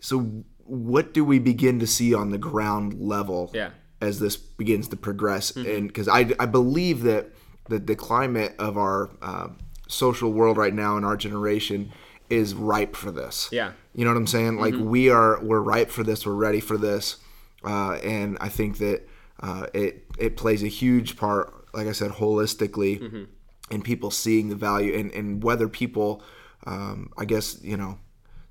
so 0.00 0.44
what 0.64 1.14
do 1.14 1.24
we 1.24 1.38
begin 1.38 1.78
to 1.78 1.86
see 1.86 2.12
on 2.12 2.30
the 2.30 2.38
ground 2.38 3.00
level 3.00 3.52
yeah. 3.54 3.70
as 4.00 4.18
this 4.18 4.36
begins 4.36 4.88
to 4.88 4.96
progress? 4.96 5.52
Mm-hmm. 5.52 5.70
And 5.70 5.88
because 5.88 6.08
I, 6.08 6.32
I 6.40 6.46
believe 6.46 7.02
that 7.02 7.30
the, 7.68 7.78
the 7.78 7.94
climate 7.94 8.56
of 8.58 8.76
our 8.76 9.10
uh, 9.22 9.48
social 9.86 10.32
world 10.32 10.56
right 10.56 10.74
now 10.74 10.96
in 10.96 11.04
our 11.04 11.16
generation 11.16 11.92
is 12.28 12.52
ripe 12.54 12.96
for 12.96 13.12
this. 13.12 13.48
Yeah. 13.52 13.72
You 13.94 14.04
know 14.04 14.10
what 14.10 14.16
I'm 14.16 14.26
saying? 14.26 14.58
Like 14.58 14.74
mm-hmm. 14.74 14.90
we 14.90 15.10
are, 15.10 15.40
we're 15.40 15.60
ripe 15.60 15.90
for 15.90 16.02
this. 16.02 16.26
We're 16.26 16.32
ready 16.32 16.58
for 16.58 16.76
this. 16.76 17.18
Uh, 17.66 17.94
and 18.04 18.38
I 18.40 18.48
think 18.48 18.78
that 18.78 19.02
uh, 19.40 19.66
it 19.74 20.04
it 20.18 20.36
plays 20.36 20.62
a 20.62 20.68
huge 20.68 21.16
part, 21.16 21.52
like 21.74 21.88
I 21.88 21.92
said, 21.92 22.12
holistically, 22.12 23.00
mm-hmm. 23.00 23.24
in 23.70 23.82
people 23.82 24.10
seeing 24.10 24.48
the 24.48 24.54
value 24.54 24.94
and, 24.94 25.10
and 25.10 25.42
whether 25.42 25.68
people, 25.68 26.22
um, 26.66 27.10
I 27.18 27.24
guess 27.24 27.60
you 27.62 27.76
know, 27.76 27.98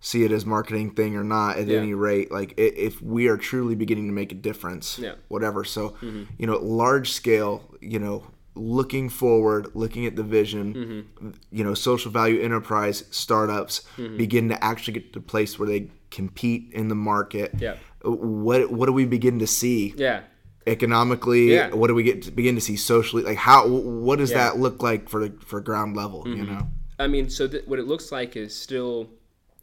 see 0.02 0.26
it 0.26 0.32
as 0.32 0.46
marketing 0.46 0.92
thing 0.92 1.16
or 1.16 1.24
not. 1.24 1.58
At 1.58 1.68
yeah. 1.68 1.80
any 1.80 1.94
rate, 1.94 2.30
like 2.32 2.54
if 2.58 3.02
we 3.02 3.28
are 3.30 3.38
truly 3.38 3.74
beginning 3.74 4.08
to 4.08 4.14
make 4.14 4.34
a 4.34 4.36
difference, 4.36 5.00
yeah. 5.00 5.14
whatever. 5.30 5.64
So 5.64 5.92
mm-hmm. 6.02 6.24
you 6.38 6.46
know, 6.46 6.58
large 6.58 7.12
scale, 7.12 7.64
you 7.80 8.00
know, 8.00 8.28
looking 8.54 9.10
forward, 9.10 9.68
looking 9.74 10.06
at 10.06 10.18
the 10.18 10.24
vision, 10.24 10.74
mm-hmm. 10.74 11.30
you 11.52 11.64
know, 11.64 11.74
social 11.74 12.12
value 12.12 12.42
enterprise 12.42 13.06
startups 13.12 13.82
mm-hmm. 13.98 14.18
begin 14.18 14.50
to 14.50 14.62
actually 14.64 14.94
get 14.94 15.14
to 15.14 15.20
a 15.20 15.22
place 15.22 15.58
where 15.58 15.68
they 15.68 15.90
compete 16.12 16.72
in 16.74 16.88
the 16.90 16.96
market. 16.96 17.54
Yeah. 17.58 17.76
What 18.06 18.72
what 18.72 18.86
do 18.86 18.94
we 18.94 19.06
begin 19.06 19.40
to 19.40 19.48
see? 19.48 19.94
Yeah 19.98 20.22
economically 20.68 21.54
yeah. 21.54 21.74
what 21.74 21.88
do 21.88 21.96
we 21.96 22.04
get 22.04 22.24
to 22.24 22.32
begin 22.32 22.56
to 22.56 22.62
see 22.62 22.76
socially 22.76 23.24
like 23.24 23.38
how 23.38 23.68
what 23.68 24.18
does 24.18 24.32
yeah. 24.32 24.38
that 24.38 24.58
look 24.58 24.82
like 24.82 25.08
for 25.08 25.30
for 25.46 25.62
ground 25.62 25.96
level 25.96 26.24
mm-hmm. 26.24 26.38
you 26.38 26.46
know 26.46 26.68
i 26.98 27.06
mean 27.06 27.30
so 27.30 27.48
th- 27.48 27.66
what 27.68 27.78
it 27.78 27.86
looks 27.88 28.12
like 28.12 28.36
is 28.36 28.56
still 28.56 29.10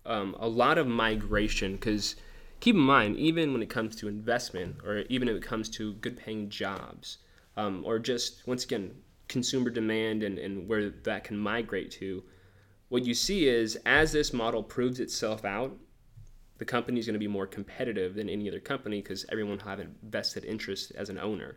um, 0.05 0.37
a 0.41 0.49
lot 0.49 0.79
of 0.79 0.87
migration 0.87 1.73
because 1.73 2.17
keep 2.61 2.75
in 2.75 2.81
mind 2.81 3.17
even 3.17 3.53
when 3.53 3.63
it 3.63 3.71
comes 3.71 3.97
to 3.97 4.09
investment 4.09 4.77
or 4.85 4.99
even 5.09 5.29
if 5.29 5.37
it 5.37 5.43
comes 5.43 5.69
to 5.69 5.95
good 5.95 6.17
paying 6.17 6.49
jobs 6.49 7.19
um, 7.57 7.83
or 7.85 7.99
just 7.99 8.47
once 8.47 8.65
again 8.65 8.93
consumer 9.29 9.71
demand 9.71 10.23
and, 10.23 10.39
and 10.39 10.69
where 10.69 10.91
that 10.91 11.25
can 11.25 11.37
migrate 11.39 11.91
to 11.91 12.23
what 12.89 13.05
you 13.05 13.15
see 13.15 13.49
is 13.49 13.77
as 13.87 14.13
this 14.13 14.33
model 14.33 14.63
proves 14.63 15.01
itself 15.01 15.45
out 15.45 15.77
the 16.63 16.67
company 16.67 17.01
is 17.01 17.07
going 17.07 17.15
to 17.15 17.19
be 17.19 17.27
more 17.27 17.49
competitive 17.49 18.15
than 18.15 18.29
any 18.29 18.49
other 18.49 18.61
company 18.61 19.03
because 19.03 19.27
everyone 19.33 19.59
will 19.59 19.65
have 19.65 19.81
a 19.81 19.87
vested 20.05 20.45
interest 20.45 20.93
as 20.95 21.09
an 21.09 21.19
owner. 21.19 21.57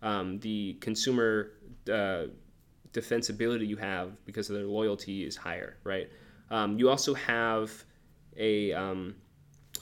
Um, 0.00 0.38
the 0.38 0.78
consumer 0.80 1.50
uh, 1.92 2.28
defensibility 2.90 3.68
you 3.68 3.76
have 3.76 4.12
because 4.24 4.48
of 4.48 4.56
their 4.56 4.64
loyalty 4.64 5.26
is 5.26 5.36
higher, 5.36 5.76
right? 5.84 6.08
Um, 6.50 6.78
you 6.78 6.88
also 6.88 7.12
have 7.12 7.70
a 8.38 8.72
um, 8.72 9.16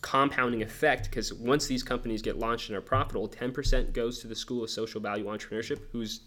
compounding 0.00 0.62
effect 0.62 1.04
because 1.08 1.32
once 1.32 1.68
these 1.68 1.84
companies 1.84 2.20
get 2.20 2.36
launched 2.36 2.68
and 2.68 2.76
are 2.76 2.80
profitable, 2.80 3.28
10% 3.28 3.92
goes 3.92 4.18
to 4.22 4.26
the 4.26 4.34
School 4.34 4.64
of 4.64 4.70
Social 4.70 5.00
Value 5.00 5.26
Entrepreneurship, 5.26 5.82
who's 5.92 6.22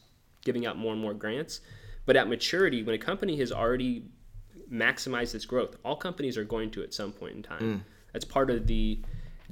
giving 0.46 0.66
out 0.66 0.78
more 0.78 0.94
and 0.94 1.02
more 1.02 1.14
grants. 1.14 1.60
But 2.06 2.16
at 2.16 2.30
maturity, 2.30 2.82
when 2.82 2.96
a 2.96 2.98
company 2.98 3.36
has 3.40 3.52
already 3.52 4.06
maximized 4.72 5.36
its 5.36 5.44
growth, 5.44 5.76
all 5.84 5.98
companies 5.98 6.38
are 6.38 6.46
going 6.46 6.72
to 6.72 6.84
at 6.84 6.94
some 6.94 7.12
point 7.12 7.36
in 7.36 7.44
time. 7.44 7.60
Mm. 7.62 7.82
That's 8.18 8.26
part 8.26 8.50
of 8.50 8.66
the 8.66 9.00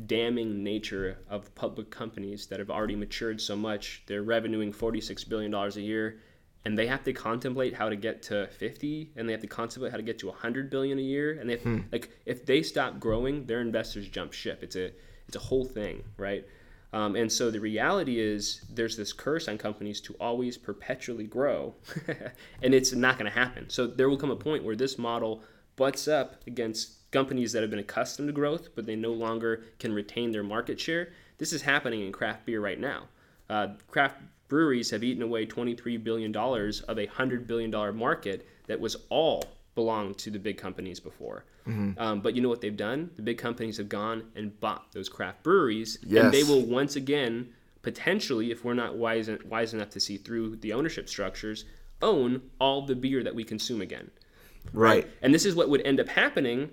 damning 0.08 0.64
nature 0.64 1.20
of 1.30 1.54
public 1.54 1.92
companies 1.92 2.48
that 2.48 2.58
have 2.58 2.72
already 2.72 2.96
matured 2.96 3.40
so 3.40 3.56
much. 3.56 4.02
They're 4.08 4.24
revenuing 4.24 4.74
$46 4.74 5.30
billion 5.30 5.54
a 5.54 5.70
year 5.80 6.18
and 6.66 6.76
they 6.76 6.88
have 6.88 7.04
to 7.04 7.14
contemplate 7.14 7.76
how 7.76 7.90
to 7.90 7.96
get 7.96 8.24
to 8.24 8.48
50 8.48 9.12
and 9.16 9.30
they 9.30 9.34
have 9.34 9.42
to 9.42 9.48
contemplate 9.48 9.92
how 9.92 9.98
to 9.98 10.04
get 10.04 10.18
to 10.18 10.30
100 10.30 10.72
billion 10.72 10.98
a 10.98 11.02
year 11.04 11.38
and 11.40 11.48
they 11.48 11.54
have, 11.54 11.62
hmm. 11.62 11.80
like 11.92 12.10
if 12.26 12.44
they 12.44 12.64
stop 12.64 13.00
growing 13.00 13.46
their 13.46 13.62
investors 13.62 14.08
jump 14.08 14.34
ship 14.34 14.64
it's 14.64 14.76
a 14.76 14.92
it's 15.28 15.36
a 15.36 15.40
whole 15.40 15.66
thing 15.66 16.04
right 16.18 16.44
um, 16.92 17.16
and 17.16 17.32
so 17.32 17.52
the 17.52 17.60
reality 17.60 18.20
is 18.20 18.66
there's 18.74 18.98
this 18.98 19.14
curse 19.14 19.48
on 19.48 19.60
companies 19.60 20.02
to 20.02 20.16
always 20.16 20.58
perpetually 20.58 21.26
grow 21.26 21.76
and 22.64 22.74
it's 22.74 22.94
not 22.94 23.20
going 23.20 23.32
to 23.32 23.40
happen 23.40 23.70
so 23.70 23.86
there 23.86 24.10
will 24.10 24.18
come 24.18 24.32
a 24.32 24.36
point 24.36 24.64
where 24.64 24.76
this 24.76 24.98
model 24.98 25.44
butts 25.76 26.08
up 26.08 26.42
against 26.48 27.05
companies 27.18 27.52
that 27.52 27.62
have 27.62 27.70
been 27.70 27.80
accustomed 27.80 28.28
to 28.28 28.34
growth 28.34 28.70
but 28.76 28.86
they 28.86 28.96
no 28.96 29.12
longer 29.12 29.64
can 29.80 29.94
retain 29.94 30.32
their 30.32 30.44
market 30.44 30.80
share 30.80 31.10
this 31.38 31.52
is 31.54 31.62
happening 31.62 32.02
in 32.06 32.12
craft 32.12 32.46
beer 32.46 32.62
right 32.62 32.80
now 32.80 33.04
uh, 33.50 33.68
craft 33.88 34.18
breweries 34.48 34.90
have 34.92 35.04
eaten 35.04 35.24
away 35.24 35.46
$23 35.46 36.04
billion 36.04 36.36
of 36.36 36.98
a 36.98 37.08
$100 37.08 37.48
billion 37.48 37.98
market 37.98 38.48
that 38.68 38.80
was 38.80 38.96
all 39.10 39.44
belonged 39.76 40.18
to 40.18 40.30
the 40.30 40.40
big 40.40 40.58
companies 40.58 41.00
before. 41.00 41.46
Mm-hmm. 41.68 42.00
Um, 42.00 42.22
but 42.22 42.36
you 42.36 42.42
know 42.42 42.50
what 42.50 42.62
they've 42.62 42.76
done? 42.76 43.10
The 43.16 43.22
big 43.22 43.38
companies 43.38 43.78
have 43.78 43.90
gone 43.90 44.24
and 44.36 44.58
bought 44.60 44.92
those 44.94 45.10
craft 45.10 45.44
breweries, 45.44 45.98
yes. 46.04 46.24
and 46.24 46.34
they 46.34 46.44
will 46.44 46.62
once 46.62 46.96
again, 46.96 47.50
potentially, 47.82 48.52
if 48.52 48.64
we're 48.64 48.74
not 48.74 48.96
wise, 48.96 49.30
wise 49.46 49.74
enough 49.74 49.90
to 49.92 50.00
see 50.00 50.18
through 50.18 50.58
the 50.58 50.74
ownership 50.74 51.10
structures, 51.10 51.66
own 52.02 52.42
all 52.60 52.86
the 52.86 52.96
beer 52.96 53.24
that 53.24 53.34
we 53.34 53.44
consume 53.44 53.82
again. 53.82 54.10
Right. 54.74 55.04
right. 55.04 55.14
And 55.22 55.34
this 55.34 55.46
is 55.46 55.56
what 55.56 55.70
would 55.70 55.82
end 55.86 56.00
up 56.00 56.08
happening 56.08 56.70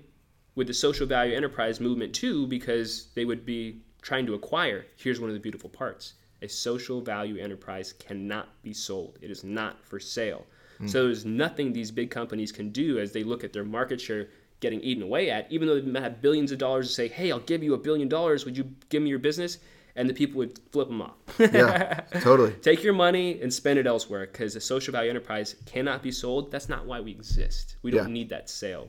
with 0.55 0.66
the 0.66 0.74
social 0.74 1.07
value 1.07 1.34
enterprise 1.34 1.80
movement 1.80 2.14
too, 2.14 2.46
because 2.46 3.09
they 3.14 3.24
would 3.24 3.44
be 3.46 3.82
trying 4.03 4.26
to 4.26 4.34
acquire. 4.34 4.84
Here's 4.96 5.20
one 5.20 5.30
of 5.30 5.34
the 5.34 5.40
beautiful 5.40 5.70
parts 5.70 6.14
a 6.42 6.48
social 6.48 7.00
value 7.00 7.40
enterprise 7.40 7.92
cannot 7.92 8.48
be 8.62 8.72
sold. 8.72 9.18
It 9.22 9.30
is 9.30 9.44
not 9.44 9.84
for 9.86 10.00
sale. 10.00 10.44
Mm. 10.80 10.90
So 10.90 11.05
there's 11.05 11.24
nothing 11.24 11.72
these 11.72 11.92
big 11.92 12.11
companies 12.11 12.50
can 12.50 12.70
do 12.70 12.98
as 12.98 13.12
they 13.12 13.22
look 13.22 13.44
at 13.44 13.53
their 13.53 13.64
market 13.64 14.00
share 14.00 14.28
getting 14.61 14.80
eaten 14.80 15.03
away 15.03 15.30
at, 15.30 15.50
even 15.50 15.68
though 15.68 15.80
they 15.80 16.00
have 16.00 16.20
billions 16.20 16.53
of 16.53 16.59
dollars 16.59 16.88
to 16.88 16.94
say, 16.94 17.09
hey, 17.09 17.30
I'll 17.30 17.40
give 17.40 17.62
you 17.62 17.74
a 17.74 17.78
billion 17.78 18.09
dollars. 18.09 18.44
Would 18.44 18.57
you 18.57 18.64
give 18.88 19.03
me 19.03 19.11
your 19.11 19.18
business? 19.18 19.59
And 19.94 20.09
the 20.09 20.14
people 20.14 20.38
would 20.38 20.59
flip 20.70 20.88
them 20.88 21.03
off. 21.03 21.16
yeah, 21.38 22.00
totally. 22.20 22.53
Take 22.62 22.82
your 22.82 22.94
money 22.94 23.40
and 23.42 23.53
spend 23.53 23.78
it 23.78 23.86
elsewhere 23.86 24.26
because 24.26 24.57
a 24.57 24.61
social 24.61 24.92
value 24.92 25.11
enterprise 25.11 25.55
cannot 25.66 26.03
be 26.03 26.11
sold. 26.11 26.50
That's 26.50 26.68
not 26.68 26.86
why 26.86 27.00
we 27.00 27.11
exist. 27.11 27.76
We 27.82 27.90
don't 27.90 28.09
yeah. 28.09 28.12
need 28.12 28.30
that 28.30 28.48
sale. 28.48 28.88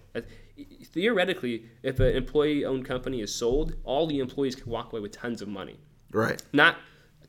Theoretically, 0.85 1.65
if 1.81 1.99
an 1.99 2.15
employee 2.15 2.65
owned 2.65 2.85
company 2.85 3.21
is 3.21 3.33
sold, 3.33 3.75
all 3.83 4.05
the 4.07 4.19
employees 4.19 4.55
can 4.55 4.71
walk 4.71 4.91
away 4.91 5.01
with 5.01 5.11
tons 5.11 5.41
of 5.41 5.47
money. 5.47 5.79
Right. 6.11 6.41
Not 6.53 6.77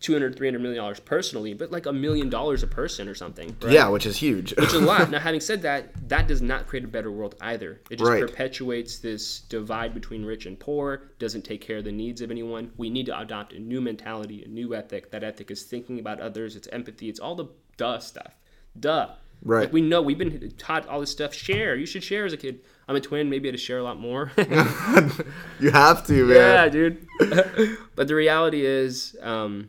200 0.00 0.36
300 0.36 0.58
million 0.60 0.76
dollars 0.76 1.00
personally 1.00 1.54
but 1.54 1.70
like 1.70 1.86
a 1.86 1.92
million 1.92 2.28
dollars 2.28 2.62
a 2.62 2.66
person 2.66 3.08
or 3.08 3.14
something 3.14 3.56
right? 3.62 3.72
yeah 3.72 3.88
which 3.88 4.04
is 4.04 4.16
huge. 4.18 4.54
Which 4.56 4.66
is 4.66 4.74
a 4.74 4.80
lot. 4.80 5.10
Now 5.14 5.18
having 5.18 5.40
said 5.40 5.62
that 5.62 6.08
that 6.08 6.26
does 6.26 6.42
not 6.42 6.66
create 6.66 6.84
a 6.84 6.88
better 6.88 7.10
world 7.10 7.36
either. 7.40 7.80
It 7.90 7.98
just 7.98 8.10
right. 8.10 8.20
perpetuates 8.20 8.98
this 8.98 9.40
divide 9.40 9.94
between 9.94 10.24
rich 10.24 10.44
and 10.46 10.58
poor 10.58 11.10
doesn't 11.18 11.42
take 11.42 11.60
care 11.60 11.78
of 11.78 11.84
the 11.84 11.92
needs 11.92 12.20
of 12.20 12.30
anyone. 12.30 12.72
We 12.76 12.90
need 12.90 13.06
to 13.06 13.18
adopt 13.18 13.52
a 13.52 13.58
new 13.58 13.80
mentality 13.80 14.44
a 14.44 14.48
new 14.48 14.74
ethic. 14.74 15.10
That 15.10 15.24
ethic 15.24 15.50
is 15.50 15.62
thinking 15.62 15.98
about 15.98 16.20
others. 16.20 16.56
It's 16.56 16.68
empathy. 16.68 17.08
It's 17.08 17.20
all 17.20 17.34
the 17.34 17.46
duh 17.76 17.98
stuff. 17.98 18.34
Duh. 18.78 19.10
Right. 19.42 19.62
Like 19.64 19.72
we 19.72 19.80
know 19.80 20.02
we've 20.02 20.18
been 20.18 20.52
taught 20.58 20.86
all 20.88 21.00
this 21.00 21.10
stuff. 21.10 21.32
Share. 21.32 21.76
You 21.76 21.86
should 21.86 22.04
share 22.04 22.24
as 22.24 22.32
a 22.32 22.36
kid 22.36 22.60
i'm 22.88 22.96
a 22.96 23.00
twin 23.00 23.30
maybe 23.30 23.48
i 23.48 23.50
had 23.50 23.58
to 23.58 23.64
share 23.64 23.78
a 23.78 23.82
lot 23.82 23.98
more 23.98 24.30
you 25.60 25.70
have 25.70 26.06
to 26.06 26.24
man 26.26 26.36
yeah 26.36 26.68
dude 26.68 27.06
but 27.96 28.08
the 28.08 28.14
reality 28.14 28.64
is 28.64 29.16
um, 29.22 29.68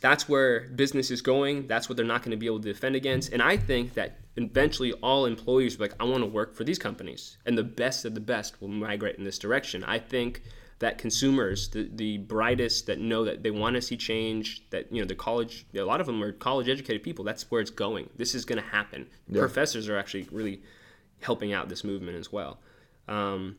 that's 0.00 0.28
where 0.28 0.68
business 0.68 1.10
is 1.10 1.22
going. 1.22 1.66
That's 1.66 1.88
what 1.88 1.96
they're 1.96 2.06
not 2.06 2.22
going 2.22 2.30
to 2.32 2.36
be 2.36 2.46
able 2.46 2.60
to 2.60 2.72
defend 2.72 2.96
against. 2.96 3.32
And 3.32 3.42
I 3.42 3.56
think 3.56 3.94
that 3.94 4.18
eventually 4.36 4.92
all 4.94 5.26
employees 5.26 5.76
are 5.76 5.82
like, 5.82 5.94
I 6.00 6.04
want 6.04 6.22
to 6.22 6.26
work 6.26 6.54
for 6.54 6.64
these 6.64 6.78
companies. 6.78 7.38
And 7.46 7.58
the 7.58 7.64
best 7.64 8.04
of 8.04 8.14
the 8.14 8.20
best 8.20 8.60
will 8.60 8.68
migrate 8.68 9.16
in 9.16 9.24
this 9.24 9.38
direction. 9.38 9.84
I 9.84 9.98
think 9.98 10.42
that 10.78 10.98
consumers, 10.98 11.68
the, 11.70 11.90
the 11.92 12.18
brightest 12.18 12.86
that 12.86 13.00
know 13.00 13.24
that 13.24 13.42
they 13.42 13.50
want 13.50 13.74
to 13.74 13.82
see 13.82 13.96
change, 13.96 14.62
that, 14.70 14.92
you 14.92 15.02
know, 15.02 15.06
the 15.06 15.14
college, 15.14 15.66
a 15.74 15.80
lot 15.82 16.00
of 16.00 16.06
them 16.06 16.22
are 16.22 16.30
college 16.30 16.68
educated 16.68 17.02
people. 17.02 17.24
That's 17.24 17.50
where 17.50 17.60
it's 17.60 17.70
going. 17.70 18.10
This 18.16 18.34
is 18.34 18.44
going 18.44 18.62
to 18.62 18.68
happen. 18.68 19.08
Yeah. 19.28 19.40
Professors 19.40 19.88
are 19.88 19.98
actually 19.98 20.28
really 20.30 20.62
helping 21.20 21.52
out 21.52 21.68
this 21.68 21.84
movement 21.84 22.16
as 22.16 22.32
well. 22.32 22.58
Um, 23.06 23.56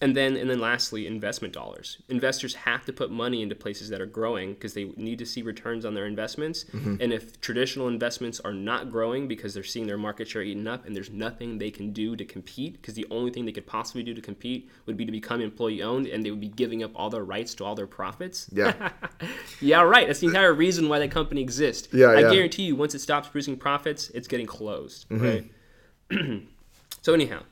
and 0.00 0.16
then 0.16 0.36
and 0.36 0.48
then 0.48 0.60
lastly 0.60 1.06
investment 1.06 1.52
dollars 1.52 1.98
investors 2.08 2.54
have 2.54 2.84
to 2.84 2.92
put 2.92 3.10
money 3.10 3.42
into 3.42 3.54
places 3.54 3.88
that 3.88 4.00
are 4.00 4.06
growing 4.06 4.54
because 4.54 4.74
they 4.74 4.84
need 4.96 5.18
to 5.18 5.26
see 5.26 5.42
returns 5.42 5.84
on 5.84 5.94
their 5.94 6.06
investments 6.06 6.64
mm-hmm. 6.64 6.96
and 7.00 7.12
if 7.12 7.40
traditional 7.40 7.88
investments 7.88 8.40
are 8.40 8.52
not 8.52 8.90
growing 8.90 9.26
because 9.26 9.54
they're 9.54 9.64
seeing 9.64 9.86
their 9.86 9.98
market 9.98 10.28
share 10.28 10.42
eaten 10.42 10.68
up 10.68 10.86
and 10.86 10.94
there's 10.94 11.10
nothing 11.10 11.58
they 11.58 11.70
can 11.70 11.92
do 11.92 12.14
to 12.14 12.24
compete 12.24 12.74
because 12.80 12.94
the 12.94 13.06
only 13.10 13.30
thing 13.30 13.44
they 13.44 13.52
could 13.52 13.66
possibly 13.66 14.02
do 14.02 14.14
to 14.14 14.20
compete 14.20 14.70
would 14.86 14.96
be 14.96 15.04
to 15.04 15.12
become 15.12 15.40
employee 15.40 15.82
owned 15.82 16.06
and 16.06 16.24
they 16.24 16.30
would 16.30 16.40
be 16.40 16.48
giving 16.48 16.82
up 16.82 16.92
all 16.94 17.10
their 17.10 17.24
rights 17.24 17.54
to 17.54 17.64
all 17.64 17.74
their 17.74 17.86
profits 17.86 18.48
yeah 18.52 18.90
yeah 19.60 19.80
right 19.80 20.06
that's 20.06 20.20
the 20.20 20.26
entire 20.26 20.54
reason 20.54 20.88
why 20.88 20.98
that 20.98 21.10
company 21.10 21.40
exists 21.40 21.88
yeah 21.92 22.06
i 22.06 22.20
yeah. 22.20 22.30
guarantee 22.30 22.64
you 22.64 22.76
once 22.76 22.94
it 22.94 23.00
stops 23.00 23.28
producing 23.28 23.56
profits 23.56 24.10
it's 24.10 24.28
getting 24.28 24.46
closed 24.46 25.08
mm-hmm. 25.08 25.24
right 25.24 26.42
so 27.02 27.14
anyhow 27.14 27.42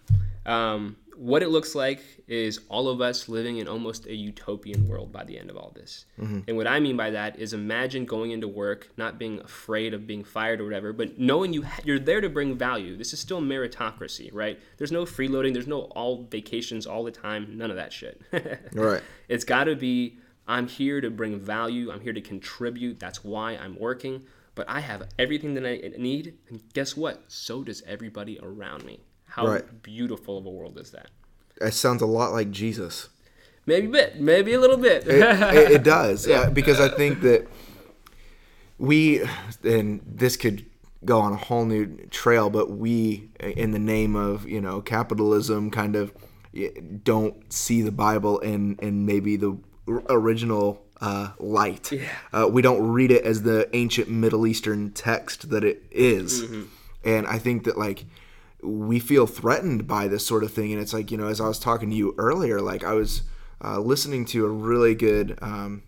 um, 0.47 0.97
what 1.16 1.42
it 1.42 1.49
looks 1.49 1.74
like 1.74 2.03
is 2.28 2.61
all 2.68 2.88
of 2.88 3.01
us 3.01 3.28
living 3.28 3.57
in 3.57 3.66
almost 3.66 4.07
a 4.07 4.14
utopian 4.14 4.86
world 4.86 5.12
by 5.12 5.24
the 5.24 5.38
end 5.38 5.49
of 5.49 5.57
all 5.57 5.72
this. 5.74 6.05
Mm-hmm. 6.20 6.40
And 6.47 6.57
what 6.57 6.66
I 6.66 6.78
mean 6.78 6.97
by 6.97 7.11
that 7.11 7.38
is 7.38 7.55
imagine 7.55 8.05
going 8.05 8.32
into 8.32 8.47
work, 8.47 8.90
not 8.97 9.18
being 9.18 9.40
afraid 9.40 9.94
of 9.94 10.07
being 10.07 10.24
fired 10.24 10.61
or 10.61 10.64
whatever, 10.64 10.92
but 10.92 11.18
knowing 11.18 11.53
you 11.53 11.64
you're 11.84 11.99
there 11.99 12.20
to 12.20 12.28
bring 12.28 12.57
value. 12.57 12.97
This 12.97 13.12
is 13.12 13.20
still 13.20 13.40
meritocracy, 13.40 14.30
right? 14.32 14.61
There's 14.76 14.92
no 14.92 15.05
freeloading, 15.05 15.55
there's 15.55 15.66
no 15.66 15.82
all 15.82 16.24
vacations 16.30 16.86
all 16.86 17.03
the 17.03 17.11
time, 17.11 17.57
none 17.57 17.70
of 17.70 17.76
that 17.76 17.92
shit. 17.92 18.20
right. 18.74 19.03
It's 19.28 19.44
got 19.44 19.64
to 19.64 19.74
be 19.74 20.18
I'm 20.47 20.68
here 20.68 21.01
to 21.01 21.11
bring 21.11 21.40
value, 21.40 21.90
I'm 21.90 22.01
here 22.01 22.12
to 22.12 22.20
contribute. 22.20 23.01
That's 23.01 23.24
why 23.24 23.53
I'm 23.53 23.78
working, 23.78 24.22
but 24.55 24.68
I 24.68 24.80
have 24.80 25.09
everything 25.18 25.55
that 25.55 25.66
I 25.66 25.99
need, 25.99 26.36
and 26.51 26.62
guess 26.74 26.97
what? 26.97 27.24
So 27.28 27.64
does 27.64 27.82
everybody 27.86 28.38
around 28.40 28.84
me. 28.84 29.01
How 29.37 29.47
right. 29.47 29.82
beautiful 29.82 30.39
of 30.39 30.47
a 30.47 30.51
world 30.51 30.78
is 30.78 30.93
that? 30.93 31.11
It 31.61 31.74
sounds 31.74 32.01
a 32.01 32.07
lot 32.07 32.32
like 32.32 32.51
Jesus. 32.51 33.11
Maybe 33.66 33.87
a 33.87 33.91
bit, 33.91 34.18
maybe 34.18 34.55
a 34.55 34.61
little 34.61 34.78
bit. 34.78 35.07
it, 35.07 35.18
it, 35.20 35.70
it, 35.72 35.82
does, 35.82 36.26
yeah, 36.26 36.49
because 36.49 36.80
I 36.80 36.89
think 36.89 37.20
that 37.20 37.47
we, 38.78 39.22
and 39.62 40.01
this 40.07 40.39
could 40.39 40.64
go 41.05 41.20
on 41.20 41.34
a 41.34 41.37
whole 41.37 41.66
new 41.66 41.99
trail, 42.11 42.49
but 42.49 42.70
we, 42.70 43.28
in 43.39 43.72
the 43.72 43.78
name 43.78 44.16
of 44.16 44.49
you 44.49 44.61
know 44.61 44.80
capitalism, 44.80 45.70
kind 45.70 45.97
of 45.97 46.14
don't 47.05 47.53
see 47.53 47.82
the 47.82 47.93
Bible 47.93 48.39
in 48.39 48.76
in 48.76 49.05
maybe 49.05 49.37
the 49.37 49.59
original 50.09 50.82
uh, 51.03 51.32
light. 51.39 51.93
Yeah. 51.93 52.09
Uh, 52.32 52.49
we 52.51 52.62
don't 52.62 52.89
read 52.89 53.11
it 53.11 53.22
as 53.22 53.43
the 53.43 53.68
ancient 53.76 54.09
Middle 54.09 54.47
Eastern 54.47 54.93
text 54.93 55.51
that 55.51 55.62
it 55.62 55.82
is. 55.91 56.43
Mm-hmm. 56.43 56.62
and 57.05 57.26
I 57.26 57.39
think 57.39 57.64
that 57.64 57.76
like 57.76 58.07
we 58.62 58.98
feel 58.98 59.26
threatened 59.26 59.86
by 59.86 60.09
this 60.09 60.26
sort 60.26 60.44
of 60.44 60.52
thing. 60.52 60.72
And 60.72 60.80
it's 60.80 60.92
like, 60.92 61.11
you 61.11 61.16
know, 61.16 61.28
as 61.28 61.40
I 61.40 61.48
was 61.48 61.59
talking 61.59 61.90
to 61.90 61.96
you 61.96 62.14
earlier, 62.18 62.61
like 62.61 62.84
I 62.84 62.94
was 62.94 63.22
uh, 63.62 63.80
listening 63.80 64.24
to 64.26 64.44
a 64.44 64.48
really 64.48 64.94
good 64.94 65.38
um, 65.42 65.82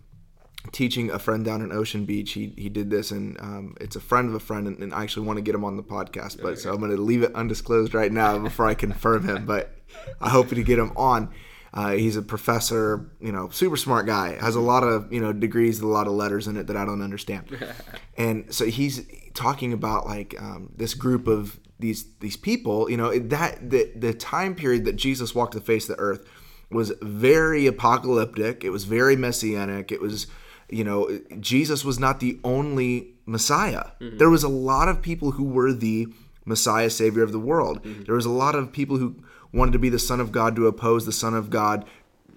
teaching 0.71 1.09
a 1.09 1.19
friend 1.19 1.43
down 1.43 1.61
in 1.61 1.71
Ocean 1.71 2.05
Beach. 2.05 2.33
He, 2.33 2.53
he 2.57 2.69
did 2.69 2.89
this, 2.89 3.11
and 3.11 3.39
um, 3.39 3.75
it's 3.79 3.95
a 3.95 3.99
friend 3.99 4.27
of 4.29 4.35
a 4.35 4.39
friend, 4.39 4.67
and, 4.67 4.79
and, 4.81 4.93
I 4.93 5.03
actually 5.03 5.25
want 5.25 5.37
to 5.37 5.41
get 5.41 5.55
him 5.55 5.63
on 5.63 5.77
the 5.77 5.83
podcast. 5.83 6.41
But 6.41 6.59
so 6.59 6.71
I'm 6.71 6.79
going 6.79 6.95
to 6.95 7.01
leave 7.01 7.23
it 7.23 7.33
undisclosed 7.33 7.93
right 7.93 8.11
now 8.11 8.37
before 8.37 8.67
I 8.67 8.73
confirm 8.73 9.27
him. 9.27 9.45
But 9.45 9.75
I 10.21 10.29
hope 10.29 10.49
to 10.49 10.63
get 10.63 10.79
him 10.79 10.91
on. 10.95 11.31
Uh, 11.71 11.91
he's 11.91 12.17
a 12.17 12.21
professor, 12.21 13.11
you 13.19 13.31
know, 13.31 13.49
super 13.49 13.77
smart 13.77 14.07
guy. 14.07 14.35
Has 14.39 14.55
a 14.55 14.59
lot 14.59 14.83
of 14.83 15.11
you 15.13 15.21
know 15.21 15.31
degrees, 15.33 15.79
a 15.79 15.87
lot 15.87 16.07
of 16.07 16.13
letters 16.13 16.47
in 16.47 16.57
it 16.57 16.67
that 16.67 16.75
I 16.75 16.85
don't 16.85 17.01
understand. 17.01 17.45
and 18.17 18.53
so 18.53 18.65
he's 18.65 19.05
talking 19.33 19.73
about 19.73 20.05
like 20.05 20.35
um, 20.41 20.71
this 20.75 20.93
group 20.93 21.27
of 21.27 21.59
these 21.79 22.05
these 22.19 22.37
people, 22.37 22.89
you 22.89 22.97
know, 22.97 23.17
that 23.17 23.69
the 23.69 23.91
the 23.95 24.13
time 24.13 24.55
period 24.55 24.85
that 24.85 24.95
Jesus 24.95 25.33
walked 25.33 25.53
the 25.53 25.61
face 25.61 25.89
of 25.89 25.95
the 25.97 26.01
earth 26.01 26.25
was 26.69 26.91
very 27.01 27.65
apocalyptic. 27.65 28.63
It 28.63 28.69
was 28.69 28.83
very 28.83 29.15
messianic. 29.15 29.91
It 29.91 30.01
was, 30.01 30.27
you 30.69 30.83
know, 30.83 31.19
Jesus 31.39 31.83
was 31.83 31.97
not 31.97 32.19
the 32.19 32.39
only 32.43 33.13
Messiah. 33.25 33.85
Mm-hmm. 33.99 34.17
There 34.17 34.29
was 34.29 34.43
a 34.43 34.49
lot 34.49 34.87
of 34.87 35.01
people 35.01 35.31
who 35.31 35.45
were 35.45 35.73
the 35.73 36.07
Messiah, 36.45 36.89
Savior 36.89 37.23
of 37.23 37.31
the 37.31 37.39
world. 37.39 37.81
Mm-hmm. 37.83 38.03
There 38.03 38.15
was 38.15 38.25
a 38.25 38.29
lot 38.29 38.55
of 38.55 38.71
people 38.71 38.97
who 38.97 39.15
wanted 39.51 39.71
to 39.71 39.79
be 39.79 39.89
the 39.89 39.99
son 39.99 40.19
of 40.19 40.31
God 40.31 40.55
to 40.57 40.67
oppose 40.67 41.05
the 41.05 41.11
son 41.11 41.33
of 41.33 41.49
God, 41.49 41.85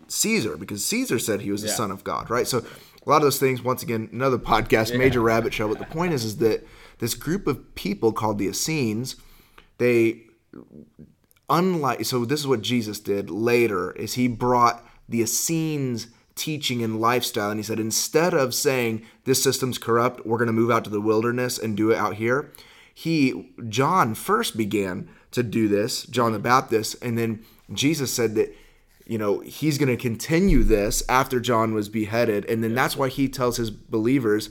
Caesar, 0.09 0.57
because 0.57 0.85
Caesar 0.85 1.19
said 1.19 1.41
he 1.41 1.51
was 1.51 1.63
the 1.63 1.69
Yeah. 1.69 1.75
son 1.75 1.91
of 1.91 2.05
God, 2.05 2.31
right? 2.31 2.47
So 2.47 2.59
a 2.59 3.11
lot 3.11 3.17
of 3.17 3.23
those 3.23 3.39
things, 3.39 3.63
once 3.63 3.83
again, 3.83 4.09
another 4.13 4.39
podcast, 4.39 4.97
major 4.97 5.21
rabbit 5.21 5.53
show. 5.53 5.69
But 5.69 5.79
the 5.79 5.87
point 5.87 6.13
is, 6.13 6.25
is 6.25 6.37
that 6.39 6.67
this 6.99 7.15
group 7.15 7.47
of 7.47 7.75
people 7.75 8.13
called 8.13 8.39
the 8.39 8.47
Essenes, 8.47 9.17
they 9.79 10.23
unlike 11.49 12.05
so 12.05 12.25
this 12.25 12.41
is 12.41 12.47
what 12.47 12.63
jesus 12.63 12.99
did 13.01 13.31
later 13.31 13.93
is 13.93 14.15
he 14.15 14.29
brought 14.29 14.87
the 15.09 15.21
essenes 15.21 16.09
teaching 16.35 16.83
and 16.83 17.01
lifestyle 17.01 17.51
and 17.51 17.59
he 17.59 17.65
said 17.65 17.79
instead 17.79 18.33
of 18.33 18.55
saying 18.55 19.05
this 19.25 19.43
system's 19.43 19.79
corrupt 19.79 20.25
we're 20.25 20.39
going 20.39 20.47
to 20.47 20.53
move 20.53 20.71
out 20.71 20.85
to 20.85 20.91
the 20.91 21.01
wilderness 21.01 21.59
and 21.59 21.77
do 21.77 21.91
it 21.91 21.99
out 21.99 22.15
here 22.15 22.51
he 22.95 23.53
john 23.69 24.15
first 24.15 24.57
began 24.57 25.09
to 25.31 25.43
do 25.43 25.69
this 25.69 26.05
john 26.05 26.33
the 26.33 26.39
baptist 26.39 26.97
and 27.03 27.19
then 27.19 27.45
jesus 27.73 28.13
said 28.13 28.35
that 28.35 28.55
you 29.07 29.19
know 29.19 29.41
he's 29.41 29.77
going 29.77 29.89
to 29.89 29.97
continue 29.97 30.63
this 30.63 31.03
after 31.09 31.39
john 31.39 31.75
was 31.75 31.91
beheaded 31.91 32.47
and 32.47 32.65
then 32.65 32.75
that's 32.75 32.97
why 32.97 33.09
he 33.09 33.29
tells 33.29 33.59
his 33.59 33.71
believers 33.71 34.49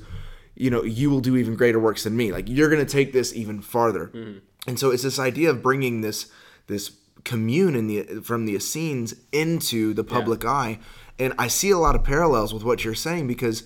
you 0.55 0.69
know 0.69 0.83
you 0.83 1.09
will 1.09 1.21
do 1.21 1.37
even 1.37 1.55
greater 1.55 1.79
works 1.79 2.03
than 2.03 2.15
me. 2.15 2.31
Like 2.31 2.47
you're 2.47 2.69
going 2.69 2.85
to 2.85 2.91
take 2.91 3.13
this 3.13 3.33
even 3.33 3.61
farther 3.61 4.11
mm-hmm. 4.13 4.39
And 4.67 4.79
so 4.79 4.91
it's 4.91 5.03
this 5.03 5.19
idea 5.19 5.49
of 5.49 5.61
bringing 5.61 6.01
this 6.01 6.31
this 6.67 6.91
commune 7.23 7.75
in 7.75 7.87
the 7.87 8.03
from 8.23 8.45
the 8.45 8.55
Essenes 8.55 9.15
into 9.31 9.93
the 9.93 10.03
public 10.03 10.45
eye. 10.45 10.79
And 11.19 11.33
i 11.37 11.47
see 11.47 11.69
a 11.69 11.77
lot 11.77 11.95
of 11.95 12.03
parallels 12.03 12.53
with 12.53 12.63
what 12.63 12.83
you're 12.83 12.95
saying 12.95 13.27
because 13.27 13.63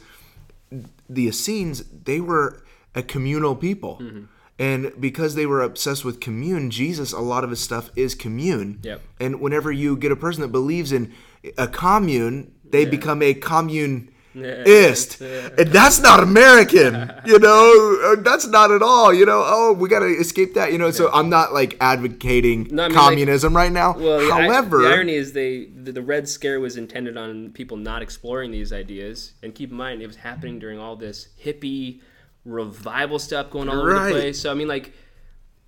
the 1.10 1.28
Essenes 1.28 1.84
they 2.04 2.20
were 2.20 2.64
a 2.94 3.04
communal 3.04 3.56
people. 3.56 4.00
Mm-hmm. 4.02 4.24
And 4.58 4.94
because 4.98 5.36
they 5.36 5.46
were 5.46 5.62
obsessed 5.62 6.06
with 6.06 6.22
commune 6.22 6.72
jesus 6.72 7.12
a 7.12 7.20
lot 7.20 7.44
of 7.44 7.50
his 7.50 7.60
stuff 7.60 7.90
is 7.96 8.16
commune. 8.16 8.80
Yep. 8.84 9.02
and 9.20 9.42
whenever 9.42 9.72
you 9.72 9.98
get 9.98 10.12
a 10.12 10.16
person 10.16 10.42
that 10.42 10.50
believes 10.50 10.92
in 10.92 11.14
a 11.58 11.68
commune 11.68 12.54
they 12.64 12.86
become 12.86 13.22
a 13.22 13.34
commune 13.34 14.10
ist 14.36 15.22
and 15.22 15.68
that's 15.70 16.00
not 16.02 16.22
american 16.22 17.12
you 17.26 17.40
know 17.40 18.00
Uh, 18.06 18.16
that's 18.22 18.46
not 18.48 18.72
at 18.72 18.82
all 18.82 19.14
you 19.14 19.26
know 19.26 19.42
oh 19.46 19.74
we 19.74 19.88
got 19.90 20.00
to 20.00 20.06
escape 20.08 20.54
that 20.54 20.72
you 20.72 20.78
know 20.78 20.92
so 20.92 21.10
i'm 21.14 21.30
not 21.30 21.54
like 21.54 21.78
advocating 21.80 22.68
No, 22.72 22.84
I 22.84 22.88
mean, 22.88 22.96
like- 22.96 23.04
communism 23.06 23.56
right 23.56 23.72
now 23.72 23.98
Well, 23.98 24.30
however 24.30 24.82
the 24.84 24.90
irony 24.90 25.16
is 25.16 25.34
they 25.34 25.66
the, 25.68 25.92
the 25.92 26.02
Red 26.02 26.28
Scare 26.28 26.60
was 26.60 26.78
intended 26.78 27.16
on 27.18 27.52
people 27.52 27.78
not 27.78 28.02
exploring 28.02 28.52
these 28.52 28.74
ideas. 28.74 29.34
And 29.44 29.54
keep 29.54 29.70
in 29.72 29.78
mind, 29.78 30.02
it 30.02 30.08
was 30.08 30.16
happening 30.16 30.58
during 30.60 30.80
all 30.80 30.96
this 30.96 31.28
hippie 31.44 32.02
revival 32.44 33.20
stuff 33.20 33.50
going 33.52 33.70
all 33.70 33.80
over 33.80 33.94
the 33.94 34.10
place. 34.12 34.42
So 34.42 34.52
I 34.52 34.56
mean, 34.56 34.68
like 34.68 34.94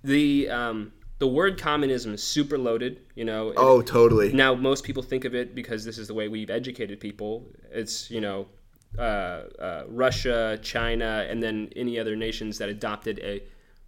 the 0.02 0.48
um, 0.50 0.92
the 1.18 1.26
word 1.28 1.60
communism 1.60 2.14
is 2.14 2.22
super 2.22 2.58
loaded. 2.58 3.00
You 3.14 3.24
know. 3.24 3.52
Oh 3.56 3.80
totally 3.82 4.32
now 4.32 4.54
most 4.54 4.84
people 4.84 5.02
think 5.02 5.24
of 5.24 5.34
it 5.34 5.54
because 5.54 5.84
this 5.84 5.98
is 5.98 6.08
the 6.08 6.14
way 6.14 6.28
we've 6.28 6.50
educated 6.50 7.00
people. 7.00 7.46
It's 7.70 8.10
you 8.10 8.20
know 8.20 8.46
uh, 8.98 9.00
uh, 9.60 9.84
Russia, 9.88 10.58
China, 10.62 11.26
and 11.28 11.42
then 11.42 11.70
any 11.76 11.98
other 11.98 12.16
nations 12.16 12.58
that 12.58 12.68
adopted 12.68 13.18
a 13.22 13.42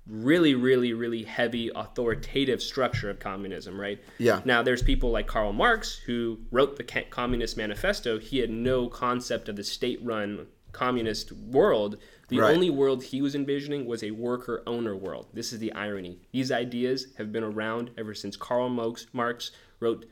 really, 0.06 0.54
really, 0.54 0.92
really 0.92 1.22
heavy 1.22 1.70
authoritative 1.74 2.62
structure 2.62 3.10
of 3.10 3.18
communism. 3.20 3.80
Right. 3.80 4.00
Yeah. 4.18 4.40
Now 4.44 4.62
there's 4.62 4.82
people 4.82 5.10
like 5.10 5.26
Karl 5.26 5.52
Marx 5.52 5.94
who 6.06 6.38
wrote 6.50 6.76
the 6.76 6.84
Communist 7.10 7.56
Manifesto. 7.56 8.18
He 8.18 8.38
had 8.38 8.50
no 8.50 8.88
concept 8.88 9.48
of 9.48 9.56
the 9.56 9.64
state-run 9.64 10.46
communist 10.72 11.32
world. 11.32 11.98
The 12.28 12.38
Right. 12.38 12.54
only 12.54 12.70
world 12.70 13.02
he 13.04 13.20
was 13.20 13.34
envisioning 13.34 13.86
was 13.86 14.02
a 14.04 14.12
worker 14.12 14.62
owner 14.66 14.96
world. 14.96 15.26
This 15.34 15.52
is 15.52 15.58
the 15.58 15.72
irony. 15.72 16.18
These 16.32 16.50
ideas 16.52 17.08
have 17.18 17.32
been 17.32 17.42
around 17.44 17.90
ever 17.98 18.14
since 18.14 18.36
Karl 18.36 18.68
Marx, 18.68 19.06
Marx 19.12 19.50
wrote 19.80 20.06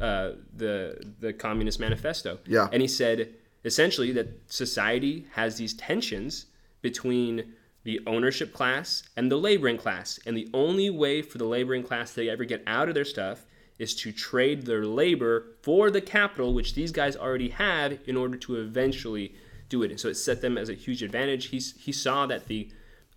uh, 0.00 0.32
the 0.54 1.00
the 1.20 1.32
Communist 1.32 1.80
Manifesto. 1.80 2.38
Yeah. 2.46 2.68
and 2.72 2.82
he 2.82 2.88
said 2.88 3.34
essentially 3.64 4.12
that 4.12 4.28
society 4.46 5.26
has 5.32 5.56
these 5.56 5.74
tensions 5.74 6.46
between 6.82 7.54
the 7.84 8.00
ownership 8.06 8.52
class 8.52 9.02
and 9.16 9.30
the 9.30 9.36
laboring 9.36 9.78
class, 9.78 10.18
and 10.26 10.36
the 10.36 10.48
only 10.52 10.90
way 10.90 11.22
for 11.22 11.38
the 11.38 11.44
laboring 11.44 11.82
class 11.82 12.14
to 12.14 12.28
ever 12.28 12.44
get 12.44 12.62
out 12.66 12.88
of 12.88 12.94
their 12.94 13.04
stuff 13.04 13.46
is 13.78 13.94
to 13.94 14.12
trade 14.12 14.66
their 14.66 14.84
labor 14.84 15.56
for 15.62 15.90
the 15.90 16.00
capital, 16.00 16.52
which 16.52 16.74
these 16.74 16.92
guys 16.92 17.16
already 17.16 17.48
have, 17.48 17.98
in 18.06 18.16
order 18.16 18.36
to 18.36 18.56
eventually 18.56 19.34
do 19.68 19.82
it. 19.82 19.90
And 19.90 20.00
so 20.00 20.08
it 20.08 20.16
set 20.16 20.40
them 20.40 20.58
as 20.58 20.68
a 20.68 20.74
huge 20.74 21.02
advantage. 21.02 21.46
He, 21.46 21.58
he 21.58 21.92
saw 21.92 22.26
that 22.26 22.46
the 22.48 22.70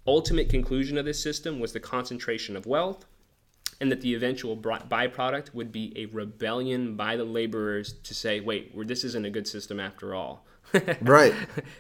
ultimate 0.06 0.50
conclusion 0.50 0.98
of 0.98 1.06
this 1.06 1.22
system 1.22 1.60
was 1.60 1.74
the 1.74 1.80
concentration 1.80 2.56
of 2.56 2.66
wealth, 2.66 3.06
and 3.82 3.92
that 3.92 4.00
the 4.00 4.14
eventual 4.16 4.56
byproduct 4.56 5.54
would 5.54 5.72
be 5.72 5.92
a 5.98 6.06
rebellion 6.06 6.96
by 6.96 7.18
the 7.18 7.26
laborers 7.26 7.94
to 8.04 8.14
say, 8.14 8.40
"Wait, 8.40 8.72
we're, 8.74 8.86
this 8.86 9.04
isn't 9.04 9.26
a 9.26 9.30
good 9.30 9.48
system 9.48 9.80
after 9.80 10.16
all." 10.16 10.46
right 11.02 11.34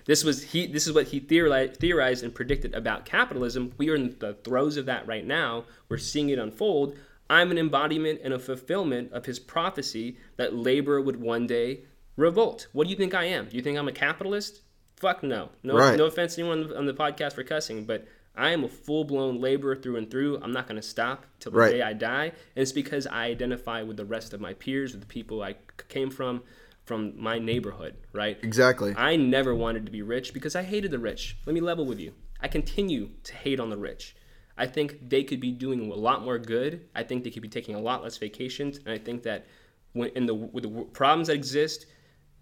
this 0.05 0.21
was 0.23 0.43
he. 0.43 0.67
This 0.67 0.85
is 0.87 0.91
what 0.93 1.07
he 1.07 1.19
theorized, 1.19 1.77
theorized 1.77 2.23
and 2.25 2.35
predicted 2.35 2.73
about 2.75 3.05
capitalism. 3.05 3.71
We 3.77 3.89
are 3.89 3.95
in 3.95 4.17
the 4.19 4.33
throes 4.33 4.75
of 4.75 4.87
that 4.87 5.07
right 5.07 5.25
now. 5.25 5.63
We're 5.87 5.97
seeing 5.97 6.29
it 6.29 6.39
unfold. 6.39 6.97
I'm 7.29 7.51
an 7.51 7.57
embodiment 7.57 8.19
and 8.23 8.33
a 8.33 8.39
fulfillment 8.39 9.13
of 9.13 9.25
his 9.25 9.39
prophecy 9.39 10.17
that 10.35 10.53
labor 10.53 10.99
would 10.99 11.21
one 11.21 11.47
day 11.47 11.81
revolt. 12.17 12.67
What 12.73 12.83
do 12.85 12.89
you 12.89 12.97
think 12.97 13.13
I 13.13 13.25
am? 13.25 13.47
Do 13.47 13.55
you 13.55 13.61
think 13.63 13.77
I'm 13.77 13.87
a 13.87 13.93
capitalist? 13.93 14.61
Fuck 14.97 15.23
no. 15.23 15.49
No, 15.63 15.75
Right. 15.77 15.97
no 15.97 16.05
offense 16.05 16.35
to 16.35 16.41
anyone 16.41 16.75
on 16.75 16.85
the 16.85 16.93
podcast 16.93 17.33
for 17.33 17.43
cussing, 17.43 17.85
but 17.85 18.05
I 18.35 18.51
am 18.51 18.63
a 18.63 18.69
full 18.69 19.03
blown 19.03 19.41
laborer 19.41 19.75
through 19.75 19.97
and 19.97 20.09
through. 20.09 20.39
I'm 20.41 20.51
not 20.51 20.67
going 20.67 20.77
to 20.77 20.87
stop 20.87 21.25
till 21.39 21.51
the 21.51 21.57
Right. 21.57 21.71
day 21.71 21.81
I 21.81 21.93
die. 21.93 22.25
And 22.25 22.61
it's 22.61 22.71
because 22.71 23.05
I 23.07 23.25
identify 23.25 23.81
with 23.83 23.97
the 23.97 24.05
rest 24.05 24.33
of 24.33 24.39
my 24.39 24.53
peers, 24.53 24.93
with 24.93 25.01
the 25.01 25.07
people 25.07 25.43
I 25.43 25.55
came 25.89 26.09
from, 26.09 26.43
from 26.85 27.13
my 27.21 27.39
neighborhood, 27.39 27.95
right? 28.13 28.37
exactly 28.41 28.93
I 28.95 29.15
never 29.17 29.53
wanted 29.53 29.85
to 29.85 29.91
be 29.91 30.01
rich 30.01 30.33
because 30.33 30.55
I 30.55 30.63
hated 30.63 30.91
the 30.91 30.99
rich. 30.99 31.37
Let 31.45 31.53
me 31.53 31.61
level 31.61 31.85
with 31.85 31.99
you. 31.99 32.13
I 32.39 32.47
continue 32.47 33.09
to 33.23 33.33
hate 33.35 33.59
on 33.59 33.69
the 33.69 33.77
rich. 33.77 34.15
I 34.57 34.65
think 34.67 35.09
they 35.09 35.23
could 35.23 35.39
be 35.39 35.51
doing 35.51 35.91
a 35.91 35.95
lot 35.95 36.23
more 36.23 36.37
good. 36.37 36.87
I 36.95 37.03
think 37.03 37.23
they 37.23 37.29
could 37.31 37.41
be 37.41 37.47
taking 37.47 37.75
a 37.75 37.79
lot 37.79 38.03
less 38.03 38.17
vacations, 38.17 38.77
and 38.77 38.89
I 38.89 38.97
think 38.97 39.23
that 39.23 39.45
when 39.93 40.09
in 40.09 40.25
the 40.25 40.33
with 40.35 40.63
the 40.63 40.69
problems 40.93 41.27
that 41.27 41.35
exist, 41.35 41.85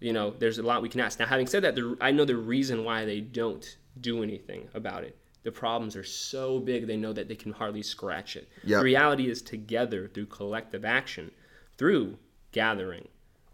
you 0.00 0.12
know, 0.12 0.30
there's 0.38 0.58
a 0.58 0.62
lot 0.62 0.82
we 0.82 0.88
can 0.88 1.00
ask. 1.00 1.18
Now, 1.18 1.26
having 1.26 1.46
said 1.46 1.62
that, 1.64 1.96
I 2.00 2.10
know 2.10 2.24
the 2.24 2.36
reason 2.36 2.84
why 2.84 3.04
they 3.04 3.20
don't 3.20 3.64
do 4.00 4.22
anything 4.22 4.68
about 4.74 5.04
it. 5.04 5.16
The 5.42 5.52
problems 5.52 5.96
are 5.96 6.04
so 6.04 6.60
big 6.60 6.86
they 6.86 6.96
know 6.96 7.12
that 7.12 7.28
they 7.28 7.34
can 7.34 7.52
hardly 7.52 7.82
scratch 7.82 8.36
it. 8.36 8.48
Yep. 8.64 8.80
The 8.80 8.84
reality 8.84 9.30
is 9.30 9.40
together 9.40 10.08
through 10.12 10.26
collective 10.26 10.84
action, 10.84 11.30
through 11.78 12.18
gathering, 12.52 13.08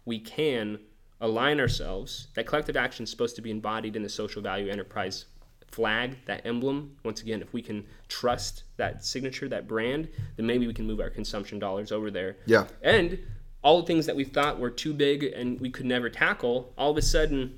we 0.05 0.19
can 0.19 0.79
align 1.21 1.59
ourselves. 1.59 2.27
That 2.35 2.47
collective 2.47 2.77
action 2.77 3.03
is 3.03 3.09
supposed 3.09 3.35
to 3.37 3.41
be 3.41 3.51
embodied 3.51 3.95
in 3.95 4.03
the 4.03 4.09
social 4.09 4.41
value 4.41 4.69
enterprise 4.69 5.25
flag, 5.71 6.17
that 6.25 6.45
emblem. 6.45 6.95
Once 7.03 7.21
again, 7.21 7.41
if 7.41 7.53
we 7.53 7.61
can 7.61 7.85
trust 8.07 8.63
that 8.77 9.03
signature, 9.03 9.47
that 9.49 9.67
brand, 9.67 10.07
then 10.35 10.45
maybe 10.45 10.67
we 10.67 10.73
can 10.73 10.87
move 10.87 10.99
our 10.99 11.09
consumption 11.09 11.59
dollars 11.59 11.91
over 11.91 12.09
there. 12.09 12.37
Yeah. 12.45 12.67
And 12.81 13.19
all 13.63 13.81
the 13.81 13.87
things 13.87 14.05
that 14.05 14.15
we 14.15 14.23
thought 14.23 14.59
were 14.59 14.69
too 14.69 14.93
big 14.93 15.23
and 15.23 15.59
we 15.59 15.69
could 15.69 15.85
never 15.85 16.09
tackle, 16.09 16.73
all 16.77 16.91
of 16.91 16.97
a 16.97 17.01
sudden, 17.01 17.57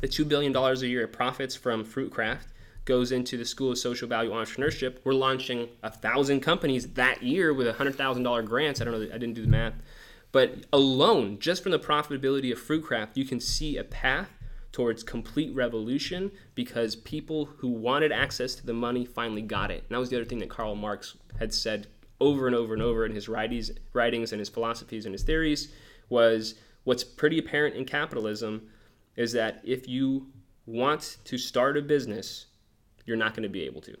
the 0.00 0.08
$2 0.08 0.28
billion 0.28 0.54
a 0.54 0.74
year 0.80 1.04
of 1.04 1.12
profits 1.12 1.54
from 1.54 1.84
Fruitcraft 1.84 2.46
goes 2.84 3.12
into 3.12 3.36
the 3.36 3.44
School 3.44 3.72
of 3.72 3.78
Social 3.78 4.08
Value 4.08 4.30
Entrepreneurship. 4.30 4.98
We're 5.04 5.14
launching 5.14 5.68
a 5.82 5.90
thousand 5.90 6.40
companies 6.40 6.88
that 6.94 7.22
year 7.22 7.52
with 7.54 7.66
a 7.66 7.72
$100,000 7.72 8.44
grants. 8.44 8.80
I 8.80 8.84
don't 8.84 8.94
know, 8.94 9.06
I 9.06 9.18
didn't 9.18 9.34
do 9.34 9.42
the 9.42 9.48
math. 9.48 9.74
But 10.32 10.66
alone, 10.72 11.38
just 11.38 11.62
from 11.62 11.72
the 11.72 11.78
profitability 11.78 12.52
of 12.52 12.58
Fruitcraft, 12.60 13.10
you 13.14 13.24
can 13.24 13.40
see 13.40 13.76
a 13.76 13.84
path 13.84 14.30
towards 14.72 15.04
complete 15.04 15.54
revolution 15.54 16.32
because 16.56 16.96
people 16.96 17.44
who 17.58 17.68
wanted 17.68 18.10
access 18.10 18.56
to 18.56 18.66
the 18.66 18.72
money 18.72 19.04
finally 19.04 19.42
got 19.42 19.70
it. 19.70 19.84
And 19.88 19.90
that 19.90 20.00
was 20.00 20.10
the 20.10 20.16
other 20.16 20.24
thing 20.24 20.40
that 20.40 20.50
Karl 20.50 20.74
Marx 20.74 21.16
had 21.38 21.54
said 21.54 21.86
over 22.20 22.48
and 22.48 22.56
over 22.56 22.74
and 22.74 22.82
over 22.82 23.06
in 23.06 23.14
his 23.14 23.28
writings, 23.28 23.70
writings 23.92 24.32
and 24.32 24.40
his 24.40 24.48
philosophies 24.48 25.06
and 25.06 25.14
his 25.14 25.22
theories 25.22 25.72
was 26.08 26.56
what's 26.82 27.04
pretty 27.04 27.38
apparent 27.38 27.76
in 27.76 27.84
capitalism 27.84 28.68
is 29.14 29.32
that 29.32 29.60
if 29.64 29.88
you 29.88 30.26
want 30.66 31.18
to 31.24 31.38
start 31.38 31.76
a 31.76 31.82
business, 31.82 32.46
you're 33.06 33.16
not 33.16 33.34
going 33.34 33.42
to 33.42 33.48
be 33.48 33.62
able 33.62 33.80
to 33.82 33.96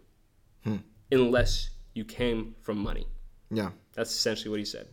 unless 1.12 1.70
you 1.94 2.04
came 2.04 2.54
from 2.62 2.78
money. 2.78 3.06
yeah 3.50 3.70
That's 3.92 4.10
essentially 4.10 4.50
what 4.50 4.58
he 4.58 4.64
said. 4.64 4.88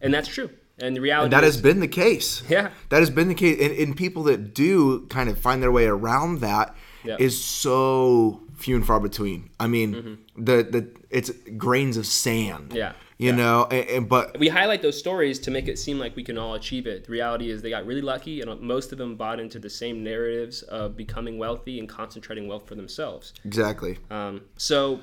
And 0.00 0.12
that's 0.12 0.28
true. 0.28 0.50
And 0.82 0.96
the 0.96 1.00
reality 1.00 1.24
and 1.26 1.32
that 1.34 1.44
is, 1.44 1.54
has 1.56 1.62
been 1.62 1.80
the 1.80 1.88
case 1.88 2.42
yeah, 2.48 2.70
That 2.88 3.00
has 3.00 3.10
been 3.10 3.28
the 3.28 3.34
case, 3.34 3.60
and, 3.60 3.72
and 3.78 3.96
people 3.96 4.22
that 4.24 4.54
do 4.54 5.06
kind 5.06 5.28
of 5.28 5.38
find 5.38 5.62
their 5.62 5.70
way 5.70 5.84
around 5.86 6.40
that 6.40 6.74
is 7.04 7.36
Yeah. 7.36 7.44
so 7.44 8.40
few 8.56 8.76
and 8.76 8.84
far 8.86 8.98
between. 8.98 9.50
I 9.60 9.66
mean, 9.66 10.18
the 10.36 10.62
the 10.62 10.90
it's 11.10 11.30
grains 11.56 11.96
of 11.96 12.06
sand. 12.06 12.70
Mm-hmm. 12.70 12.76
Yeah. 12.76 12.92
You 13.20 13.28
Yeah. 13.30 13.36
know, 13.36 13.66
and, 13.70 13.88
and 13.90 14.08
but 14.08 14.38
we 14.38 14.48
highlight 14.48 14.80
those 14.80 14.98
stories 14.98 15.38
to 15.40 15.50
make 15.50 15.68
it 15.68 15.78
seem 15.78 15.98
like 15.98 16.16
we 16.16 16.24
can 16.24 16.38
all 16.38 16.54
achieve 16.54 16.86
it. 16.86 17.04
The 17.04 17.12
reality 17.12 17.50
is 17.50 17.60
they 17.60 17.70
got 17.70 17.84
really 17.84 18.00
lucky, 18.00 18.40
and 18.40 18.60
most 18.60 18.92
of 18.92 18.98
them 18.98 19.14
bought 19.14 19.38
into 19.38 19.58
the 19.58 19.68
same 19.70 20.02
narratives 20.02 20.62
of 20.62 20.96
becoming 20.96 21.38
wealthy 21.38 21.78
and 21.78 21.88
concentrating 21.88 22.48
wealth 22.48 22.66
for 22.66 22.74
themselves. 22.76 23.34
exactly, 23.44 23.98
Um, 24.10 24.40
so 24.56 25.00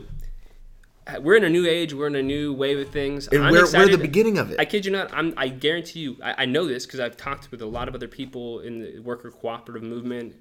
we're 1.21 1.35
in 1.37 1.43
a 1.45 1.49
new 1.49 1.65
age. 1.65 1.93
We're 1.93 2.07
in 2.07 2.15
a 2.15 2.21
new 2.23 2.53
wave 2.53 2.79
of 2.79 2.89
things. 2.89 3.27
And 3.27 3.43
I'm 3.43 3.51
we're, 3.53 3.71
we're 3.71 3.87
the 3.87 3.97
beginning 3.97 4.37
of 4.37 4.51
it. 4.51 4.59
I 4.59 4.65
kid 4.65 4.85
you 4.85 4.91
not. 4.91 5.13
I'm, 5.13 5.33
I 5.37 5.47
guarantee 5.47 5.99
you. 6.01 6.17
I, 6.23 6.43
I 6.43 6.45
know 6.45 6.67
this 6.67 6.85
because 6.85 6.99
I've 6.99 7.15
talked 7.15 7.49
with 7.51 7.61
a 7.61 7.65
lot 7.65 7.87
of 7.87 7.95
other 7.95 8.07
people 8.09 8.59
in 8.59 8.79
the 8.81 8.99
worker 8.99 9.31
cooperative 9.31 9.83
movement. 9.83 10.35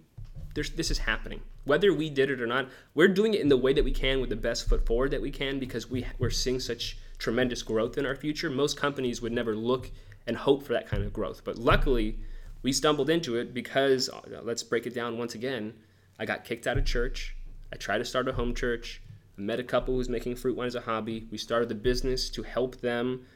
There's, 0.55 0.71
this 0.71 0.91
is 0.91 0.99
happening. 0.99 1.41
Whether 1.65 1.93
we 1.93 2.09
did 2.11 2.31
it 2.31 2.41
or 2.41 2.47
not, 2.47 2.69
we're 2.95 3.09
doing 3.09 3.35
it 3.35 3.41
in 3.43 3.49
the 3.49 3.57
way 3.57 3.73
that 3.75 3.85
we 3.85 3.93
can 3.93 4.21
with 4.21 4.31
the 4.31 4.37
best 4.37 4.69
foot 4.69 4.87
forward 4.87 5.11
that 5.11 5.21
we 5.21 5.31
can 5.31 5.59
because 5.59 5.91
we 5.91 6.07
we're 6.19 6.31
seeing 6.31 6.59
such 6.61 6.97
tremendous 7.19 7.63
growth 7.63 7.99
in 7.99 8.07
our 8.07 8.15
future. 8.15 8.51
Most 8.51 8.77
companies 8.77 9.21
would 9.23 9.33
never 9.33 9.55
look 9.55 9.91
and 10.27 10.37
hope 10.37 10.63
for 10.63 10.73
that 10.73 10.89
kind 10.89 11.03
of 11.03 11.13
growth, 11.13 11.43
but 11.45 11.57
luckily, 11.57 12.19
we 12.63 12.73
stumbled 12.73 13.11
into 13.11 13.37
it 13.37 13.55
because 13.55 14.09
uh, 14.09 14.41
let's 14.43 14.63
break 14.63 14.87
it 14.87 14.95
down 14.95 15.19
once 15.19 15.35
again. 15.35 15.75
I 16.19 16.25
got 16.25 16.45
kicked 16.45 16.67
out 16.67 16.79
of 16.79 16.85
church. 16.85 17.37
I 17.73 17.77
tried 17.77 17.99
to 17.99 18.05
start 18.05 18.29
a 18.29 18.33
home 18.33 18.55
church. 18.55 19.03
I 19.39 19.41
met 19.41 19.61
a 19.61 19.65
couple 19.65 19.95
who 19.95 19.99
was 19.99 20.09
making 20.09 20.37
fruit 20.37 20.57
wine 20.57 20.67
as 20.67 20.75
a 20.75 20.81
hobby. 20.81 21.29
We 21.31 21.39
started 21.39 21.69
the 21.69 21.75
business 21.75 22.31
to 22.31 22.43
help 22.43 22.81
them, 22.81 23.27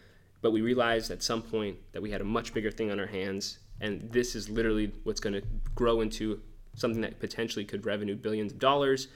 but 0.40 0.50
we 0.50 0.62
realized 0.62 1.10
at 1.10 1.22
some 1.22 1.42
point 1.42 1.76
that 1.92 2.02
we 2.02 2.10
had 2.10 2.20
a 2.20 2.24
much 2.24 2.54
bigger 2.54 2.70
thing 2.70 2.90
on 2.90 2.98
our 2.98 3.06
hands, 3.06 3.58
and 3.80 4.10
this 4.10 4.34
is 4.34 4.48
literally 4.48 4.92
what's 5.04 5.20
going 5.20 5.34
to 5.34 5.42
grow 5.74 6.00
into 6.00 6.40
something 6.74 7.02
that 7.02 7.20
potentially 7.20 7.64
could 7.64 7.84
revenue 7.84 8.16
billions 8.16 8.52
of 8.52 8.58
dollars, 8.58 9.08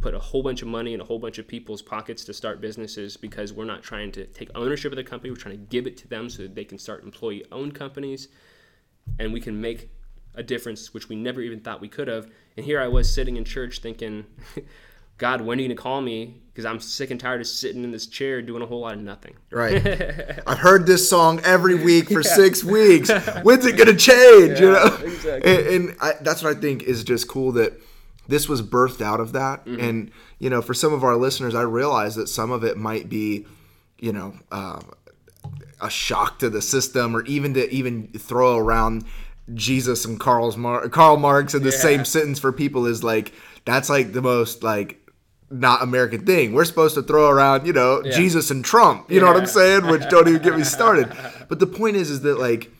put 0.00 0.14
a 0.14 0.18
whole 0.18 0.42
bunch 0.42 0.62
of 0.62 0.68
money 0.68 0.94
in 0.94 1.00
a 1.00 1.04
whole 1.04 1.18
bunch 1.18 1.38
of 1.38 1.48
people's 1.48 1.82
pockets 1.82 2.24
to 2.24 2.32
start 2.32 2.60
businesses 2.60 3.16
because 3.16 3.52
we're 3.52 3.64
not 3.64 3.82
trying 3.82 4.12
to 4.12 4.26
take 4.26 4.48
ownership 4.54 4.92
of 4.92 4.96
the 4.96 5.04
company, 5.04 5.30
we're 5.30 5.36
trying 5.36 5.56
to 5.56 5.64
give 5.66 5.86
it 5.86 5.96
to 5.96 6.08
them 6.08 6.28
so 6.30 6.42
that 6.42 6.54
they 6.54 6.64
can 6.64 6.78
start 6.78 7.02
employee 7.02 7.44
owned 7.50 7.74
companies 7.74 8.28
and 9.18 9.32
we 9.32 9.40
can 9.40 9.60
make 9.60 9.90
a 10.34 10.42
difference 10.42 10.94
which 10.94 11.08
we 11.08 11.16
never 11.16 11.40
even 11.40 11.60
thought 11.60 11.80
we 11.80 11.88
could 11.88 12.08
have. 12.08 12.30
And 12.56 12.64
here 12.64 12.80
I 12.80 12.88
was 12.88 13.12
sitting 13.12 13.36
in 13.36 13.44
church 13.44 13.80
thinking, 13.80 14.24
God, 15.18 15.40
when 15.40 15.58
are 15.58 15.62
you 15.62 15.68
going 15.68 15.76
to 15.76 15.82
call 15.82 16.00
me? 16.00 16.40
Because 16.52 16.64
I'm 16.64 16.78
sick 16.78 17.10
and 17.10 17.18
tired 17.18 17.40
of 17.40 17.48
sitting 17.48 17.82
in 17.82 17.90
this 17.90 18.06
chair 18.06 18.40
doing 18.40 18.62
a 18.62 18.66
whole 18.66 18.80
lot 18.80 18.94
of 18.94 19.00
nothing. 19.00 19.34
Right. 19.50 19.74
I've 20.46 20.58
heard 20.58 20.86
this 20.86 21.08
song 21.08 21.40
every 21.44 21.74
week 21.74 22.06
for 22.06 22.20
yeah. 22.20 22.34
six 22.34 22.62
weeks. 22.62 23.10
When's 23.42 23.66
it 23.66 23.76
going 23.76 23.88
to 23.88 23.96
change? 23.96 24.60
Yeah, 24.60 24.66
you 24.66 24.72
know? 24.72 24.98
Exactly. 25.02 25.56
And, 25.56 25.66
and 25.88 25.96
I, 26.00 26.12
that's 26.20 26.42
what 26.42 26.56
I 26.56 26.60
think 26.60 26.84
is 26.84 27.02
just 27.02 27.26
cool 27.26 27.50
that 27.52 27.80
this 28.28 28.48
was 28.48 28.62
birthed 28.62 29.00
out 29.00 29.20
of 29.20 29.32
that. 29.32 29.64
Mm-hmm. 29.64 29.80
And, 29.80 30.10
you 30.38 30.50
know, 30.50 30.62
for 30.62 30.74
some 30.74 30.92
of 30.92 31.02
our 31.02 31.16
listeners, 31.16 31.54
I 31.54 31.62
realize 31.62 32.14
that 32.14 32.28
some 32.28 32.50
of 32.50 32.62
it 32.62 32.76
might 32.76 33.08
be, 33.08 33.46
you 33.98 34.12
know, 34.12 34.34
uh, 34.52 34.80
a 35.80 35.90
shock 35.90 36.38
to 36.40 36.50
the 36.50 36.62
system 36.62 37.16
or 37.16 37.24
even 37.24 37.54
to 37.54 37.70
even 37.72 38.08
throw 38.08 38.56
around 38.56 39.04
Jesus 39.54 40.04
and 40.04 40.20
Karl's 40.20 40.56
Mar- 40.56 40.88
Karl 40.88 41.16
Marx 41.16 41.54
in 41.54 41.62
the 41.62 41.70
yeah. 41.70 41.78
same 41.78 42.04
sentence 42.04 42.38
for 42.38 42.52
people 42.52 42.86
is 42.86 43.02
like 43.02 43.32
that's 43.64 43.88
like 43.88 44.12
the 44.12 44.20
most 44.20 44.62
like 44.62 44.98
not 45.50 45.82
American 45.82 46.26
thing. 46.26 46.52
We're 46.52 46.66
supposed 46.66 46.94
to 46.96 47.02
throw 47.02 47.30
around, 47.30 47.66
you 47.66 47.72
know, 47.72 48.02
yeah. 48.04 48.12
Jesus 48.12 48.50
and 48.50 48.64
Trump. 48.64 49.10
You 49.10 49.16
yeah. 49.16 49.22
know 49.22 49.32
what 49.32 49.40
I'm 49.40 49.46
saying? 49.46 49.86
Which 49.86 50.06
don't 50.10 50.28
even 50.28 50.42
get 50.42 50.56
me 50.56 50.64
started. 50.64 51.12
But 51.48 51.60
the 51.60 51.66
point 51.66 51.96
is, 51.96 52.10
is 52.10 52.20
that 52.22 52.38
like, 52.38 52.70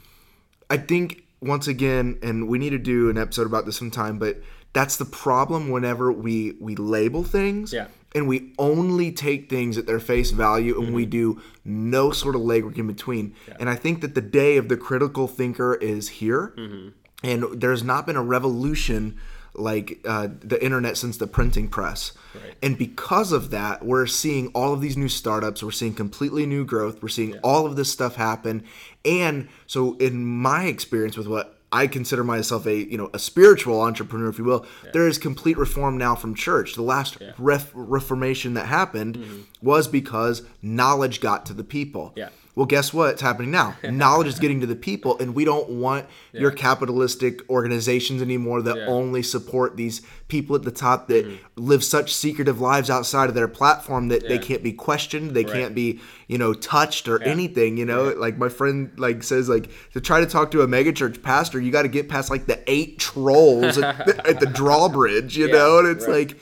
I 0.68 0.76
think 0.76 1.24
once 1.40 1.68
again, 1.68 2.18
and 2.22 2.48
we 2.48 2.58
need 2.58 2.70
to 2.70 2.78
do 2.78 3.10
an 3.10 3.18
episode 3.18 3.46
about 3.46 3.66
this 3.66 3.76
sometime. 3.76 4.18
But 4.18 4.42
that's 4.72 4.96
the 4.96 5.04
problem 5.04 5.70
whenever 5.70 6.12
we 6.12 6.56
we 6.60 6.76
label 6.76 7.24
things. 7.24 7.72
Yeah 7.72 7.86
and 8.14 8.26
we 8.26 8.52
only 8.58 9.12
take 9.12 9.50
things 9.50 9.76
at 9.76 9.86
their 9.86 10.00
face 10.00 10.30
value 10.30 10.76
and 10.76 10.86
mm-hmm. 10.86 10.94
we 10.94 11.06
do 11.06 11.40
no 11.64 12.10
sort 12.10 12.34
of 12.34 12.40
legwork 12.40 12.78
in 12.78 12.86
between. 12.86 13.34
Yeah. 13.46 13.56
And 13.60 13.68
I 13.68 13.74
think 13.74 14.00
that 14.00 14.14
the 14.14 14.20
day 14.20 14.56
of 14.56 14.68
the 14.68 14.76
critical 14.76 15.28
thinker 15.28 15.74
is 15.74 16.08
here. 16.08 16.54
Mm-hmm. 16.56 16.88
And 17.22 17.60
there's 17.60 17.82
not 17.82 18.06
been 18.06 18.16
a 18.16 18.22
revolution 18.22 19.18
like 19.54 20.00
uh, 20.04 20.28
the 20.40 20.62
internet 20.62 20.96
since 20.96 21.16
the 21.16 21.26
printing 21.26 21.68
press. 21.68 22.12
Right. 22.34 22.54
And 22.62 22.78
because 22.78 23.32
of 23.32 23.50
that, 23.50 23.84
we're 23.84 24.06
seeing 24.06 24.48
all 24.48 24.72
of 24.72 24.80
these 24.80 24.96
new 24.96 25.08
startups, 25.08 25.62
we're 25.62 25.70
seeing 25.70 25.94
completely 25.94 26.46
new 26.46 26.64
growth, 26.64 27.02
we're 27.02 27.08
seeing 27.08 27.30
yeah. 27.30 27.40
all 27.42 27.66
of 27.66 27.76
this 27.76 27.90
stuff 27.90 28.16
happen. 28.16 28.64
And 29.04 29.48
so, 29.66 29.96
in 29.96 30.24
my 30.24 30.64
experience 30.64 31.16
with 31.16 31.26
what 31.26 31.58
I 31.70 31.86
consider 31.86 32.24
myself 32.24 32.66
a 32.66 32.74
you 32.74 32.96
know 32.96 33.10
a 33.12 33.18
spiritual 33.18 33.80
entrepreneur, 33.80 34.28
if 34.28 34.38
you 34.38 34.44
will. 34.44 34.66
Yeah. 34.84 34.90
There 34.92 35.08
is 35.08 35.18
complete 35.18 35.58
reform 35.58 35.98
now 35.98 36.14
from 36.14 36.34
church. 36.34 36.74
The 36.74 36.82
last 36.82 37.18
yeah. 37.20 37.32
ref- 37.38 37.70
reformation 37.74 38.54
that 38.54 38.66
happened 38.66 39.18
mm-hmm. 39.18 39.40
was 39.60 39.86
because 39.86 40.42
knowledge 40.62 41.20
got 41.20 41.46
to 41.46 41.52
the 41.52 41.64
people. 41.64 42.14
Yeah. 42.16 42.30
Well, 42.58 42.66
guess 42.66 42.92
what's 42.92 43.20
happening 43.20 43.52
now? 43.52 43.76
Knowledge 43.84 44.26
is 44.26 44.40
getting 44.40 44.58
to 44.62 44.66
the 44.66 44.74
people, 44.74 45.16
and 45.20 45.32
we 45.32 45.44
don't 45.44 45.70
want 45.70 46.06
yeah. 46.32 46.40
your 46.40 46.50
capitalistic 46.50 47.48
organizations 47.48 48.20
anymore 48.20 48.62
that 48.62 48.76
yeah. 48.76 48.86
only 48.86 49.22
support 49.22 49.76
these 49.76 50.02
people 50.26 50.56
at 50.56 50.64
the 50.64 50.72
top 50.72 51.06
that 51.06 51.24
mm-hmm. 51.24 51.36
live 51.54 51.84
such 51.84 52.12
secretive 52.12 52.60
lives 52.60 52.90
outside 52.90 53.28
of 53.28 53.36
their 53.36 53.46
platform 53.46 54.08
that 54.08 54.24
yeah. 54.24 54.30
they 54.30 54.38
can't 54.40 54.64
be 54.64 54.72
questioned, 54.72 55.36
they 55.36 55.44
right. 55.44 55.52
can't 55.52 55.74
be, 55.76 56.00
you 56.26 56.36
know, 56.36 56.52
touched 56.52 57.06
or 57.06 57.22
anything. 57.22 57.76
You 57.76 57.84
know, 57.84 58.12
like 58.16 58.38
my 58.38 58.48
friend 58.48 58.90
like 58.96 59.22
says, 59.22 59.48
like 59.48 59.70
to 59.92 60.00
try 60.00 60.18
to 60.18 60.26
talk 60.26 60.50
to 60.50 60.62
a 60.62 60.66
megachurch 60.66 61.22
pastor, 61.22 61.60
you 61.60 61.70
got 61.70 61.82
to 61.82 61.88
get 61.88 62.08
past 62.08 62.28
like 62.28 62.46
the 62.46 62.60
eight 62.68 62.98
trolls 62.98 63.78
at, 63.78 63.98
the, 64.06 64.26
at, 64.26 64.40
the 64.40 64.46
drawbridge. 64.46 65.36
You 65.36 65.46
know, 65.46 65.78
and 65.78 65.86
it's 65.86 66.08
right. 66.08 66.30
like 66.30 66.40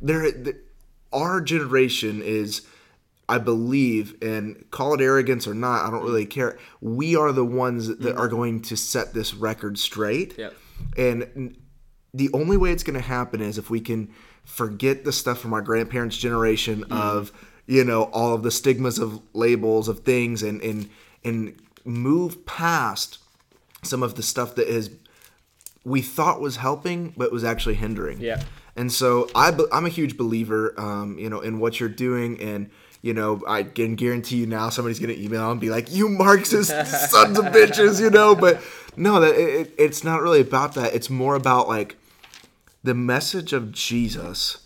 there, 0.00 0.30
the, 0.30 0.56
our 1.12 1.40
generation 1.40 2.22
is 2.22 2.62
I 3.28 3.36
believe, 3.36 4.16
and 4.22 4.64
call 4.70 4.94
it 4.94 5.02
arrogance 5.02 5.46
or 5.46 5.52
not, 5.52 5.86
I 5.86 5.90
don't 5.90 6.02
really 6.02 6.24
care. 6.24 6.58
We 6.80 7.14
are 7.14 7.30
the 7.30 7.44
ones 7.44 7.88
that 7.88 8.00
mm-hmm. 8.00 8.18
are 8.18 8.26
going 8.26 8.62
to 8.62 8.76
set 8.76 9.12
this 9.12 9.34
record 9.34 9.78
straight. 9.78 10.38
Yep. 10.38 10.54
And 10.96 11.56
the 12.14 12.30
only 12.32 12.56
way 12.56 12.72
it's 12.72 12.82
going 12.82 12.98
to 12.98 13.06
happen 13.06 13.42
is 13.42 13.58
if 13.58 13.68
we 13.68 13.80
can 13.80 14.14
forget 14.44 15.04
the 15.04 15.12
stuff 15.12 15.40
from 15.40 15.52
our 15.52 15.60
grandparents' 15.60 16.16
generation 16.16 16.84
mm-hmm. 16.84 16.92
of, 16.92 17.32
you 17.66 17.84
know, 17.84 18.04
all 18.04 18.34
of 18.34 18.42
the 18.42 18.50
stigmas 18.50 18.98
of 18.98 19.20
labels 19.34 19.88
of 19.88 20.00
things 20.00 20.42
and 20.42 20.62
and 20.62 20.88
and 21.22 21.54
move 21.84 22.46
past 22.46 23.18
some 23.82 24.02
of 24.02 24.14
the 24.14 24.22
stuff 24.22 24.54
that 24.54 24.68
is 24.68 24.90
we 25.84 26.00
thought 26.00 26.40
was 26.40 26.56
helping 26.56 27.12
but 27.14 27.30
was 27.30 27.44
actually 27.44 27.74
hindering. 27.74 28.20
Yeah. 28.20 28.42
And 28.74 28.90
so 28.90 29.28
I, 29.34 29.52
I'm 29.70 29.84
a 29.84 29.90
huge 29.90 30.16
believer, 30.16 30.72
um, 30.80 31.18
you 31.18 31.28
know, 31.28 31.40
in 31.40 31.58
what 31.58 31.78
you're 31.78 31.90
doing 31.90 32.40
and– 32.40 32.70
you 33.02 33.14
know, 33.14 33.42
I 33.46 33.62
can 33.62 33.94
guarantee 33.94 34.36
you 34.36 34.46
now 34.46 34.70
somebody's 34.70 34.98
gonna 34.98 35.12
email 35.12 35.50
and 35.50 35.60
be 35.60 35.70
like, 35.70 35.92
"You 35.92 36.08
Marxist 36.08 36.70
sons 37.10 37.38
of 37.38 37.46
bitches," 37.46 38.00
you 38.00 38.10
know. 38.10 38.34
But 38.34 38.60
no, 38.96 39.20
that 39.20 39.34
it, 39.34 39.74
it's 39.78 40.02
not 40.02 40.20
really 40.20 40.40
about 40.40 40.74
that. 40.74 40.94
It's 40.94 41.10
more 41.10 41.34
about 41.34 41.68
like 41.68 41.96
the 42.82 42.94
message 42.94 43.52
of 43.52 43.72
Jesus 43.72 44.58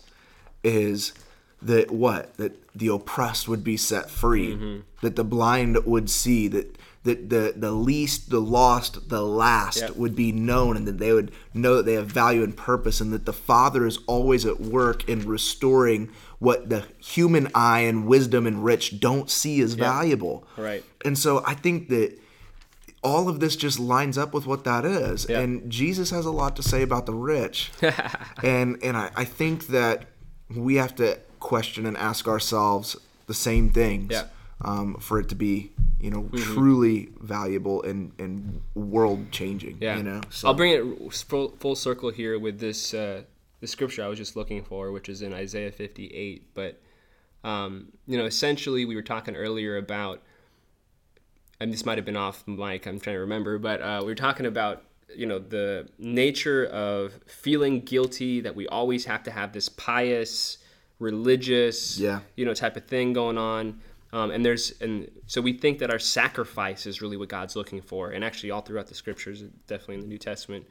is 0.63 1.13
that 1.65 1.91
what 1.91 2.35
that 2.37 2.53
the 2.75 2.87
oppressed 2.87 3.47
would 3.47 3.63
be 3.63 3.77
set 3.77 4.09
free, 4.09 4.55
mm-hmm. 4.55 4.79
that 5.01 5.15
the 5.15 5.23
blind 5.23 5.85
would 5.85 6.09
see, 6.09 6.47
that 6.47 6.77
that 7.03 7.29
the 7.29 7.53
the 7.55 7.71
least, 7.71 8.29
the 8.29 8.39
lost, 8.39 9.09
the 9.09 9.21
last 9.21 9.81
yep. 9.81 9.95
would 9.95 10.15
be 10.15 10.31
known, 10.31 10.77
and 10.77 10.87
that 10.87 10.97
they 10.97 11.13
would 11.13 11.31
know 11.53 11.77
that 11.77 11.85
they 11.85 11.93
have 11.93 12.07
value 12.07 12.43
and 12.43 12.55
purpose, 12.55 13.01
and 13.01 13.11
that 13.11 13.25
the 13.25 13.33
Father 13.33 13.85
is 13.85 13.99
always 14.07 14.45
at 14.45 14.59
work 14.59 15.07
in 15.07 15.27
restoring 15.27 16.09
what 16.39 16.69
the 16.69 16.85
human 16.99 17.47
eye 17.53 17.81
and 17.81 18.07
wisdom 18.07 18.45
and 18.47 18.63
rich 18.63 18.99
don't 18.99 19.29
see 19.29 19.61
as 19.61 19.75
yeah. 19.75 19.83
valuable. 19.83 20.45
Right. 20.57 20.83
And 21.05 21.17
so 21.17 21.43
I 21.45 21.53
think 21.53 21.89
that 21.89 22.19
all 23.03 23.27
of 23.27 23.39
this 23.39 23.55
just 23.55 23.79
lines 23.79 24.17
up 24.17 24.33
with 24.33 24.45
what 24.45 24.63
that 24.63 24.85
is. 24.85 25.27
Yeah. 25.29 25.39
And 25.39 25.69
Jesus 25.69 26.09
has 26.11 26.25
a 26.25 26.31
lot 26.31 26.55
to 26.55 26.63
say 26.63 26.81
about 26.81 27.05
the 27.05 27.13
rich. 27.13 27.71
and 28.43 28.81
and 28.81 28.95
I, 28.97 29.11
I 29.15 29.25
think 29.25 29.67
that 29.67 30.05
we 30.49 30.75
have 30.75 30.95
to 30.95 31.19
question 31.43 31.85
and 31.85 31.97
ask 31.97 32.27
ourselves 32.27 32.95
the 33.27 33.33
same 33.33 33.69
things 33.69 34.11
yeah. 34.11 34.25
um, 34.61 34.95
for 34.95 35.19
it 35.19 35.29
to 35.29 35.35
be 35.35 35.71
you 35.99 36.09
know 36.09 36.23
mm-hmm. 36.23 36.37
truly 36.37 37.09
valuable 37.21 37.81
and 37.83 38.11
and 38.17 38.61
world 38.75 39.31
changing 39.31 39.77
yeah 39.79 39.95
you 39.95 40.03
know 40.03 40.19
so. 40.29 40.47
i'll 40.47 40.53
bring 40.53 40.71
it 40.71 41.13
full, 41.13 41.49
full 41.59 41.75
circle 41.75 42.09
here 42.11 42.37
with 42.37 42.59
this 42.59 42.93
uh, 42.93 43.21
the 43.63 43.67
scripture 43.67 44.03
I 44.03 44.09
was 44.09 44.17
just 44.17 44.35
looking 44.35 44.61
for, 44.61 44.91
which 44.91 45.07
is 45.07 45.21
in 45.21 45.33
Isaiah 45.33 45.71
58. 45.71 46.53
But, 46.53 46.81
um, 47.45 47.93
you 48.05 48.17
know, 48.17 48.25
essentially, 48.25 48.83
we 48.83 48.93
were 48.93 49.01
talking 49.01 49.37
earlier 49.37 49.77
about, 49.77 50.21
and 51.61 51.71
this 51.71 51.85
might 51.85 51.97
have 51.97 52.03
been 52.03 52.17
off 52.17 52.45
mic, 52.45 52.85
I'm 52.85 52.99
trying 52.99 53.15
to 53.15 53.21
remember, 53.21 53.57
but 53.57 53.81
uh, 53.81 53.99
we 54.01 54.07
were 54.07 54.15
talking 54.15 54.45
about, 54.45 54.83
you 55.15 55.25
know, 55.25 55.39
the 55.39 55.87
nature 55.97 56.65
of 56.65 57.13
feeling 57.25 57.79
guilty 57.79 58.41
that 58.41 58.53
we 58.53 58.67
always 58.67 59.05
have 59.05 59.23
to 59.23 59.31
have 59.31 59.53
this 59.53 59.69
pious, 59.69 60.57
religious, 61.03 61.99
yeah. 61.99 62.21
you 62.35 62.45
know, 62.45 62.53
type 62.53 62.77
of 62.77 62.85
thing 62.85 63.13
going 63.13 63.37
on. 63.37 63.81
Um, 64.13 64.31
and 64.31 64.45
there's 64.45 64.79
and 64.79 65.09
so 65.25 65.41
we 65.41 65.53
think 65.53 65.79
that 65.79 65.89
our 65.89 65.99
sacrifice 65.99 66.85
is 66.85 67.01
really 67.01 67.17
what 67.17 67.29
God's 67.29 67.55
looking 67.55 67.81
for, 67.81 68.11
and 68.11 68.23
actually 68.23 68.51
all 68.51 68.61
throughout 68.61 68.87
the 68.87 68.95
scriptures, 68.95 69.41
definitely 69.67 69.95
in 69.95 70.01
the 70.01 70.07
New 70.07 70.19
Testament, 70.19 70.67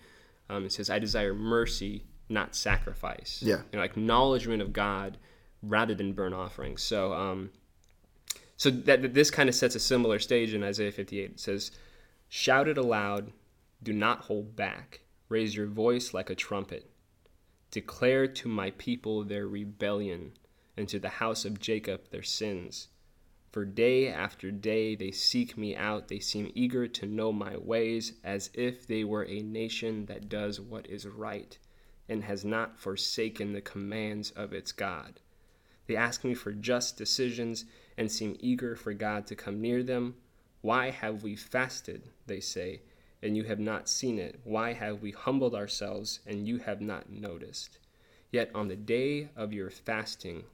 um, 0.48 0.64
it 0.64 0.72
says, 0.72 0.88
"I 0.90 1.00
desire 1.00 1.34
mercy, 1.34 2.04
not 2.28 2.54
sacrifice. 2.54 3.42
Yeah. 3.44 3.62
You 3.72 3.78
know, 3.78 3.84
acknowledgement 3.84 4.62
of 4.62 4.72
God 4.72 5.18
rather 5.60 5.94
than 5.94 6.12
burnt 6.12 6.34
offerings. 6.34 6.82
So, 6.82 7.12
um, 7.12 7.50
so 8.56 8.70
that 8.70 9.12
this 9.12 9.30
kind 9.30 9.48
of 9.48 9.56
sets 9.56 9.74
a 9.74 9.80
similar 9.80 10.20
stage 10.20 10.54
in 10.54 10.62
Isaiah 10.62 10.92
58. 10.92 11.32
It 11.32 11.40
says, 11.40 11.72
"Shout 12.28 12.68
it 12.68 12.78
aloud, 12.78 13.32
do 13.82 13.92
not 13.92 14.20
hold 14.20 14.54
back. 14.54 15.00
Raise 15.28 15.56
your 15.56 15.66
voice 15.66 16.14
like 16.14 16.30
a 16.30 16.36
trumpet. 16.36 16.91
Declare 17.72 18.26
to 18.28 18.48
my 18.48 18.70
people 18.72 19.24
their 19.24 19.48
rebellion 19.48 20.32
and 20.76 20.86
to 20.90 20.98
the 20.98 21.08
house 21.08 21.46
of 21.46 21.58
Jacob 21.58 22.10
their 22.10 22.22
sins. 22.22 22.88
For 23.50 23.64
day 23.64 24.08
after 24.08 24.50
day 24.50 24.94
they 24.94 25.10
seek 25.10 25.56
me 25.56 25.74
out, 25.74 26.08
they 26.08 26.18
seem 26.18 26.52
eager 26.54 26.86
to 26.86 27.06
know 27.06 27.32
my 27.32 27.56
ways, 27.56 28.12
as 28.22 28.50
if 28.52 28.86
they 28.86 29.04
were 29.04 29.24
a 29.24 29.40
nation 29.40 30.04
that 30.04 30.28
does 30.28 30.60
what 30.60 30.86
is 30.86 31.06
right, 31.06 31.58
and 32.10 32.24
has 32.24 32.44
not 32.44 32.78
forsaken 32.78 33.52
the 33.52 33.62
commands 33.62 34.30
of 34.32 34.52
its 34.52 34.72
God. 34.72 35.20
They 35.86 35.96
ask 35.96 36.24
me 36.24 36.34
for 36.34 36.52
just 36.52 36.98
decisions, 36.98 37.64
and 37.96 38.12
seem 38.12 38.36
eager 38.38 38.76
for 38.76 38.92
God 38.92 39.26
to 39.28 39.34
come 39.34 39.62
near 39.62 39.82
them. 39.82 40.16
Why 40.60 40.90
have 40.90 41.22
we 41.22 41.36
fasted, 41.36 42.10
they 42.26 42.40
say, 42.40 42.82
and 43.22 43.36
you 43.36 43.44
have 43.44 43.60
not 43.60 43.88
seen 43.88 44.18
it? 44.18 44.40
Why 44.44 44.72
have 44.72 45.00
we 45.00 45.12
humbled 45.12 45.54
ourselves, 45.54 46.20
and 46.26 46.46
you 46.46 46.58
have 46.58 46.80
not 46.80 47.10
noticed? 47.10 47.78
Yet 48.30 48.50
on 48.54 48.68
the 48.68 48.76
day 48.76 49.28
of 49.36 49.52
your 49.52 49.70
fasting, 49.70 50.44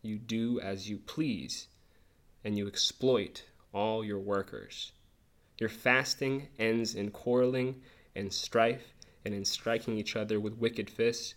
you 0.00 0.16
do 0.16 0.60
as 0.60 0.88
you 0.88 0.98
please, 0.98 1.68
and 2.44 2.56
you 2.56 2.66
exploit 2.66 3.44
all 3.72 4.04
your 4.04 4.20
workers. 4.20 4.92
Your 5.58 5.68
fasting 5.68 6.48
ends 6.58 6.94
in 6.94 7.10
quarreling 7.10 7.82
and 8.14 8.32
strife 8.32 8.94
and 9.24 9.34
in 9.34 9.44
striking 9.44 9.98
each 9.98 10.14
other 10.14 10.38
with 10.38 10.58
wicked 10.58 10.88
fists. 10.88 11.34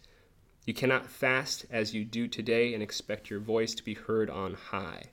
You 0.65 0.73
cannot 0.73 1.09
fast 1.09 1.65
as 1.71 1.95
you 1.95 2.05
do 2.05 2.27
today 2.27 2.73
and 2.73 2.83
expect 2.83 3.29
your 3.29 3.39
voice 3.39 3.73
to 3.73 3.83
be 3.83 3.95
heard 3.95 4.29
on 4.29 4.53
high. 4.53 5.03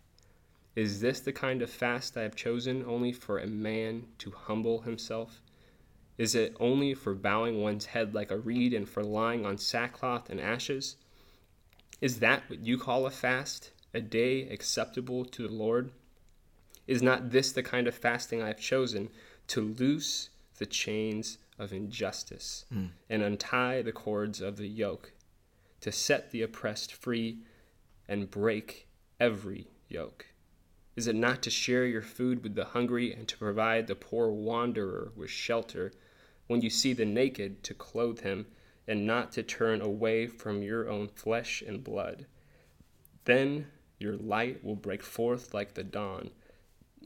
Is 0.75 1.01
this 1.01 1.21
the 1.21 1.33
kind 1.33 1.63
of 1.63 1.71
fast 1.71 2.19
I 2.19 2.23
have 2.23 2.37
chosen 2.37 2.85
only 2.85 3.13
for 3.13 3.39
a 3.39 3.47
man 3.47 4.09
to 4.19 4.31
humble 4.31 4.83
himself? 4.83 5.41
Is 6.19 6.35
it 6.35 6.57
only 6.59 6.95
for 6.95 7.15
bowing 7.15 7.61
one's 7.63 7.87
head 7.87 8.15
like 8.15 8.31
a 8.31 8.39
reed 8.39 8.73
and 8.73 8.89
for 8.89 9.03
lying 9.03 9.45
on 9.45 9.59
sackcloth 9.59 10.31
and 10.31 10.41
ashes? 10.41 10.97
Is 12.01 12.21
that 12.21 12.49
what 12.49 12.65
you 12.65 12.79
call 12.79 13.07
a 13.07 13.11
fast, 13.11 13.73
a 13.93 14.01
day 14.01 14.49
acceptable 14.49 15.25
to 15.27 15.47
the 15.47 15.53
Lord? 15.53 15.91
Is 16.87 17.03
not 17.03 17.31
this 17.31 17.53
the 17.53 17.63
kind 17.63 17.87
of 17.87 17.95
fasting 17.95 18.43
I 18.43 18.49
have 18.49 18.61
chosen 18.61 19.11
to 19.49 19.61
loose 19.61 20.31
the 20.59 20.67
chains 20.67 21.39
of 21.59 21.73
injustice 21.73 22.65
mm. 22.73 22.91
and 23.11 23.23
untie 23.23 23.83
the 23.83 23.93
cords 23.93 24.41
of 24.41 24.57
the 24.57 24.69
yoke, 24.69 25.13
to 25.81 25.93
set 25.93 26.31
the 26.31 26.43
oppressed 26.43 26.93
free 26.93 27.41
and 28.09 28.31
break 28.31 28.89
every 29.19 29.69
yoke? 29.89 30.27
Is 30.97 31.07
it 31.07 31.17
not 31.17 31.43
to 31.43 31.51
share 31.51 31.85
your 31.85 32.03
food 32.03 32.43
with 32.43 32.55
the 32.55 32.65
hungry 32.65 33.13
and 33.13 33.29
to 33.29 33.37
provide 33.37 33.87
the 33.87 33.95
poor 33.95 34.31
wanderer 34.31 35.13
with 35.15 35.31
shelter? 35.31 35.93
When 36.47 36.63
you 36.63 36.71
see 36.71 36.93
the 36.93 37.05
naked, 37.05 37.63
to 37.65 37.75
clothe 37.75 38.21
him 38.21 38.47
and 38.87 39.07
not 39.07 39.33
to 39.33 39.43
turn 39.43 39.81
away 39.81 40.27
from 40.27 40.63
your 40.63 40.89
own 40.89 41.09
flesh 41.09 41.63
and 41.63 41.83
blood. 41.83 42.27
Then 43.25 43.67
your 43.99 44.17
light 44.17 44.63
will 44.63 44.77
break 44.77 45.03
forth 45.03 45.53
like 45.53 45.75
the 45.75 45.83
dawn, 45.83 46.31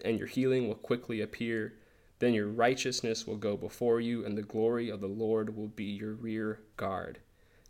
and 0.05 0.19
your 0.19 0.29
healing 0.29 0.69
will 0.69 0.75
quickly 0.75 1.21
appear. 1.21 1.75
Then 2.19 2.35
your 2.35 2.49
righteousness 2.49 3.27
will 3.27 3.39
go 3.39 3.57
before 3.57 4.01
you, 4.01 4.25
and 4.27 4.37
the 4.37 4.43
glory 4.43 4.91
of 4.91 5.01
the 5.01 5.09
Lord 5.09 5.57
will 5.57 5.69
be 5.69 5.85
your 5.85 6.13
rear 6.13 6.61
guard. 6.77 7.21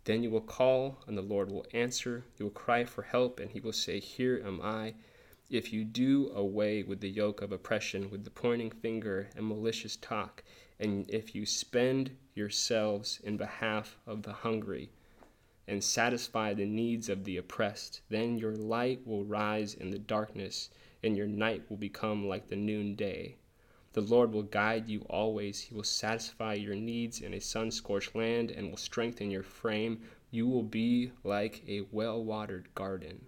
Then 0.03 0.23
you 0.23 0.29
will 0.29 0.41
call, 0.41 0.97
and 1.07 1.17
the 1.17 1.21
Lord 1.21 1.49
will 1.51 1.65
answer. 1.73 2.25
You 2.37 2.45
will 2.45 2.51
cry 2.51 2.83
for 2.83 3.03
help, 3.03 3.39
and 3.39 3.51
he 3.51 3.61
will 3.61 3.71
say, 3.71 3.99
Here 3.99 4.41
am 4.43 4.59
I. 4.61 4.95
If 5.49 5.71
you 5.71 5.83
do 5.83 6.31
away 6.33 6.81
with 6.83 7.01
the 7.01 7.09
yoke 7.09 7.41
of 7.41 7.51
oppression, 7.51 8.09
with 8.09 8.23
the 8.23 8.29
pointing 8.29 8.71
finger 8.71 9.29
and 9.35 9.45
malicious 9.45 9.95
talk, 9.95 10.43
and 10.81 11.07
if 11.11 11.35
you 11.35 11.45
spend 11.45 12.09
yourselves 12.33 13.19
in 13.23 13.37
behalf 13.37 13.99
of 14.07 14.23
the 14.23 14.33
hungry 14.33 14.89
and 15.67 15.83
satisfy 15.83 16.55
the 16.55 16.65
needs 16.65 17.07
of 17.07 17.23
the 17.23 17.37
oppressed, 17.37 18.01
then 18.09 18.35
your 18.35 18.55
light 18.55 19.05
will 19.05 19.23
rise 19.23 19.75
in 19.75 19.91
the 19.91 19.99
darkness, 19.99 20.71
and 21.03 21.15
your 21.15 21.27
night 21.27 21.61
will 21.69 21.77
become 21.77 22.27
like 22.27 22.47
the 22.47 22.55
noonday. 22.55 23.35
The 23.93 24.01
Lord 24.01 24.33
will 24.33 24.41
guide 24.41 24.89
you 24.89 25.01
always. 25.01 25.61
He 25.61 25.75
will 25.75 25.83
satisfy 25.83 26.55
your 26.55 26.75
needs 26.75 27.21
in 27.21 27.35
a 27.35 27.39
sun 27.39 27.69
scorched 27.69 28.15
land 28.15 28.49
and 28.49 28.69
will 28.69 28.77
strengthen 28.77 29.29
your 29.29 29.43
frame. 29.43 30.01
You 30.31 30.47
will 30.47 30.63
be 30.63 31.11
like 31.23 31.61
a 31.67 31.81
well 31.91 32.23
watered 32.23 32.73
garden, 32.73 33.23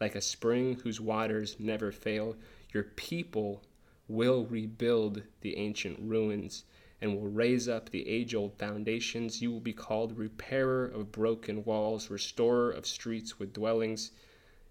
like 0.00 0.16
a 0.16 0.20
spring 0.20 0.80
whose 0.82 1.00
waters 1.00 1.54
never 1.60 1.92
fail. 1.92 2.34
Your 2.72 2.82
people 2.82 3.62
will 4.08 4.44
rebuild 4.46 5.22
the 5.40 5.56
ancient 5.56 5.98
ruins 6.00 6.64
and 7.00 7.14
will 7.14 7.28
raise 7.28 7.68
up 7.68 7.90
the 7.90 8.08
age 8.08 8.34
old 8.34 8.58
foundations. 8.58 9.42
You 9.42 9.50
will 9.50 9.60
be 9.60 9.72
called 9.72 10.18
repairer 10.18 10.86
of 10.86 11.12
broken 11.12 11.64
walls, 11.64 12.10
restorer 12.10 12.70
of 12.70 12.86
streets 12.86 13.38
with 13.38 13.52
dwellings. 13.52 14.10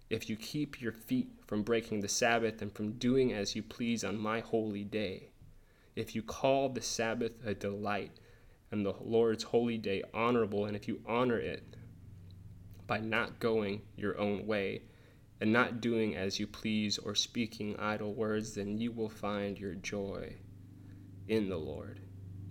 If 0.09 0.29
you 0.29 0.35
keep 0.35 0.81
your 0.81 0.91
feet 0.91 1.29
from 1.47 1.63
breaking 1.63 2.01
the 2.01 2.07
Sabbath 2.07 2.61
and 2.61 2.71
from 2.71 2.93
doing 2.93 3.33
as 3.33 3.55
you 3.55 3.63
please 3.63 4.03
on 4.03 4.17
my 4.17 4.39
holy 4.39 4.83
day, 4.83 5.29
if 5.95 6.15
you 6.15 6.23
call 6.23 6.69
the 6.69 6.81
Sabbath 6.81 7.33
a 7.45 7.53
delight 7.53 8.19
and 8.71 8.85
the 8.85 8.95
Lord's 8.99 9.43
holy 9.43 9.77
day 9.77 10.03
honorable, 10.13 10.65
and 10.65 10.75
if 10.75 10.87
you 10.87 11.01
honor 11.05 11.37
it 11.37 11.75
by 12.87 12.99
not 12.99 13.39
going 13.39 13.81
your 13.95 14.17
own 14.19 14.47
way, 14.47 14.81
and 15.43 15.51
not 15.51 15.81
doing 15.81 16.15
as 16.15 16.39
you 16.39 16.47
please 16.47 16.97
or 16.97 17.13
speaking 17.13 17.75
idle 17.77 18.13
words, 18.13 18.55
then 18.55 18.77
you 18.77 18.93
will 18.93 19.09
find 19.09 19.59
your 19.59 19.75
joy 19.75 20.33
in 21.27 21.49
the 21.49 21.57
Lord. 21.57 21.99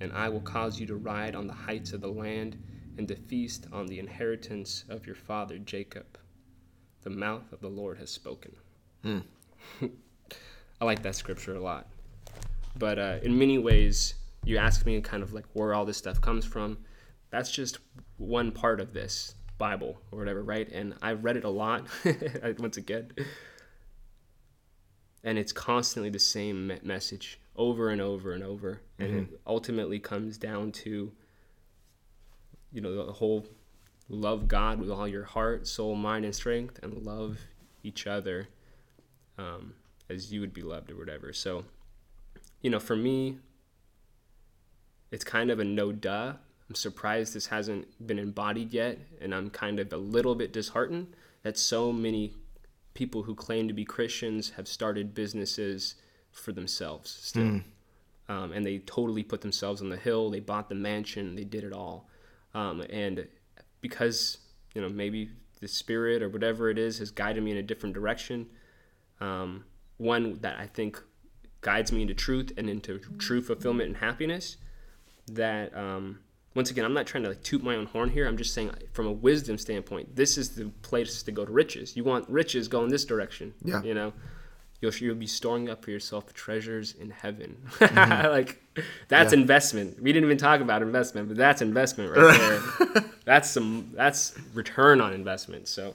And 0.03 0.12
I 0.12 0.28
will 0.28 0.43
cause 0.43 0.78
you 0.78 0.84
to 0.88 0.97
ride 0.97 1.34
on 1.34 1.47
the 1.47 1.55
heights 1.55 1.95
of 1.95 2.03
the 2.03 2.12
land 2.12 2.62
and 2.99 3.09
to 3.09 3.16
feast 3.16 3.66
on 3.72 3.86
the 3.86 3.99
inheritance 3.99 4.84
of 4.90 5.07
your 5.07 5.14
father 5.14 5.57
Jacob. 5.57 6.18
The 7.01 7.09
mouth 7.09 7.51
of 7.51 7.62
the 7.62 7.70
Lord 7.70 7.97
has 7.97 8.11
spoken. 8.11 8.55
Hmm. 9.03 9.20
I 10.78 10.84
like 10.84 11.03
that 11.03 11.16
scripture 11.16 11.55
a 11.55 11.62
lot. 11.62 11.88
But 12.76 12.99
uh, 12.99 13.18
in 13.22 13.38
many 13.38 13.57
ways, 13.57 14.16
you 14.45 14.59
ask 14.59 14.84
me 14.84 15.01
kind 15.01 15.22
of 15.22 15.32
like 15.32 15.47
where 15.55 15.72
all 15.72 15.86
this 15.86 15.97
stuff 15.97 16.20
comes 16.20 16.45
from. 16.45 16.76
That's 17.30 17.51
just 17.51 17.78
one 18.18 18.53
part 18.53 18.80
of 18.80 18.93
this. 18.93 19.34
Bible 19.59 20.00
or 20.11 20.18
whatever, 20.18 20.42
right? 20.42 20.68
And 20.70 20.94
I've 21.03 21.24
read 21.24 21.36
it 21.36 21.44
a 21.44 21.50
lot, 21.50 21.86
once 22.59 22.76
again. 22.76 23.12
And 25.24 25.38
it's 25.38 25.53
constantly 25.53 26.11
the 26.11 26.18
same 26.18 26.72
message 26.82 27.40
over 27.57 27.90
and 27.90 28.00
over 28.00 28.32
and 28.32 28.42
over. 28.42 28.80
And 28.98 29.09
mm-hmm. 29.09 29.34
it 29.34 29.40
ultimately 29.46 29.98
comes 29.98 30.36
down 30.36 30.72
to, 30.72 31.12
you 32.72 32.80
know, 32.80 33.07
the 33.07 33.12
whole 33.12 33.46
love 34.09 34.48
God 34.48 34.78
with 34.80 34.90
all 34.90 35.07
your 35.07 35.24
heart, 35.24 35.66
soul, 35.66 35.94
mind, 35.94 36.24
and 36.24 36.34
strength, 36.34 36.80
and 36.82 37.03
love 37.03 37.38
each 37.82 38.07
other 38.07 38.48
um, 39.38 39.74
as 40.11 40.32
you 40.32 40.40
would 40.40 40.53
be 40.53 40.62
loved 40.62 40.90
or 40.90 40.96
whatever. 40.96 41.32
So, 41.32 41.64
you 42.61 42.70
know, 42.70 42.80
for 42.80 42.96
me, 42.96 43.38
it's 45.11 45.24
kind 45.24 45.50
of 45.50 45.61
a 45.61 45.64
no 45.64 45.92
duh 45.92 46.34
I'm 46.72 46.76
surprised 46.76 47.34
this 47.34 47.48
hasn't 47.48 48.06
been 48.06 48.18
embodied 48.18 48.72
yet, 48.72 48.98
and 49.20 49.34
I'm 49.34 49.50
kind 49.50 49.78
of 49.78 49.92
a 49.92 49.98
little 49.98 50.34
bit 50.34 50.54
disheartened 50.54 51.14
that 51.42 51.58
so 51.58 51.92
many 51.92 52.32
people 52.94 53.24
who 53.24 53.34
claim 53.34 53.68
to 53.68 53.74
be 53.74 53.84
Christians 53.84 54.52
have 54.56 54.66
started 54.66 55.14
businesses 55.14 55.96
for 56.30 56.50
themselves 56.50 57.10
still. 57.10 57.42
Mm. 57.42 57.64
Um, 58.30 58.52
and 58.52 58.64
they 58.64 58.78
totally 58.78 59.22
put 59.22 59.42
themselves 59.42 59.82
on 59.82 59.90
the 59.90 59.98
hill. 59.98 60.30
They 60.30 60.40
bought 60.40 60.70
the 60.70 60.74
mansion. 60.74 61.34
They 61.34 61.44
did 61.44 61.62
it 61.62 61.74
all. 61.74 62.08
Um, 62.54 62.80
and 62.88 63.28
because, 63.82 64.38
you 64.74 64.80
know, 64.80 64.88
maybe 64.88 65.28
the 65.60 65.68
spirit 65.68 66.22
or 66.22 66.30
whatever 66.30 66.70
it 66.70 66.78
is 66.78 67.00
has 67.00 67.10
guided 67.10 67.44
me 67.44 67.50
in 67.50 67.58
a 67.58 67.62
different 67.62 67.94
direction, 67.94 68.46
um, 69.20 69.66
one 69.98 70.38
that 70.40 70.58
I 70.58 70.68
think 70.68 71.02
guides 71.60 71.92
me 71.92 72.00
into 72.00 72.14
truth 72.14 72.50
and 72.56 72.70
into 72.70 72.98
true 73.18 73.42
fulfillment 73.42 73.88
and 73.88 73.96
happiness, 73.98 74.56
that 75.28 75.76
um, 75.76 76.20
once 76.55 76.70
again, 76.70 76.84
I'm 76.84 76.92
not 76.92 77.07
trying 77.07 77.22
to 77.24 77.30
like 77.30 77.42
toot 77.42 77.62
my 77.62 77.76
own 77.76 77.86
horn 77.86 78.11
here. 78.11 78.26
I'm 78.26 78.36
just 78.36 78.53
saying, 78.53 78.72
from 78.92 79.07
a 79.07 79.12
wisdom 79.12 79.57
standpoint, 79.57 80.14
this 80.14 80.36
is 80.36 80.50
the 80.50 80.66
place 80.82 81.22
to 81.22 81.32
go 81.32 81.44
to 81.44 81.53
riches. 81.53 81.96
You 81.96 82.05
want 82.05 82.28
riches, 82.28 82.68
go 82.68 82.84
in 82.84 82.90
this 82.90 83.05
direction. 83.05 83.55
Yeah. 83.64 83.82
You 83.82 83.94
know, 83.94 84.12
you'll 84.80 84.92
you'll 84.94 85.14
be 85.14 85.26
storing 85.26 85.70
up 85.70 85.82
for 85.82 85.90
yourself 85.90 86.34
treasures 86.34 86.94
in 86.94 87.11
heaven. 87.11 87.57
Mm-hmm. 87.78 88.26
like 88.30 88.62
that's 89.09 89.32
yeah. 89.32 89.40
investment. 89.40 90.03
We 90.03 90.12
didn't 90.12 90.26
even 90.26 90.38
talk 90.38 90.61
about 90.61 90.82
investment, 90.82 91.28
but 91.28 91.38
that's 91.38 91.62
investment 91.62 92.14
right 92.14 92.61
there. 92.94 93.05
that's 93.24 93.50
some 93.50 93.90
that's 93.94 94.34
return 94.53 95.00
on 95.00 95.14
investment. 95.14 95.68
So, 95.68 95.94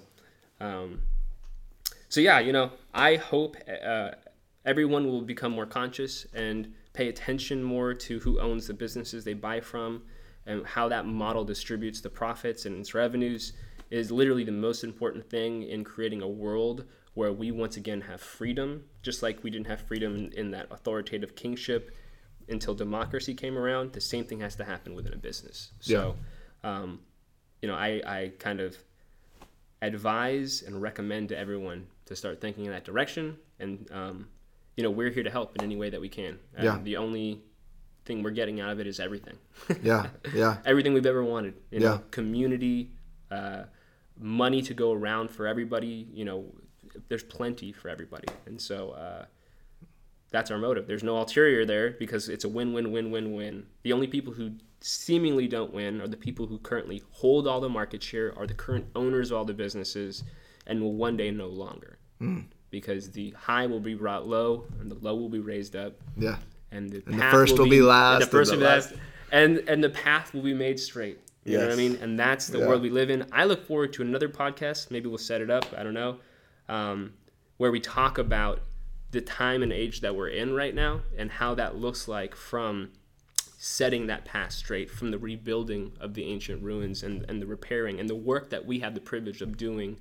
um, 0.60 1.02
so 2.10 2.20
yeah, 2.20 2.40
you 2.40 2.52
know, 2.52 2.72
I 2.96 3.18
hope 3.18 3.58
uh, 3.86 4.12
everyone 4.66 5.06
will 5.06 5.22
become 5.22 5.52
more 5.52 5.68
conscious 5.68 6.26
and 6.34 6.74
pay 6.94 7.10
attention 7.10 7.64
more 7.64 7.94
to 7.94 8.20
who 8.22 8.40
owns 8.40 8.66
the 8.66 8.74
businesses 8.74 9.24
they 9.24 9.36
buy 9.36 9.60
from 9.60 10.02
and 10.48 10.66
how 10.66 10.88
that 10.90 11.06
model 11.06 11.44
distributes 11.44 12.02
the 12.02 12.10
profits 12.10 12.66
and 12.66 12.80
its 12.80 12.94
revenues 12.94 13.54
is 13.92 14.12
literally 14.12 14.44
the 14.44 14.52
most 14.52 14.84
important 14.84 15.30
thing 15.30 15.64
in 15.64 15.84
creating 15.84 16.22
a 16.22 16.28
world 16.28 16.86
where 17.14 17.34
we 17.34 17.52
once 17.52 17.78
again 17.78 18.02
have 18.02 18.22
freedom, 18.22 18.84
just 19.02 19.22
like 19.22 19.44
we 19.44 19.50
didn't 19.50 19.68
have 19.68 19.82
freedom 19.82 20.16
in, 20.16 20.32
in 20.34 20.52
that 20.52 20.68
authoritative 20.72 21.36
kingship 21.36 21.96
until 22.48 22.74
democracy 22.74 23.34
came 23.34 23.58
around. 23.58 23.94
The 23.94 24.02
same 24.02 24.24
thing 24.24 24.40
has 24.40 24.56
to 24.56 24.64
happen 24.64 24.94
within 24.94 25.14
a 25.14 25.18
business. 25.18 25.72
So, 25.80 26.16
yeah. 26.64 26.70
um, 26.70 27.00
you 27.62 27.68
know, 27.68 27.76
I, 27.76 28.02
I 28.06 28.32
kind 28.40 28.60
of 28.60 28.78
advise 29.82 30.64
and 30.66 30.82
recommend 30.82 31.30
to 31.30 31.38
everyone 31.38 31.88
to 32.06 32.16
start 32.16 32.40
thinking 32.40 32.66
in 32.66 32.72
that 32.72 32.86
direction. 32.86 33.38
And 33.60 33.90
um, 33.92 34.28
you 34.76 34.84
know, 34.84 34.92
we're 34.92 35.10
here 35.10 35.24
to 35.24 35.32
help 35.32 35.56
in 35.56 35.64
any 35.64 35.76
way 35.76 35.90
that 35.90 36.00
we 36.00 36.10
can. 36.10 36.40
Yeah. 36.62 36.80
The 36.84 36.98
only 36.98 37.42
thing 38.08 38.24
we're 38.24 38.32
getting 38.32 38.60
out 38.60 38.72
of 38.72 38.80
it 38.80 38.88
is 38.88 39.00
everything. 39.00 39.38
Yeah, 39.84 40.08
yeah, 40.34 40.58
everything 40.66 40.94
we've 40.94 41.06
ever 41.06 41.24
wanted. 41.24 41.54
You 41.72 41.80
know, 41.82 41.94
Yeah. 41.94 42.00
community, 42.12 42.92
uh, 43.30 43.64
money 44.20 44.62
to 44.64 44.74
go 44.74 44.94
around 44.94 45.30
for 45.30 45.46
everybody. 45.46 46.08
You 46.12 46.26
know, 46.26 46.46
there's 47.10 47.24
plenty 47.24 47.72
for 47.72 47.90
everybody, 47.90 48.28
and 48.48 48.60
so 48.60 48.92
uh, 48.92 49.26
that's 50.32 50.50
our 50.52 50.58
motive. 50.58 50.88
There's 50.88 51.04
no 51.04 51.18
ulterior 51.18 51.66
there 51.66 51.92
because 51.92 52.30
it's 52.30 52.44
a 52.46 52.50
win-win-win-win-win. 52.50 53.66
The 53.84 53.94
only 53.94 54.08
people 54.08 54.34
who 54.34 54.52
seemingly 54.80 55.48
don't 55.48 55.74
win 55.74 56.02
are 56.02 56.08
the 56.08 56.18
people 56.18 56.46
who 56.48 56.58
currently 56.60 57.02
hold 57.12 57.48
all 57.48 57.60
the 57.62 57.70
market 57.70 58.02
share, 58.04 58.38
are 58.38 58.48
the 58.48 58.54
current 58.54 58.86
owners 58.96 59.32
of 59.32 59.38
all 59.38 59.46
the 59.46 59.54
businesses, 59.54 60.24
and 60.66 60.82
will 60.82 60.94
one 60.96 61.18
day 61.18 61.32
no 61.32 61.48
longer. 61.48 61.98
Hmm. 62.20 62.42
Because 62.70 63.12
the 63.12 63.32
high 63.32 63.66
will 63.66 63.80
be 63.80 63.96
brought 63.96 64.28
low, 64.28 64.66
and 64.80 64.92
the 64.92 64.96
low 64.96 65.16
will 65.16 65.30
be 65.30 65.40
raised 65.40 65.76
up 65.76 65.94
yeah. 66.18 66.38
And 66.78 66.90
the, 66.92 67.04
And 67.06 67.20
the 67.20 67.24
first 67.32 67.58
will 67.58 67.70
be 67.70 67.82
last, 67.82 68.14
and 68.16 68.22
the 68.24 68.28
first 68.28 68.52
the 68.52 68.58
will 68.58 68.62
be 68.62 68.68
last- 68.68 68.92
last, 68.92 69.02
and 69.32 69.58
and 69.68 69.84
the 69.84 69.90
path 69.90 70.34
will 70.34 70.44
be 70.44 70.54
made 70.54 70.80
straight. 70.80 71.20
You 71.44 71.58
know 71.58 71.64
what 71.68 71.74
I 71.74 71.76
mean? 71.78 71.96
And 72.02 72.20
that's 72.20 72.48
the 72.48 72.60
Yeah. 72.60 72.68
world 72.68 72.82
we 72.82 72.90
live 72.90 73.10
in. 73.10 73.26
I 73.32 73.46
look 73.46 73.66
forward 73.68 73.94
to 73.94 74.02
another 74.02 74.28
podcast. 74.28 74.92
Maybe 74.92 75.08
we'll 75.08 75.18
set 75.18 75.40
it 75.42 75.50
up. 75.50 75.66
I 75.78 75.82
don't 75.84 75.94
know, 75.94 76.18
um, 76.68 77.14
where 77.58 77.72
we 77.72 77.80
talk 77.80 78.18
about 78.18 78.62
the 79.12 79.22
time 79.22 79.64
and 79.64 79.72
age 79.72 80.02
that 80.02 80.14
we're 80.14 80.28
in 80.28 80.54
right 80.54 80.76
now 80.76 81.02
and 81.18 81.32
how 81.32 81.56
that 81.56 81.78
looks 81.78 82.08
like 82.10 82.36
from 82.36 82.92
setting 83.58 84.08
that 84.08 84.26
path 84.26 84.52
straight 84.52 84.92
from 84.92 85.10
the 85.12 85.18
rebuilding 85.18 85.94
of 86.02 86.14
the 86.14 86.26
ancient 86.26 86.62
ruins 86.62 87.02
and, 87.02 87.26
and 87.30 87.42
the 87.42 87.46
repairing 87.46 88.00
and 88.00 88.10
the 88.10 88.16
work 88.16 88.50
that 88.50 88.66
we 88.66 88.80
have 88.80 88.94
the 88.94 89.00
privilege 89.00 89.42
of 89.42 89.56
doing 89.58 89.98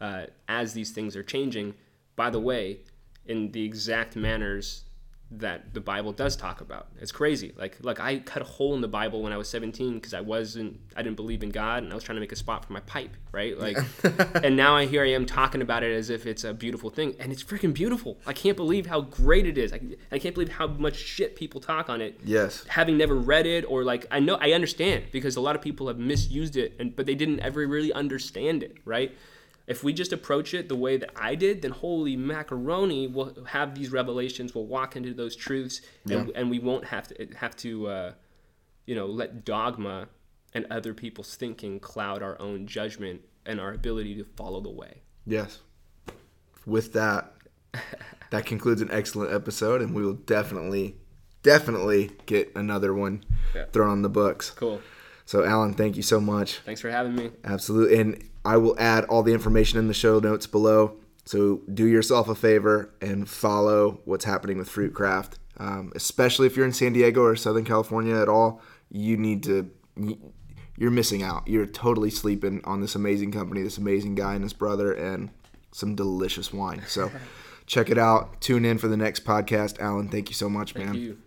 uh, 0.00 0.26
as 0.48 0.74
these 0.74 0.90
things 0.90 1.14
are 1.16 1.22
changing 1.22 1.72
by 2.16 2.28
the 2.28 2.40
way 2.40 2.80
in 3.24 3.50
the 3.52 3.64
exact 3.64 4.14
manners 4.16 4.84
that 5.30 5.74
the 5.74 5.80
bible 5.80 6.10
does 6.12 6.36
talk 6.36 6.62
about. 6.62 6.86
It's 7.00 7.12
crazy. 7.12 7.52
Like 7.56 7.76
like 7.82 8.00
i 8.00 8.18
cut 8.20 8.40
a 8.40 8.46
hole 8.46 8.74
in 8.74 8.80
the 8.80 8.88
bible 8.88 9.22
when 9.22 9.30
i 9.32 9.36
was 9.36 9.46
17 9.50 9.94
because 9.94 10.14
i 10.14 10.22
wasn't 10.22 10.80
i 10.96 11.02
didn't 11.02 11.16
believe 11.16 11.42
in 11.42 11.50
god 11.50 11.82
and 11.82 11.92
i 11.92 11.94
was 11.94 12.02
trying 12.02 12.16
to 12.16 12.20
make 12.20 12.32
a 12.32 12.36
spot 12.36 12.64
for 12.64 12.72
my 12.72 12.80
pipe 12.80 13.10
right? 13.30 13.58
Like 13.58 13.76
and 14.42 14.56
now 14.56 14.74
i 14.74 14.86
here 14.86 15.02
i 15.04 15.10
am 15.10 15.26
talking 15.26 15.60
about 15.60 15.82
it 15.82 15.92
as 15.94 16.08
if 16.08 16.24
it's 16.24 16.44
a 16.44 16.54
beautiful 16.54 16.88
thing 16.88 17.14
and 17.20 17.30
it's 17.30 17.44
freaking 17.44 17.74
beautiful. 17.74 18.16
I 18.26 18.32
can't 18.32 18.56
believe 18.56 18.86
how 18.86 19.02
great 19.02 19.46
it 19.46 19.58
is. 19.58 19.72
I, 19.74 19.80
I 20.10 20.18
can't 20.18 20.34
believe 20.34 20.48
how 20.48 20.66
much 20.66 20.96
shit 20.96 21.36
people 21.36 21.60
talk 21.60 21.90
on 21.90 22.00
it 22.00 22.18
Yes. 22.24 22.64
having 22.68 22.96
never 22.96 23.14
read 23.14 23.44
it 23.46 23.64
or 23.68 23.84
like 23.84 24.06
I 24.10 24.20
know 24.20 24.36
I 24.40 24.52
understand 24.52 25.04
because 25.12 25.36
a 25.36 25.42
lot 25.42 25.56
of 25.56 25.60
people 25.62 25.88
have 25.88 25.98
misused 25.98 26.56
it 26.56 26.74
and 26.78 26.96
but 26.96 27.04
they 27.04 27.14
didn't 27.14 27.40
ever 27.40 27.66
really 27.66 27.92
understand 27.92 28.62
it, 28.62 28.78
right? 28.86 29.12
If 29.68 29.84
we 29.84 29.92
just 29.92 30.12
approach 30.12 30.54
it 30.54 30.68
the 30.68 30.74
way 30.76 30.96
that 30.96 31.10
I 31.14 31.34
did, 31.34 31.62
then 31.62 31.70
holy 31.70 32.16
macaroni, 32.16 33.06
we'll 33.06 33.36
have 33.48 33.74
these 33.74 33.92
revelations, 33.92 34.54
we'll 34.54 34.66
walk 34.66 34.96
into 34.96 35.12
those 35.14 35.36
truths 35.36 35.82
and, 36.10 36.32
and 36.34 36.50
we 36.50 36.58
won't 36.58 36.86
have 36.86 37.06
to 37.08 37.28
have 37.36 37.54
to 37.58 37.86
uh, 37.86 38.12
you 38.86 38.94
know, 38.94 39.06
let 39.06 39.44
dogma 39.44 40.08
and 40.54 40.66
other 40.70 40.94
people's 40.94 41.36
thinking 41.36 41.78
cloud 41.78 42.22
our 42.22 42.40
own 42.40 42.66
judgment 42.66 43.20
and 43.44 43.60
our 43.60 43.72
ability 43.74 44.14
to 44.14 44.24
follow 44.24 44.60
the 44.62 44.70
way. 44.70 45.02
Yes. 45.26 45.58
With 46.64 46.94
that, 46.94 47.34
that 48.30 48.46
concludes 48.46 48.80
an 48.80 48.88
excellent 48.90 49.32
episode, 49.34 49.82
and 49.82 49.94
we 49.94 50.02
will 50.02 50.14
definitely, 50.14 50.96
definitely 51.42 52.10
get 52.24 52.50
another 52.56 52.94
one 52.94 53.24
Yeah. 53.54 53.66
thrown 53.72 53.90
on 53.90 54.02
the 54.02 54.08
books. 54.08 54.50
Cool. 54.50 54.80
So, 55.26 55.44
Alan, 55.44 55.74
thank 55.74 55.96
you 55.96 56.02
so 56.02 56.18
much. 56.20 56.60
Thanks 56.64 56.80
for 56.80 56.90
having 56.90 57.14
me. 57.14 57.30
Absolutely. 57.44 57.98
And 58.00 58.28
I 58.48 58.56
will 58.56 58.74
add 58.78 59.04
all 59.04 59.22
the 59.22 59.34
information 59.34 59.78
in 59.78 59.88
the 59.88 59.94
show 59.94 60.20
notes 60.20 60.46
below. 60.46 60.96
So 61.26 61.60
do 61.72 61.84
yourself 61.86 62.30
a 62.30 62.34
favor 62.34 62.94
and 63.02 63.28
follow 63.28 64.00
what's 64.06 64.24
happening 64.24 64.56
with 64.56 64.70
Fruitcraft. 64.70 65.34
Um, 65.58 65.92
especially 65.94 66.46
if 66.46 66.56
you're 66.56 66.64
in 66.64 66.72
San 66.72 66.94
Diego 66.94 67.22
or 67.22 67.36
Southern 67.36 67.66
California 67.66 68.16
at 68.16 68.28
all, 68.28 68.62
you 68.90 69.18
need 69.18 69.42
to. 69.42 69.70
You're 70.78 70.90
missing 70.90 71.22
out. 71.22 71.46
You're 71.46 71.66
totally 71.66 72.08
sleeping 72.08 72.62
on 72.64 72.80
this 72.80 72.94
amazing 72.94 73.32
company, 73.32 73.62
this 73.62 73.76
amazing 73.76 74.14
guy 74.14 74.34
and 74.34 74.42
his 74.42 74.54
brother, 74.54 74.94
and 74.94 75.28
some 75.72 75.94
delicious 75.94 76.50
wine. 76.50 76.84
So 76.86 77.10
check 77.66 77.90
it 77.90 77.98
out. 77.98 78.40
Tune 78.40 78.64
in 78.64 78.78
for 78.78 78.88
the 78.88 78.96
next 78.96 79.26
podcast. 79.26 79.78
Alan, 79.78 80.08
thank 80.08 80.30
you 80.30 80.34
so 80.34 80.48
much, 80.48 80.72
Thank 80.72 80.86
man. 80.86 80.94
you. 80.94 81.18